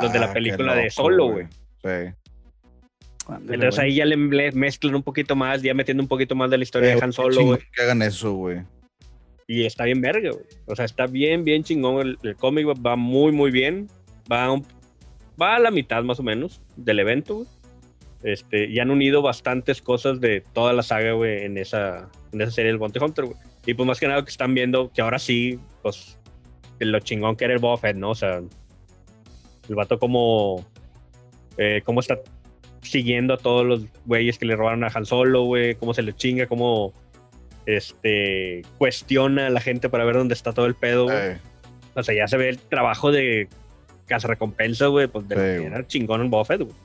[0.01, 1.45] Los de la Ah, película de Solo, güey.
[1.83, 2.13] Sí.
[3.27, 6.57] Ándale, Entonces ahí ya le, mezclan un poquito más, ya metiendo un poquito más de
[6.57, 7.59] la historia Eh, de Han Solo, güey.
[7.75, 8.61] Que hagan eso, güey.
[9.47, 10.45] Y está bien verga, güey.
[10.65, 12.05] O sea, está bien, bien chingón.
[12.07, 13.87] El, el cómic güey, va muy, muy bien.
[14.31, 14.65] Va, un-
[15.41, 17.47] va a la mitad más o menos del evento, güey.
[18.23, 22.51] Este, y han unido bastantes cosas de toda la saga, güey, en esa, en esa
[22.51, 23.37] serie del Bounty Hunter, güey.
[23.65, 26.17] Y pues más que nada que están viendo que ahora sí, pues,
[26.79, 28.11] lo chingón que era el Boba Fett, ¿no?
[28.11, 28.41] O sea,
[29.69, 30.65] el vato como,
[31.57, 32.19] eh, cómo está
[32.81, 36.13] siguiendo a todos los güeyes que le robaron a Han Solo, güey, cómo se le
[36.13, 36.93] chinga, cómo
[37.65, 41.37] este, cuestiona a la gente para ver dónde está todo el pedo, güey.
[41.95, 43.49] O sea, ya se ve el trabajo de
[44.23, 46.75] recompensa, güey, pues de Sí, era chingón en Boba Fett, güey.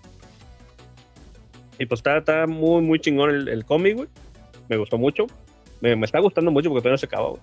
[1.78, 4.08] Y pues está, está muy, muy chingón el, el cómic, güey.
[4.68, 5.26] Me gustó mucho.
[5.84, 7.42] Me, me está gustando mucho porque todavía no se acaba, güey.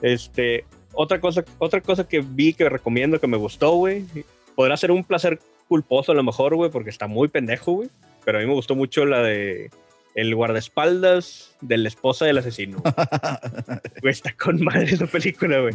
[0.00, 0.64] Este,
[0.94, 4.06] otra cosa, otra cosa que vi que recomiendo que me gustó, güey.
[4.54, 5.38] Podrá ser un placer
[5.68, 7.90] culposo a lo mejor, güey, porque está muy pendejo, güey.
[8.24, 9.70] Pero a mí me gustó mucho la de
[10.14, 12.82] El guardaespaldas de la esposa del asesino.
[14.00, 15.74] Güey, está con madre esa película, güey.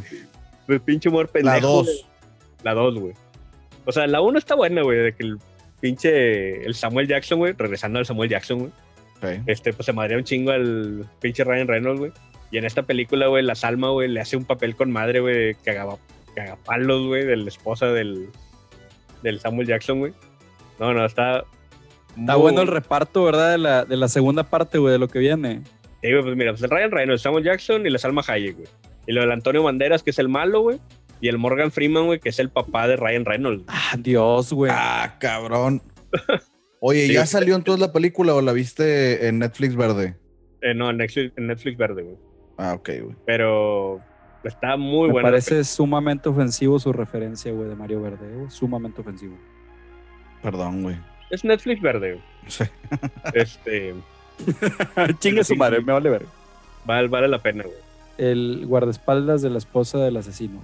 [0.67, 1.55] El pinche humor pendejo.
[1.55, 1.85] la 2.
[1.85, 2.05] güey.
[2.63, 3.13] La 2, güey.
[3.85, 5.37] O sea, la 1 está buena, güey, de que el
[5.79, 8.71] pinche el Samuel Jackson, güey, regresando al Samuel Jackson, güey,
[9.45, 12.11] este, pues se madrea un chingo al pinche Ryan Reynolds, güey.
[12.51, 15.55] Y en esta película, güey, la Salma, güey, le hace un papel con madre, güey,
[15.55, 15.97] cagaba,
[16.35, 18.29] cagapalos, güey, de la esposa del,
[19.23, 20.13] del Samuel Jackson, güey.
[20.79, 21.43] No, no, está.
[22.17, 23.51] Está muy- bueno el reparto, ¿verdad?
[23.51, 25.61] De la, de la segunda parte, güey, de lo que viene.
[26.01, 28.67] Sí, güey, pues mira, pues el Ryan Reynolds, Samuel Jackson y la Salma Hayek, güey.
[29.07, 30.79] Y lo del Antonio Banderas, que es el malo, güey.
[31.19, 33.63] Y el Morgan Freeman, güey, que es el papá de Ryan Reynolds.
[33.67, 34.71] Ah, Dios, güey.
[34.73, 35.81] Ah, cabrón.
[36.79, 37.13] Oye, Sí.
[37.13, 40.15] ¿ya salió entonces la película o la viste en Netflix verde?
[40.61, 42.17] Eh, no, en Netflix, en Netflix verde, güey.
[42.57, 43.15] Ah, ok, güey.
[43.25, 43.99] Pero
[44.43, 45.29] está muy Me buena.
[45.29, 48.27] parece sumamente ofensivo su referencia, güey, de Mario Verde.
[48.35, 48.49] güey.
[48.49, 49.35] Sumamente ofensivo.
[50.41, 50.97] Perdón, güey.
[51.29, 52.23] Es Netflix verde, güey.
[52.47, 52.63] Sí.
[53.33, 53.93] Este,
[55.19, 56.25] Chingue su madre, me vale ver.
[56.85, 57.75] vale, vale la pena, güey.
[58.17, 60.59] El guardaespaldas de la esposa del asesino.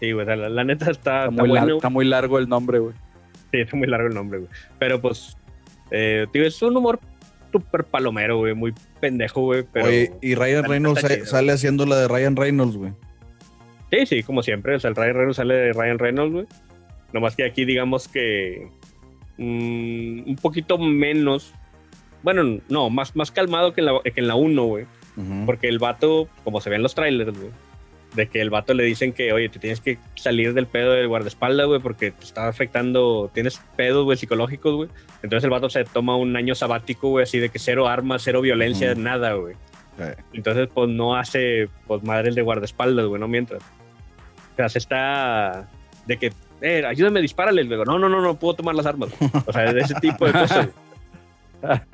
[0.00, 2.94] Sí, güey, la, la neta está, Está, está muy, está muy largo el nombre, güey.
[3.54, 4.50] Sí, está muy largo el nombre, güey.
[4.80, 5.36] Pero pues,
[5.92, 6.98] eh, tío, es un humor
[7.52, 8.52] súper palomero, güey.
[8.54, 9.64] Muy pendejo, güey.
[9.72, 11.26] Pero Oye, y Ryan Reynolds está sa- chido.
[11.26, 12.92] sale haciendo la de Ryan Reynolds, güey.
[13.92, 14.74] sí, sí, como siempre.
[14.74, 16.46] O sea, el Ryan Reynolds sale de Ryan Reynolds, güey.
[17.12, 18.66] Nomás que aquí, digamos que
[19.38, 21.54] mm, un poquito menos.
[22.24, 24.86] Bueno, no, más, más calmado que en la, que en la 1, güey.
[25.46, 27.50] Porque el vato, como se ve en los trailers, güey,
[28.14, 31.08] de que el vato le dicen que, oye, te tienes que salir del pedo del
[31.08, 34.88] guardaespaldas, güey, porque te está afectando, tienes pedos, güey, psicológicos, güey.
[35.22, 38.40] Entonces el vato se toma un año sabático, güey, así de que cero armas, cero
[38.40, 39.56] violencia, nada, güey.
[40.32, 43.62] Entonces, pues no hace, pues madres de guardaespaldas, güey, no mientras.
[43.62, 45.68] O sea, se está
[46.06, 47.64] de que, eh, ayúdame, dispárale.
[47.64, 49.10] Le digo, no, no, no, no puedo tomar las armas.
[49.18, 49.30] güey.
[49.46, 50.68] O sea, de ese tipo de cosas.
[51.62, 51.80] güey.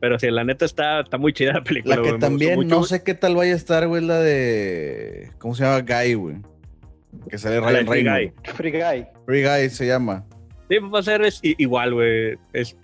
[0.00, 1.96] Pero sí, la neta está, está muy chida la película.
[1.96, 5.30] La que también mucho, no sé qué tal vaya a estar, güey, la de.
[5.38, 5.80] ¿Cómo se llama?
[5.82, 6.36] Guy, güey.
[7.28, 8.34] Que sale Ryan Free Reynolds.
[8.42, 8.52] Guy.
[8.54, 9.06] Free Guy.
[9.26, 10.24] Free Guy se llama.
[10.68, 12.38] Sí, pues, va a ser es igual, güey.
[12.52, 12.76] Es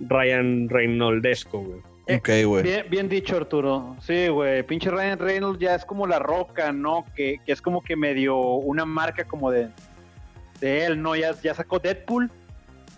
[0.00, 1.78] Ryan Reynoldesco, güey.
[2.06, 2.62] Eh, Ok, güey.
[2.64, 3.96] Bien, bien dicho, Arturo.
[4.00, 4.64] Sí, güey.
[4.64, 7.04] Pinche Ryan Reynolds ya es como la roca, ¿no?
[7.14, 9.68] Que, que es como que medio una marca como de,
[10.60, 11.14] de él, ¿no?
[11.14, 12.30] Ya, ya sacó Deadpool,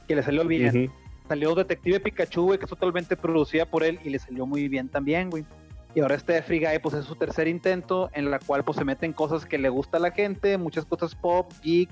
[0.08, 0.84] que le salió bien.
[0.86, 0.92] Ujú.
[1.32, 4.90] Salió Detective Pikachu, güey, que es totalmente producida por él y le salió muy bien
[4.90, 5.46] también, güey.
[5.94, 8.76] Y ahora este de Free Guy, pues es su tercer intento, en la cual pues
[8.76, 11.88] se meten cosas que le gusta a la gente, muchas cosas pop, geek,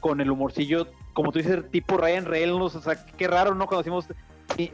[0.00, 3.66] con el humorcillo, como tú dices, tipo Ryan Reynolds, o sea, qué raro, ¿no?
[3.66, 4.06] Cuando decimos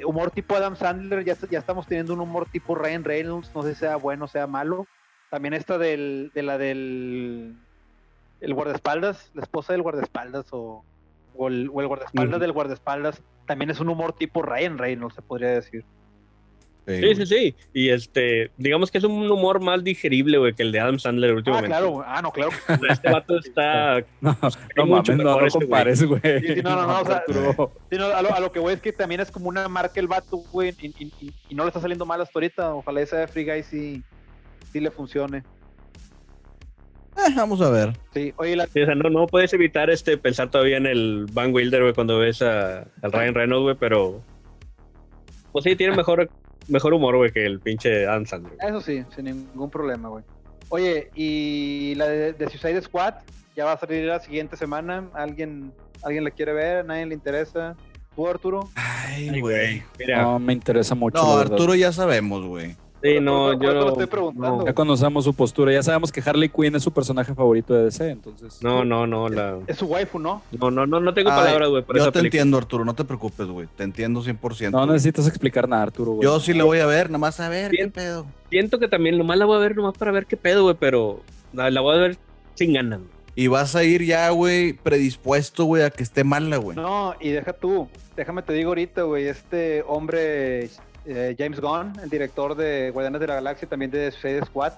[0.07, 3.75] humor tipo Adam Sandler, ya, ya estamos teniendo un humor tipo Ryan Reynolds, no sé
[3.75, 4.87] si sea bueno o sea malo.
[5.29, 7.57] También esta del, de la del
[8.41, 10.85] el guardaespaldas, la esposa del guardaespaldas o,
[11.37, 15.23] o el, o el guardaespaldas del guardaespaldas, también es un humor tipo Ryan Reynolds, se
[15.23, 15.85] podría decir.
[16.87, 17.57] Sí, Sí, sí, sí.
[17.73, 21.31] Y este, digamos que es un humor más digerible, güey, que el de Adam Sandler
[21.31, 21.69] Ah, últimamente.
[21.69, 22.51] claro, ah, no, claro.
[22.91, 24.05] Este vato está.
[24.21, 24.37] No,
[24.77, 25.69] no mucho mames, no, mejor no este güey.
[25.69, 26.21] compares, güey.
[26.41, 27.73] Sí, sí, no, no, no, o sea, Arturo.
[27.91, 29.99] Sí, no, a, lo, a lo que voy es que también es como una marca
[29.99, 32.75] el vato, güey, y, y- y- y no le está saliendo mal hasta ahorita.
[32.75, 34.03] Ojalá esa de Free Guy sí,
[34.71, 35.43] sí le funcione.
[37.17, 37.93] Eh, vamos a ver.
[38.13, 41.27] Sí, oye, la, Sí, o sea, no, no puedes evitar este pensar todavía en el
[41.33, 44.23] Van Wilder, güey, cuando ves a, al Ryan Reynolds, güey, pero.
[45.53, 46.29] Pues sí, tiene mejor,
[46.69, 48.59] mejor humor, güey, que el pinche Adam Sandler.
[48.61, 50.25] Eso sí, sin ningún problema, güey.
[50.69, 53.15] Oye, y la de, de Suicide Squad
[53.55, 55.09] ya va a salir la siguiente semana.
[55.15, 55.73] ¿Alguien,
[56.03, 56.79] ¿Alguien la quiere ver?
[56.79, 57.77] ¿A nadie le interesa?
[58.17, 58.69] ¿Tú, Arturo?
[58.75, 59.83] Ay, güey.
[59.99, 61.23] Mira, No, me interesa mucho.
[61.23, 61.37] No.
[61.37, 62.77] Arturo ya sabemos, güey.
[63.05, 63.73] Sí, no, por eso yo.
[63.75, 64.57] lo estoy preguntando.
[64.59, 65.73] no, Ya conocemos su postura.
[65.73, 68.59] Ya sabemos que Harley Quinn es su personaje favorito de DC, entonces.
[68.63, 70.43] No, no, no, la, Es su waifu, ¿no?
[70.59, 72.27] no, no, no, no tengo Ay, palabras, güey, Yo esa te película.
[72.27, 73.69] entiendo, Arturo, no te preocupes, güey.
[73.77, 74.71] Te entiendo 100%.
[74.71, 76.25] No necesitas explicar nada, Arturo, güey.
[76.25, 77.87] Yo sí la voy a ver, nada más a ver Bien.
[77.87, 78.27] qué pedo.
[78.51, 81.21] Siento que también nomás la voy a ver nomás para ver qué pedo, güey, pero
[81.53, 82.17] la, la voy a ver
[82.55, 83.01] sin ganas.
[83.01, 83.11] güey.
[83.37, 86.77] Y vas a ir ya, güey, predispuesto, güey, a que esté mala, güey.
[86.77, 87.89] No, y deja tú.
[88.17, 89.27] Déjame te digo ahorita, güey.
[89.27, 90.71] Este hombre,
[91.07, 94.73] eh, James Gunn, el director de Guardianes de la Galaxia, también de Suicide Squad,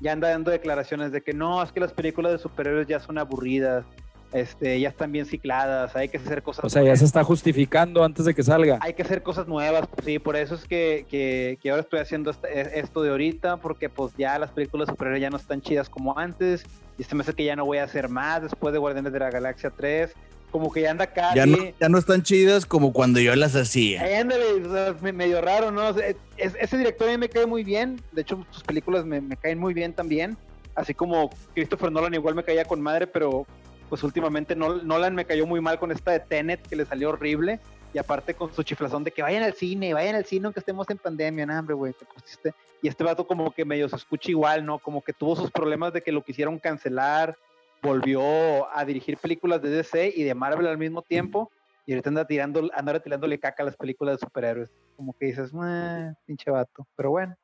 [0.00, 3.18] ya anda dando declaraciones de que no, es que las películas de superhéroes ya son
[3.18, 3.84] aburridas.
[4.32, 8.02] Este, ya están bien cicladas, hay que hacer cosas O sea, ya se está justificando
[8.02, 8.78] antes de que salga.
[8.80, 12.00] hay que hacer cosas nuevas, pues sí, por eso es que, que- que ahora estoy
[12.00, 15.60] haciendo e- esto de ahorita, porque pues ya las películas de superhéroes ya no están
[15.60, 16.64] chidas como antes,
[16.98, 19.20] y se me hace que ya no voy a hacer más después de Guardianes de
[19.20, 20.12] la Galaxia 3,
[20.54, 21.34] como que ya anda acá.
[21.34, 24.20] Ya no, ya no están chidas como cuando yo las hacía.
[24.20, 25.88] Ándale, o sea, me- medio raro, ¿no?
[25.88, 26.06] O sea,
[26.36, 29.36] es- ese director a mí me cae muy bien, de hecho sus películas me, me
[29.36, 30.36] caen muy bien también,
[30.76, 33.48] así como Christopher Nolan igual me caía con madre, pero
[33.88, 37.08] pues últimamente Nol- Nolan me cayó muy mal con esta de Tenet que le salió
[37.08, 37.58] horrible,
[37.92, 40.88] y aparte con su chiflazón de que vayan al cine, vayan al cine aunque estemos
[40.88, 42.54] en pandemia, no, hombre, güey, te pusiste.
[42.80, 44.78] Y este vato como que medio se escucha igual, ¿no?
[44.78, 47.36] Como que tuvo sus problemas de que lo quisieron cancelar,
[47.84, 51.50] volvió a dirigir películas de DC y de Marvel al mismo tiempo,
[51.86, 54.70] y ahorita anda tirando, anda tirándole caca a las películas de superhéroes.
[54.96, 56.86] Como que dices, "Ah, pinche vato.
[56.96, 57.36] Pero bueno.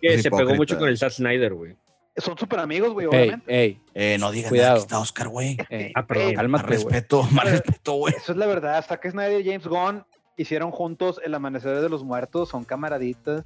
[0.00, 1.76] Que se pegó mucho con el Zack Snyder, güey.
[2.16, 3.44] Son súper amigos, güey, Ey, obviamente.
[3.62, 4.68] ey, Eh, no digas Cuidado.
[4.68, 5.56] nada, aquí está Oscar, güey.
[5.70, 5.92] ey.
[5.94, 6.34] Ah, perdón.
[6.34, 6.76] Cálmate, güey.
[6.76, 8.14] respeto, más Pero- respeto, güey.
[8.14, 8.84] Eso es la verdad.
[8.86, 10.04] Zack Snyder y James Gunn
[10.36, 13.44] hicieron juntos El Amanecer de los Muertos, son camaraditas.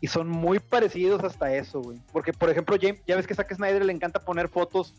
[0.00, 1.98] Y son muy parecidos hasta eso, güey.
[2.12, 4.94] Porque, por ejemplo, James, ya ves que Zack Snyder le encanta poner fotos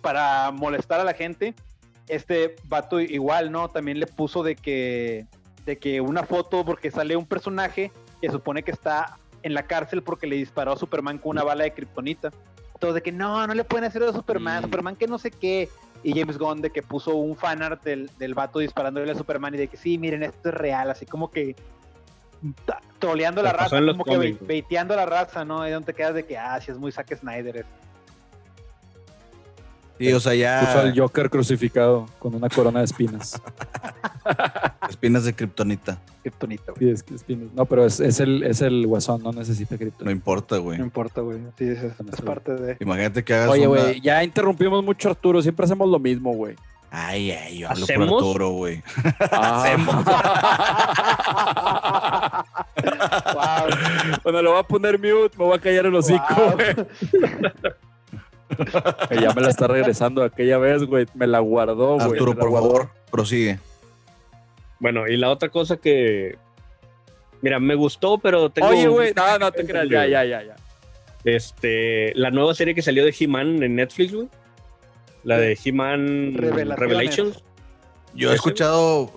[0.00, 1.54] para molestar a la gente.
[2.08, 3.68] Este vato igual, ¿no?
[3.68, 5.26] También le puso de que,
[5.66, 7.90] de que una foto porque sale un personaje
[8.20, 11.64] que supone que está en la cárcel porque le disparó a Superman con una bala
[11.64, 12.30] de kriptonita.
[12.78, 14.64] Todo de que no, no le pueden hacer eso a Superman, Mm.
[14.64, 15.68] Superman que no sé qué.
[16.04, 19.58] Y James Gunn de que puso un fanart del, del vato disparándole a Superman y
[19.58, 21.54] de que sí, miren, esto es real, así como que
[22.98, 25.62] troleando la pasó raza, como que cómics, baiteando la raza, ¿no?
[25.62, 27.64] Ahí donde te quedas de que, ah, sí es muy Zack Snyder.
[29.98, 33.40] Sí, o sea, Puso ya al Joker crucificado con una corona de espinas.
[34.88, 35.98] espinas de kriptonita.
[36.22, 36.78] Kryptonita, güey.
[36.86, 37.52] Sí, es que espinas.
[37.54, 40.10] No, pero es, es el, es el guasón, no necesita No cripto.
[40.10, 40.78] importa, güey.
[40.78, 41.38] No importa, güey.
[41.56, 41.92] Sí, es,
[42.22, 42.76] parte de...
[42.80, 46.32] Imagínate que hagas Oye, una- güey, ya interrumpimos mucho a Arturo, siempre hacemos lo mismo,
[46.34, 46.56] güey.
[46.94, 48.22] Ay, ay, yo hablo por ¿Hacemos?
[48.22, 48.82] Arturo, güey.
[53.34, 53.66] Wow.
[54.24, 56.86] Bueno, lo voy a poner mute, me voy a callar el hocico, Wow.
[59.22, 61.06] ya me la está regresando aquella vez, güey.
[61.14, 62.10] Me la guardó, güey.
[62.12, 62.66] Arturo, por guardó.
[62.68, 63.58] favor, prosigue.
[64.78, 66.36] Bueno, y la otra cosa que.
[67.40, 68.68] Mira, me gustó, pero tengo.
[68.68, 70.56] Oye, güey, no, no te creas, ya, ya, ya, ya.
[71.24, 74.28] Este, la nueva serie que salió de He-Man en Netflix, güey.
[75.24, 76.78] La de He-Man Revelaciones.
[76.78, 77.44] Revelations.
[78.14, 79.10] Yo he escuchado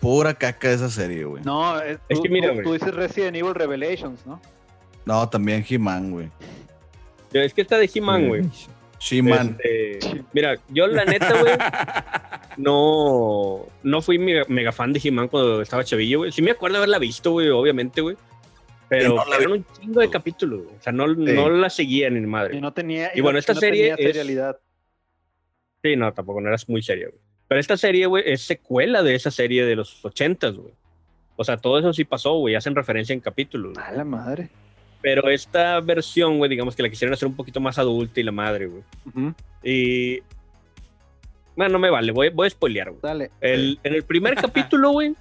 [0.00, 1.42] pura caca de esa serie, güey.
[1.44, 4.40] No, No, es, Es tú, que mira, tú- dices Resident Evil Revelations, ¿no?
[5.30, 6.28] también He-Man, güey.
[7.32, 8.42] Es que está de He-Man, güey.
[9.00, 9.58] She-Man.
[9.62, 11.52] Este, mira, yo la neta, güey,
[12.56, 16.32] no, no fui mega, mega fan de He-Man cuando estaba chavillo, güey.
[16.32, 18.16] Sí me acuerdo haberla visto, güey, obviamente, güey.
[18.88, 20.76] Pero Y no la eran un chingo de capítulos, güey.
[20.76, 22.60] O sea, no, no la seguía ni Y madre.
[22.60, 23.10] no tenía.
[23.14, 24.58] Y bueno, no- esta no serie tenía es- serialidad.
[25.82, 27.20] Sí, no, tampoco no eras muy seria, güey.
[27.46, 30.74] Pero esta serie, güey, es secuela de esa serie de los ochentas, güey.
[31.36, 32.54] O sea, todo eso sí pasó, güey.
[32.56, 33.74] Hacen referencia en capítulos.
[33.74, 33.86] güey.
[33.86, 34.48] A la madre.
[35.00, 38.32] Pero esta versión, güey, digamos que la quisieron hacer un poquito más adulta y la
[38.32, 38.82] madre, güey.
[39.06, 39.32] Ujú.
[39.62, 40.18] Y.
[41.56, 43.00] Bueno, no me vale, voy, voy a spoilear, güey.
[43.02, 43.30] Dale.
[43.40, 45.14] El- en el primer capítulo, güey,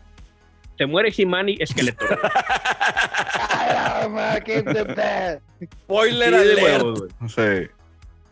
[0.77, 2.05] se muere He-Man y Esqueleto.
[5.83, 6.61] Spoiler alert.
[6.61, 7.29] huevos, güey.
[7.29, 7.69] Sí.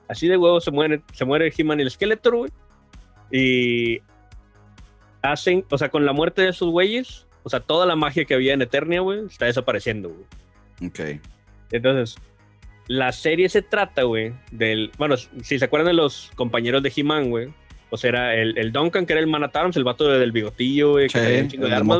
[0.07, 2.51] Así de huevos se muere, se muere He-Man y el Skeletor, güey.
[3.31, 4.01] Y
[5.21, 8.33] hacen, o sea, con la muerte de esos güeyes, o sea, toda la magia que
[8.33, 10.89] había en Eternia, güey, está desapareciendo, güey.
[10.89, 11.21] Ok.
[11.71, 12.17] Entonces,
[12.87, 14.91] la serie se trata, güey, del.
[14.97, 17.49] Bueno, si se acuerdan de los compañeros de He-Man, güey.
[17.91, 20.31] O sea, era el, el Duncan, que era el Man at Arms, el vato del
[20.31, 21.99] bigotillo, güey, que Sí, tenía un chingo el de armas.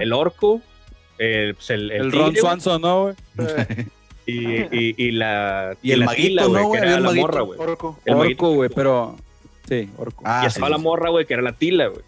[0.00, 0.62] El orco,
[1.18, 3.14] el, pues, el, El, tigre, Ron güey, Swanson, ¿no, güey?
[4.26, 5.76] y, y, y la.
[5.82, 6.80] Y el la maguito, tila, ¿no, güey?
[6.80, 7.26] Que era la maguito.
[7.26, 7.60] morra, güey.
[7.60, 7.98] Orco.
[8.04, 8.14] El.
[8.14, 9.16] Orco, güey, pero.
[9.68, 10.22] Sí, Orco.
[10.26, 10.82] Ah, y sí, estaba la sí.
[10.82, 12.02] morra, güey, que era la tila, güey.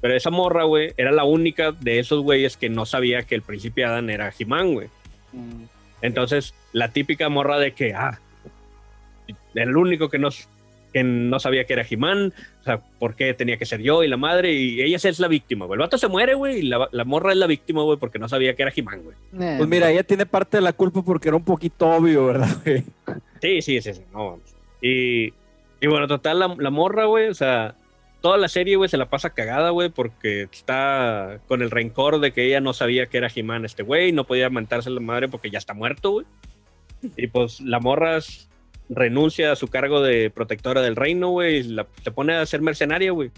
[0.00, 3.42] Pero esa morra, güey, era la única de esos güeyes que no sabía que el
[3.42, 4.88] príncipe Adam era He-Man, güey.
[5.32, 5.64] Mm.
[6.00, 8.18] Entonces, la típica morra de que, ah,
[9.54, 10.30] era el único que no,
[10.92, 14.08] que no sabía que era He-Man, o sea, ¿por qué tenía que ser yo y
[14.08, 14.52] la madre?
[14.52, 15.76] Y ella es la víctima, güey.
[15.76, 18.28] El vato se muere, güey, y la, la morra es la víctima, güey, porque no
[18.28, 19.16] sabía que era He-Man, güey.
[19.40, 22.56] Eh, Pues mira, ella tiene parte de la culpa porque era un poquito obvio, ¿verdad,
[22.64, 22.84] güey?
[23.40, 24.54] Sí, sí, sí, sí, no vamos.
[24.80, 25.32] Y,
[25.80, 27.74] y bueno, total, la, la morra, güey, o sea,
[28.20, 32.32] toda la serie, güey, se la pasa cagada, güey, porque está con el rencor de
[32.32, 35.50] que ella no sabía que era He-Man este güey, no podía mentarse la madre porque
[35.50, 36.26] ya está muerto, güey.
[37.16, 38.18] Y pues la morra
[38.88, 42.60] renuncia a su cargo de protectora del reino, güey, y la- se pone a ser
[42.62, 43.30] mercenaria, güey.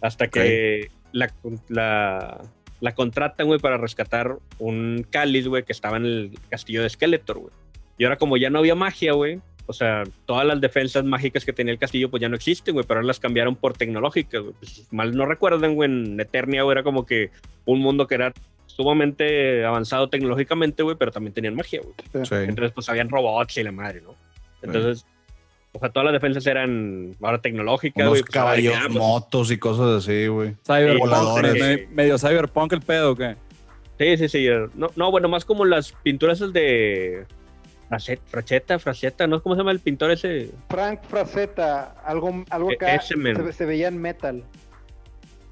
[0.00, 1.32] Hasta que la,
[1.68, 2.40] la,
[2.80, 7.38] la contratan, güey, para rescatar un cáliz, güey, que estaba en el castillo de Skeletor,
[7.38, 7.52] güey.
[7.98, 11.52] Y ahora como ya no había magia, güey, o sea, todas las defensas mágicas que
[11.52, 14.54] tenía el castillo pues ya no existen, güey, pero ahora las cambiaron por tecnológicas, güey.
[14.58, 17.30] Pues, mal no recuerdan, güey, en Eternia, güey, era como que
[17.66, 18.32] un mundo que era
[18.66, 21.94] sumamente avanzado tecnológicamente, güey, pero también tenían magia, güey.
[22.24, 22.34] Sí.
[22.34, 24.14] Entonces, pues habían robots y la madre, ¿no?
[24.62, 25.06] Entonces,
[25.72, 28.22] o sea, todas las defensas eran ahora tecnológicas, güey.
[28.22, 30.56] pues, caballos, ah, pues, motos y cosas así, güey.
[30.66, 33.36] Cyberpunk, me- medio cyberpunk el pedo, ¿o ¿qué?
[33.98, 34.48] Sí, sí, sí.
[34.74, 37.26] No, no, bueno, más como las pinturas de
[38.26, 39.42] Fracheta, Fracheta, ¿no?
[39.42, 40.50] ¿Cómo se llama el pintor ese?
[40.68, 44.44] Frank Frazetta, algo, algo E- acá ese se, se veía en metal.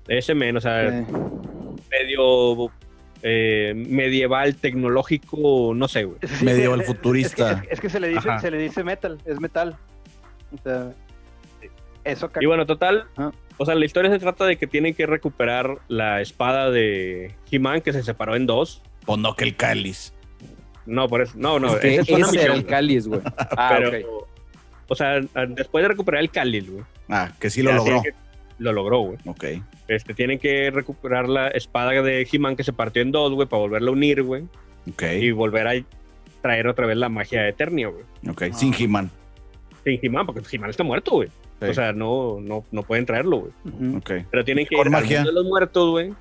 [0.06, 1.06] Ese men, o sea, Eh,
[1.90, 2.70] medio
[3.22, 6.18] eh, medieval, tecnológico, no sé, güey.
[6.26, 7.52] sí, Medieval es- es- futurista.
[7.52, 8.38] Es, que- es que se le dice, Ajá.
[8.40, 9.76] se le dice metal, es metal.
[10.52, 10.92] O sea,
[12.04, 12.30] eso.
[12.40, 13.32] Y bueno, total, Ajá.
[13.56, 17.80] o sea, la historia se trata de que tienen que recuperar la espada de He-Man
[17.82, 18.82] que se separó en dos.
[19.04, 20.12] Pues no que el cáliz.
[20.86, 21.34] No, por eso.
[21.36, 21.74] No, no.
[21.74, 23.20] Es que es ese era misión, el cáliz, güey.
[23.56, 24.28] Ah, Pero, ok.
[24.88, 26.84] o sea, después de recuperar el cáliz, güey.
[27.10, 28.02] Ah, que sí lo logró.
[28.02, 28.12] que-
[28.58, 29.18] lo logró, güey.
[29.26, 29.44] Ok.
[29.88, 33.60] Este, tienen que recuperar la espada de He-Man que se partió en dos, güey, para
[33.60, 34.44] volverla a unir, güey.
[34.90, 35.02] Ok.
[35.20, 35.72] Y volver a
[36.42, 38.04] traer otra vez la magia de Eternia, güey.
[38.28, 38.54] Ok.
[38.54, 39.10] Sin He-Man.
[39.84, 41.28] Sin He-Man, porque He-Man está muerto, güey.
[41.60, 41.66] Sí.
[41.68, 43.52] O sea, no, no, no pueden traerlo, güey.
[43.64, 43.98] Ujú.
[43.98, 44.10] Ok.
[44.30, 45.18] Pero tienen que Con ir al magia.
[45.18, 46.12] mundo de los muertos, güey.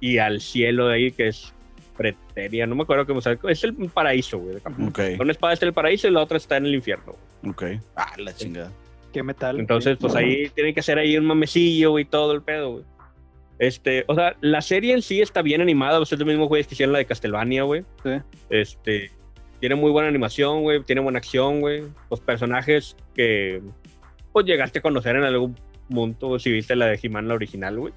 [0.00, 1.52] Y al cielo de ahí, que es
[1.96, 2.66] Preteria.
[2.66, 4.54] No me acuerdo cómo se Es el paraíso, güey.
[4.54, 4.88] de Capcom.
[4.88, 5.00] Ok.
[5.18, 7.14] Una espada está en el paraíso y la otra está en el infierno.
[7.42, 7.52] güey.
[7.76, 7.82] Ok.
[7.96, 8.70] Ah, la chingada.
[9.12, 9.58] Qué metal.
[9.58, 12.84] Entonces, pues ahí tienen que hacer ahí un mamecillo y todo el pedo, güey.
[13.58, 16.00] Este, o sea, la serie en sí está bien animada.
[16.02, 17.84] es los mismos güeyes que hicieron la de Castlevania, güey.
[18.04, 18.10] Sí.
[18.50, 19.10] Este,
[19.60, 20.82] tiene muy buena animación, güey.
[20.84, 21.82] Tiene buena acción, güey.
[22.10, 23.60] Los personajes que,
[24.32, 25.56] pues, llegaste a conocer en algún
[25.88, 27.92] punto si viste la de He-Man, la original, güey.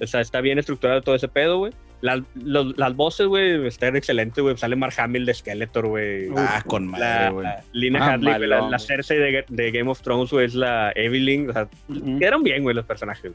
[0.00, 1.72] O sea, está bien estructurado todo ese pedo, güey.
[2.02, 4.56] Las, los- las voces, güey, están excelentes, güey.
[4.56, 6.28] Sale Mark Hamill de Skeletor, güey.
[6.36, 7.46] Ah, con madre, güey.
[7.72, 8.78] Lina Ah, Hadley, güey, la, la.
[8.78, 11.50] Cersei de, de Game of Thrones, güey, es la Evelyn.
[11.50, 12.18] O sea, Ujú.
[12.18, 13.22] quedaron bien, güey, los personajes.
[13.32, 13.34] güey.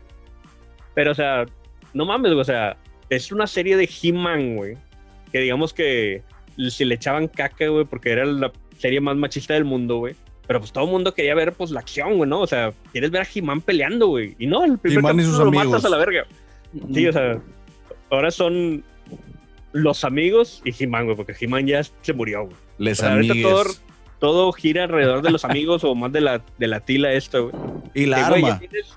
[0.96, 1.46] Pero, o sea,
[1.94, 2.42] no mames, güey.
[2.42, 2.76] O sea,
[3.10, 4.78] es una serie de He-Man, güey.
[5.32, 6.24] Que digamos que
[6.70, 10.16] si le echaban caca, güey, porque era la serie más machista del mundo, güey.
[10.48, 12.40] Pero pues todo el mundo quería ver, pues, la acción, güey, ¿no?
[12.42, 14.36] O sea, quieres ver a He-Man peleando, güey.
[14.40, 15.68] Y no, el primer He-Man y sus capítulo lo amigos.
[15.72, 16.26] matas a la verga.
[16.94, 17.42] Sí, o sea,
[18.10, 18.84] ahora son
[19.74, 22.56] los amigos y He-Man, güey, porque He-Man ya se murió, güey.
[22.78, 23.64] Les O sea, todo,
[24.20, 27.54] todo gira alrededor de los amigos o más de la, de la tila esta, güey.
[27.94, 28.60] Y la güey, arma.
[28.60, 28.96] tienes-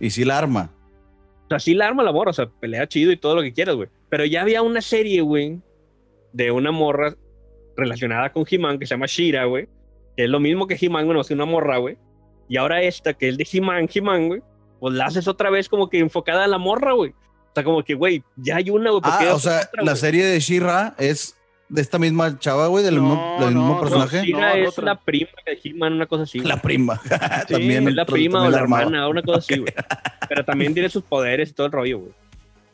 [0.00, 0.70] Y sí la arma.
[1.44, 3.52] O sea, sí la arma la morra, o sea, pelea chido y todo lo que
[3.52, 3.88] quieras, güey.
[4.08, 5.60] Pero ya había una serie, güey,
[6.32, 7.14] de una morra
[7.76, 9.68] relacionada con He-Man que se llama Shira, güey.
[10.16, 11.96] Que es lo mismo que He-Man, bueno, es una morra, güey.
[12.48, 14.42] Y ahora esta, que es de He-Man, He-Man, güey,
[14.80, 17.14] pues la haces otra vez como que enfocada a la morra, güey.
[17.56, 19.00] O sea, como que, güey, ya hay una, güey.
[19.00, 21.38] ¿por qué Ah, o sea, otra, la serie de She-Ra es
[21.70, 24.30] de esta misma chava, güey, del No, mismo, del mismo no, personaje.
[24.30, 24.84] No, es otra.
[24.84, 26.40] la prima de He-Man, una cosa así.
[26.40, 27.00] La prima.
[27.48, 29.72] también es la otro- prima o la hermana, una cosa así, güey.
[30.28, 32.12] Pero también tiene sus poderes y todo el rollo, güey.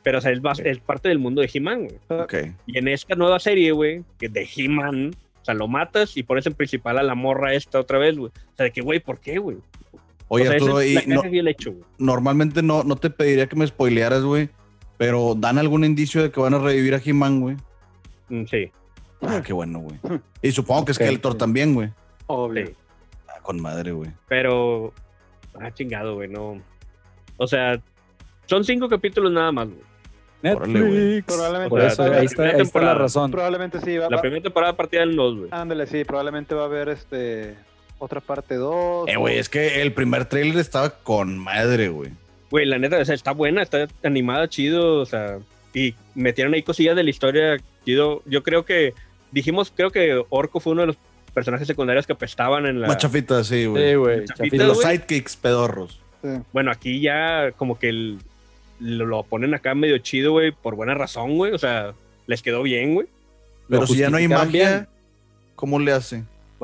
[0.02, 2.20] Pero, o sea, es, es parte del mundo de He-Man, güey.
[2.20, 2.34] Ok.
[2.66, 6.44] Y en esta nueva serie, güey, que de He-Man, o sea, lo matas y pones
[6.46, 8.30] en principal a la morra esta otra vez, güey.
[8.30, 9.59] O sea, de que, güey, ¿por qué, güey?
[10.26, 11.84] Oye, o sea, Arturo, es y no- hecho, güey.
[11.98, 14.48] normalmente no, no te pediría que me spoilearas, güey.
[15.04, 17.56] Pero dan algún indicio de que van a revivir a He-Man, güey.
[18.28, 18.70] Mm, Sí,
[19.20, 19.98] Ah, qué bueno, güey.
[20.42, 20.96] Y supongo que Ok.
[20.96, 21.90] Skeletor también, güey.
[22.28, 22.66] Obvio.
[22.66, 22.74] sí.
[23.28, 24.10] Ah, con madre, güey.
[24.28, 24.92] Pero,
[25.60, 26.60] ah, chingado, güey, no.
[27.36, 27.80] O sea,
[28.46, 29.80] son cinco capítulos nada más, güey.
[30.42, 31.24] Netflix.
[31.26, 31.68] Probablemente.
[31.70, 33.30] Por eso, ahí está, ahí está la razón.
[33.30, 33.96] Probablemente sí.
[33.98, 35.48] Va, La va- primera temporada partida del 2, güey.
[35.52, 36.04] Ándale, sí.
[36.04, 37.56] Probablemente va a haber este
[37.98, 39.08] otra parte 2.
[39.08, 42.10] Eh, güey, es que el primer trailer estaba con madre, güey.
[42.52, 45.38] Güey, la neta, o sea, está buena, está animada, chido, o sea,
[45.74, 48.22] y metieron ahí cosillas de la historia, chido.
[48.26, 48.92] Yo creo que,
[49.32, 50.96] dijimos, creo que Orco fue uno de los
[51.34, 52.88] personajes secundarios que apestaban en la...
[52.88, 53.94] Más chafita, sí, Sí, güey.
[53.96, 54.18] güey.
[54.26, 54.64] Chapita, de chafita.
[54.66, 54.86] los güey.
[54.98, 55.98] sidekicks pedorros.
[56.52, 58.18] Bueno, aquí ya como que el-
[58.78, 61.94] lo, lo ponen acá medio chido, güey, por buena razón, güey, o sea,
[62.26, 63.06] les quedó bien, güey.
[63.68, 64.88] Lo Pero si ya no hay magia, bien.
[65.56, 65.92] ¿cómo le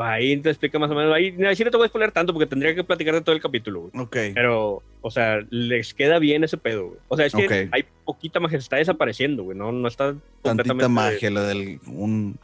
[0.02, 0.12] hace?
[0.12, 2.32] Ahí te explica más o menos, ahí, ahí sí no te voy a spoiler tanto
[2.32, 4.04] porque tendría que platicar de todo el capítulo, güey.
[4.04, 4.16] Ok.
[4.34, 7.00] Pero, o sea, les queda bien ese pedo, güey.
[7.08, 10.68] O sea, es que hay poquita magia, se está desapareciendo, güey, no, no está Tantita
[10.74, 12.38] completamente- magia, la del un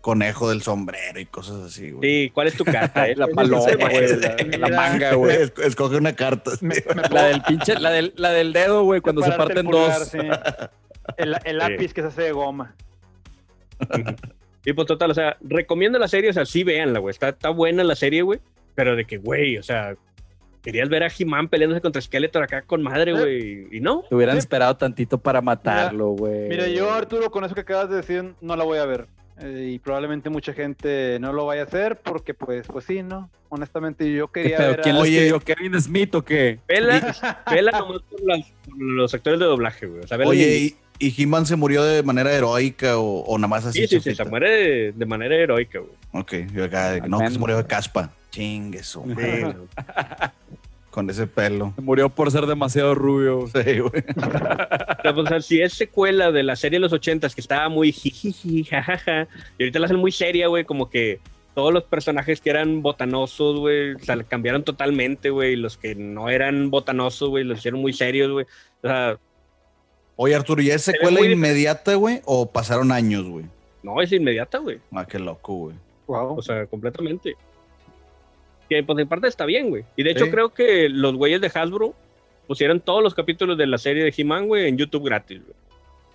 [0.00, 2.08] conejo del sombrero y cosas así, güey.
[2.26, 3.06] Sí, ¿cuál es tu carta?
[3.16, 4.08] La Esa- paloma, güey.
[4.20, 5.34] La, la manga, güey.
[5.42, 6.52] Es- Escoge una carta.
[6.56, 6.64] sí.
[6.64, 9.98] Me, me La del pinche, la del, la del dedo, güey, cuando se parten pulgar,
[9.98, 10.08] dos.
[10.08, 10.18] sí.
[11.16, 12.74] El, el lápiz que se hace de goma.
[14.66, 17.12] Y pues total, o sea, recomiendo la serie, o sea, sí véanla, güey.
[17.12, 18.40] Está, está buena la serie, güey.
[18.74, 19.94] Pero de que, güey, o sea,
[20.60, 23.68] querías ver a He-Man peleándose contra Skeletor acá con madre, güey.
[23.70, 24.02] Y no.
[24.08, 24.40] Te hubieran Sí.
[24.40, 26.48] esperado tantito para matarlo, güey.
[26.48, 29.06] Mira, yo, Arturo, con eso que acabas de decir, no la voy a ver.
[29.38, 33.28] Eh, y probablemente mucha gente no lo vaya a hacer porque, pues, pues sí, ¿no?
[33.50, 35.26] Honestamente, yo ¿Qué quería Oye.
[35.28, 35.40] escribió?
[35.40, 36.58] ¿Kevin Smith o qué?
[36.66, 37.14] Vela,
[37.50, 40.02] vela nomás por, las- por los actores de doblaje, güey.
[40.04, 43.36] O sea, vela Oye, y- ¿y, y He-Man se murió de manera heroica o, o
[43.38, 43.80] nada más así?
[43.86, 45.92] sí, sí, sí, se muere de, de manera heroica, güey.
[46.12, 48.10] Ok, yo acá, no, que se murió de caspa.
[48.30, 49.44] Chingue güey.
[50.96, 51.74] con ese pelo.
[51.76, 53.46] Se murió por ser demasiado rubio.
[53.52, 54.02] Sí, güey.
[55.02, 57.92] Pues, o sea, si es secuela de la serie de los ochentas que estaba muy
[57.92, 59.28] jijiji, jajaja,
[59.58, 61.20] y ahorita la hacen muy seria, güey, como que
[61.54, 65.94] todos los personajes que eran botanosos, güey, o sea, cambiaron totalmente, güey, y los que
[65.94, 68.46] no eran botanosos, güey, los hicieron muy serios, güey.
[68.82, 69.18] O sea,
[70.16, 72.22] Oye, Arturo, ¿y es secuela muy inmediata, güey?
[72.24, 73.44] ¿O pasaron años, güey?
[73.82, 74.80] no, es inmediata, güey.
[74.92, 75.76] Ah, qué loco, güey.
[76.06, 76.38] Wow.
[76.38, 77.36] O sea, completamente.
[78.68, 79.84] Que pues en parte está bien, güey.
[79.96, 80.30] Y de hecho Sí.
[80.30, 81.94] creo que los güeyes de Hasbro
[82.46, 85.56] pusieron todos los capítulos de la serie de He-Man, güey, en YouTube gratis, güey.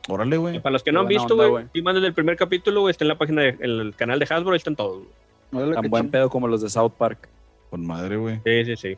[0.10, 0.60] Órale, güey.
[0.60, 3.10] para los que no han visto, güey, más desde el primer capítulo, güey, está en
[3.10, 5.04] la página, de- en el canal de Hasbro, ahí están todos.
[5.52, 5.64] güey.
[5.64, 7.28] Órale, Tan buen ching- pedo como los de South Park.
[7.70, 8.40] Con madre, güey.
[8.46, 8.98] Sí, sí, sí.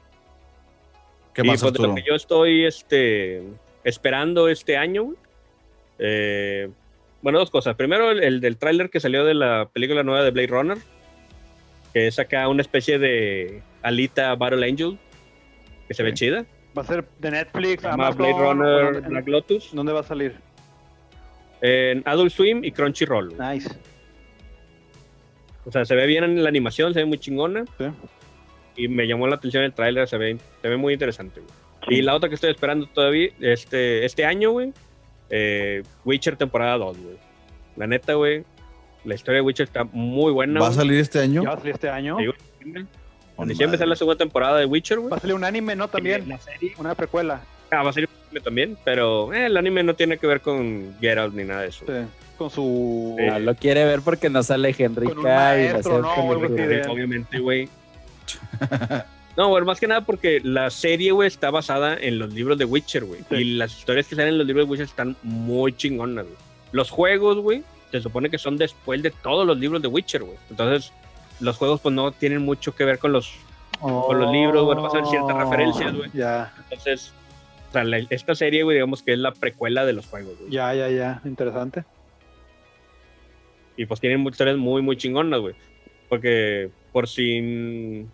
[1.34, 3.42] ¿Qué y más, pues de lo que yo estoy este,
[3.84, 5.18] esperando este año, güey.
[6.00, 6.70] eh,
[7.22, 7.76] bueno, dos cosas.
[7.76, 10.78] Primero, el, el del tráiler que salió de la película nueva de Blade Runner,
[11.94, 14.98] que es acá una especie de Alita Battle Angel,
[15.88, 16.46] que se ve chida.
[16.78, 20.36] Va a ser de Netflix, Amazon, Blade Runner ¿dónde- Black Lotus, ¿Dónde va a salir?
[21.62, 23.36] en Adult Swim y Crunchyroll.
[23.38, 23.70] Nice.
[25.66, 27.64] O sea, se ve bien en la animación, se ve muy chingona.
[27.78, 27.86] Sí.
[28.76, 32.00] Y me llamó la atención el tráiler, se ve, se ve muy interesante, güey.
[32.00, 34.74] Y la otra que estoy esperando todavía, este, este año, güey,
[35.30, 37.16] eh, Witcher temporada 2, güey.
[37.78, 38.44] La neta, güey,
[39.04, 40.60] la historia de Witcher está muy buena.
[40.60, 41.44] ¿Va a salir este año?
[41.44, 42.18] ¿Ya va a salir este año?
[42.18, 42.26] Sí,
[43.38, 43.78] en diciembre.
[43.78, 45.10] Sale la segunda temporada de Witcher, güey.
[45.12, 45.88] Va a salir un anime, ¿no?
[45.88, 46.28] También.
[46.30, 46.74] La serie.
[46.78, 47.42] Una precuela.
[47.72, 50.42] Ah, va a salir un anime también, pero eh, el anime no tiene que ver
[50.42, 51.86] con Geralt ni nada de eso.
[51.88, 51.94] Sí,
[52.38, 53.16] Con su.
[53.18, 53.26] Sí.
[53.26, 55.74] No lo quiere ver porque no sale Henry Con un Cavill.
[55.84, 56.14] ¿no?
[56.92, 57.70] Obviamente, güey.
[59.36, 62.66] No, güey, más que nada porque la serie, güey, está basada en los libros de
[62.66, 63.22] Witcher, güey.
[63.30, 63.36] Sí.
[63.36, 66.38] Y las historias que salen en los libros de Witcher están muy chingonas, güey.
[66.72, 67.64] Los juegos, güey,
[67.98, 70.38] se supone que son después de todos los libros de Witcher, güey.
[70.50, 70.92] Entonces,
[71.40, 73.34] los juegos, pues, no tienen mucho que ver con los...
[73.80, 76.10] con los libros, bueno, ser ciertas referencias, güey.
[76.14, 77.14] Ya, Entonces,
[77.70, 80.52] o sea, la- esta serie, güey, digamos que es la precuela de los juegos, güey.
[80.52, 81.22] ya, ya, ya.
[81.26, 81.84] Interesante.
[83.76, 85.56] Y pues tienen muchas historias muy, muy chingonas, güey.
[86.10, 88.06] Porque por si...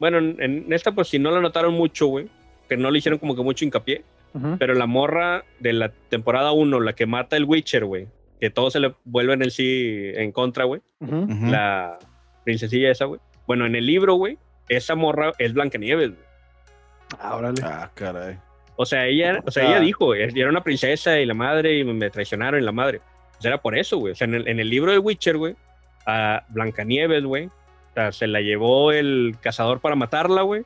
[0.00, 2.28] Bueno, en, en esta pues si no lo notaron mucho, güey.
[2.68, 4.02] Que no le hicieron como que mucho hincapié.
[4.58, 8.06] Pero la morra de la temporada 1, la que mata el Witcher, güey.
[8.40, 10.82] Que todo se le vuelve en el sí en contra, güey.
[11.00, 11.98] La
[12.44, 13.20] princesilla esa, güey.
[13.46, 14.38] Bueno, en el libro, güey,
[14.68, 16.22] esa morra es Blancanieves, güey.
[17.20, 17.62] Ah, órale.
[17.64, 18.38] Ah, caray.
[18.76, 19.68] O sea, ella, o sea, Ah.
[19.70, 23.00] ella dijo, "Yo era una princesa y la madre y me traicionaron y la madre.
[23.38, 24.12] O sea, era por eso, güey.
[24.12, 25.54] O sea, en el, en el libro de Witcher, güey,
[26.06, 27.50] a Blancanieves, güey, o
[27.94, 30.62] sea, se la llevó el cazador para matarla, güey.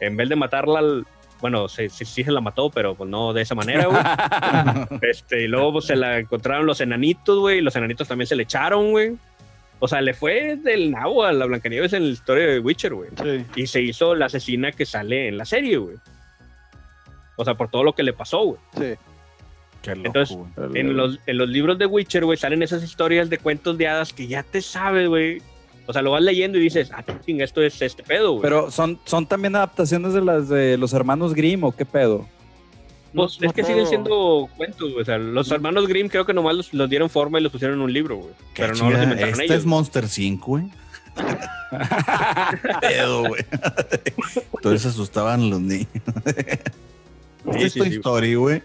[0.00, 1.06] En vez de matarla, al-
[1.40, 4.02] bueno, sí, sí, sí se la mató, pero pues no de esa manera, güey.
[5.10, 8.36] este, y luego pues, se la encontraron los enanitos, güey, y los enanitos también se
[8.36, 9.16] le echaron, güey.
[9.80, 13.10] O sea, le fue del nabo a la Blancanieves en la historia de Witcher, güey
[13.22, 13.44] Sí.
[13.54, 15.96] y se hizo la asesina que sale en la serie, güey.
[17.36, 18.60] O sea, por todo lo que le pasó, güey.
[18.76, 18.98] Sí.
[19.82, 20.38] Qué loco, Entonces.
[20.74, 24.12] En los, en los libros de Witcher, güey, salen esas historias de cuentos de hadas
[24.12, 25.40] que ya te sabes, güey.
[25.88, 28.42] O sea, lo vas leyendo y dices, ah, ching, esto es este pedo, güey.
[28.42, 32.28] Pero son, son también adaptaciones de las de los hermanos Grimm o qué pedo.
[33.14, 35.00] pues, no es que siguen siendo cuentos, güey.
[35.00, 37.78] O sea, los hermanos Grimm creo que nomás los, los dieron forma y los pusieron
[37.78, 38.34] en un libro, güey.
[38.52, 39.56] Qué Pero no los inventaron Este ellos.
[39.56, 40.64] es Monster 5, güey.
[42.82, 43.44] Pedo, güey.
[44.56, 45.88] Entonces se asustaban los niños.
[47.54, 47.96] Sí, es sí, Toy sí.
[47.96, 48.62] Story, güey.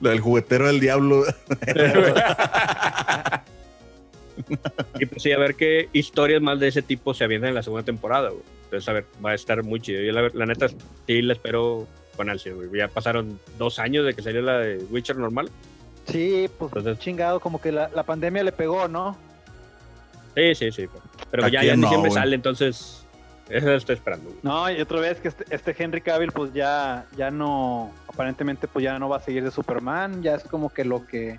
[0.00, 1.24] Lo del juguetero del diablo.
[5.00, 7.62] Y pues sí, a ver qué historias más de ese tipo se avientan en la
[7.62, 8.42] segunda temporada, güey.
[8.64, 10.00] Entonces, a ver, va a estar muy chido.
[10.02, 10.68] Yo la, la neta
[11.06, 11.86] sí la espero
[12.16, 12.68] con ansia, güey.
[12.74, 15.50] Ya pasaron dos años de que salió la de Witcher normal.
[16.06, 19.16] Sí, pues Entonces- chingado, como que la, la pandemia le pegó, ¿no?
[20.34, 20.86] Sí, sí, sí.
[21.30, 22.22] Pero ¿A ya, ya en no, diciembre güey?
[22.22, 23.04] sale, entonces
[23.50, 24.38] eso lo estoy esperando, güey.
[24.42, 28.82] No, y otra vez que este, este Henry Cavill, pues ya, ya no, aparentemente, pues
[28.82, 31.38] ya no va a seguir de Superman, ya es como que lo que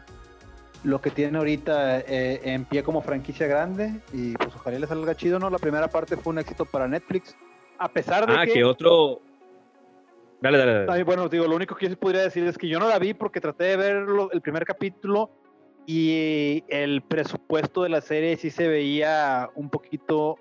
[0.84, 5.15] lo que tiene ahorita eh, en pie como franquicia grande y pues ojalá le salga
[5.15, 5.49] chido, ¿no?
[5.49, 7.35] La primera parte fue un éxito para Netflix,
[7.77, 8.53] a pesar de Ah, que...
[8.53, 9.22] que otro.
[10.41, 10.91] Dale, dale, dale.
[10.91, 12.99] Ay, bueno, digo, lo único que yo sí podría decir es que yo no la
[12.99, 15.30] vi porque traté de ver el primer capítulo
[15.85, 20.38] y el presupuesto de la serie sí se veía un poquito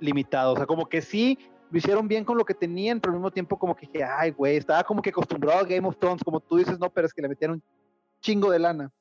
[0.00, 0.52] limitado.
[0.52, 1.38] O sea, como que sí
[1.70, 4.30] lo hicieron bien con lo que tenían, pero al mismo tiempo como que dije, ay,
[4.32, 7.14] güey, estaba como que acostumbrado a Game of Thrones, como tú dices, no, pero es
[7.14, 7.62] que le metieron un
[8.20, 8.92] chingo de lana.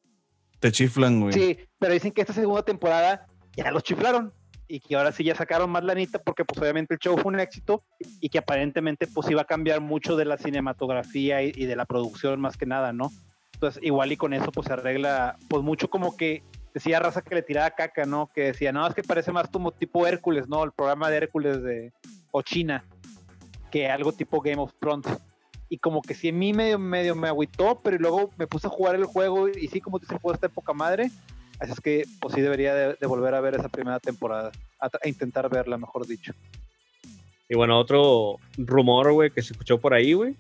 [0.60, 1.34] Te chiflan, güey.
[1.34, 4.34] Sí, pero dicen que esta segunda temporada ya los chiflaron
[4.68, 7.40] y que ahora sí ya sacaron más lanita porque pues obviamente el show fue un
[7.40, 7.84] éxito
[8.20, 12.42] y que aparentemente pues iba a cambiar mucho de la cinematografía y, de la producción
[12.42, 13.12] más que nada, ¿no?
[13.54, 17.36] Entonces igual y con eso pues se arregla pues mucho como que decía Raza que
[17.36, 18.28] le tiraba caca, ¿no?
[18.34, 20.64] Que decía, no, es que parece más como tipo Hércules, ¿no?
[20.64, 21.94] El programa de Hércules de
[22.32, 22.84] o China
[23.72, 25.06] que algo tipo Game of Thrones.
[25.70, 28.70] Y como que sí, a mí medio, medio me agüitó, pero luego me puse a
[28.70, 31.10] jugar el juego y sí, como dice, el juego está en poca madre.
[31.60, 35.08] Así es que, pues sí, debería de, de volver a ver esa primera temporada, a
[35.08, 36.34] intentar verla, mejor dicho.
[37.48, 40.36] Y bueno, otro rumor, güey, que se escuchó por ahí, güey.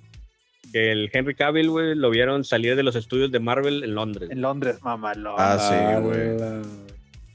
[0.73, 4.29] Que el Henry Cavill, güey, lo vieron salir de los estudios de Marvel en Londres.
[4.31, 5.35] En Londres, mamalón.
[5.37, 6.84] Ah, sí, güey.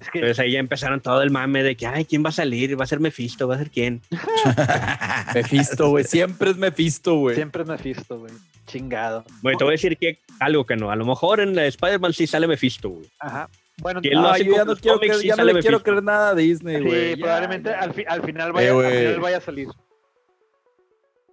[0.00, 2.32] Es que Entonces ahí ya empezaron todo el mame de que, ay, ¿quién va a
[2.32, 2.78] salir?
[2.78, 3.46] ¿Va a ser Mephisto?
[3.46, 4.00] ¿Va a ser quién?
[5.34, 6.04] Mephisto, güey.
[6.08, 7.34] Siempre es Mephisto, güey.
[7.36, 8.32] siempre es Mephisto, güey.
[8.66, 9.24] Chingado.
[9.42, 10.90] Bueno, te voy a decir que algo que no.
[10.90, 13.06] A lo mejor en la Spider-Man sí sale Mephisto, güey.
[13.18, 13.48] Ajá.
[13.78, 16.34] Bueno, Ah, yo ya no, quiero creer- y ya no le quiero creer nada a
[16.34, 17.10] Disney, sí, güey.
[17.16, 17.80] Ya, probablemente ya.
[17.80, 18.98] Al, fi- al final vaya, al güey.
[19.06, 19.68] final vaya a salir.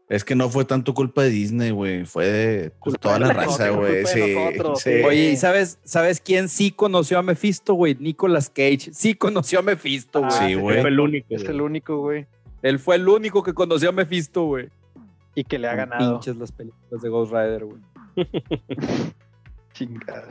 [0.09, 2.05] Es que no fue tanto culpa de Disney, güey.
[2.05, 4.05] Fue de pues, toda de la raza, güey.
[4.05, 4.91] Sí, nosotros, sí.
[5.03, 7.95] Oye, ¿y sabes, sabes quién sí conoció a Mephisto, güey?
[7.99, 8.91] Nicolas Cage.
[8.93, 10.31] Sí conoció a Mephisto, güey.
[10.33, 10.79] Ah, Sí, güey.
[10.79, 11.27] Fue el único.
[11.29, 12.25] Es el único, güey.
[12.61, 14.69] Él fue el único que conoció a Mephisto, güey.
[15.35, 16.19] Y que le ha ganado.
[16.19, 17.81] Pinches las películas de Ghost Rider, güey.
[19.73, 20.27] Chingado.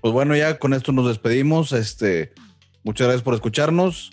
[0.00, 1.72] Pues bueno, ya con esto nos despedimos.
[1.72, 2.32] Este,
[2.82, 4.10] muchas gracias por escucharnos.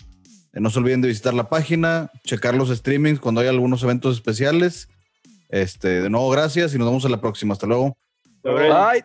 [0.56, 4.16] Eh, no se olviden de visitar la página, checar los streamings cuando hay algunos eventos
[4.16, 4.88] especiales.
[5.50, 7.52] Este, de nuevo, gracias y nos vemos en la próxima.
[7.52, 7.96] Hasta luego.
[8.42, 9.04] Bye.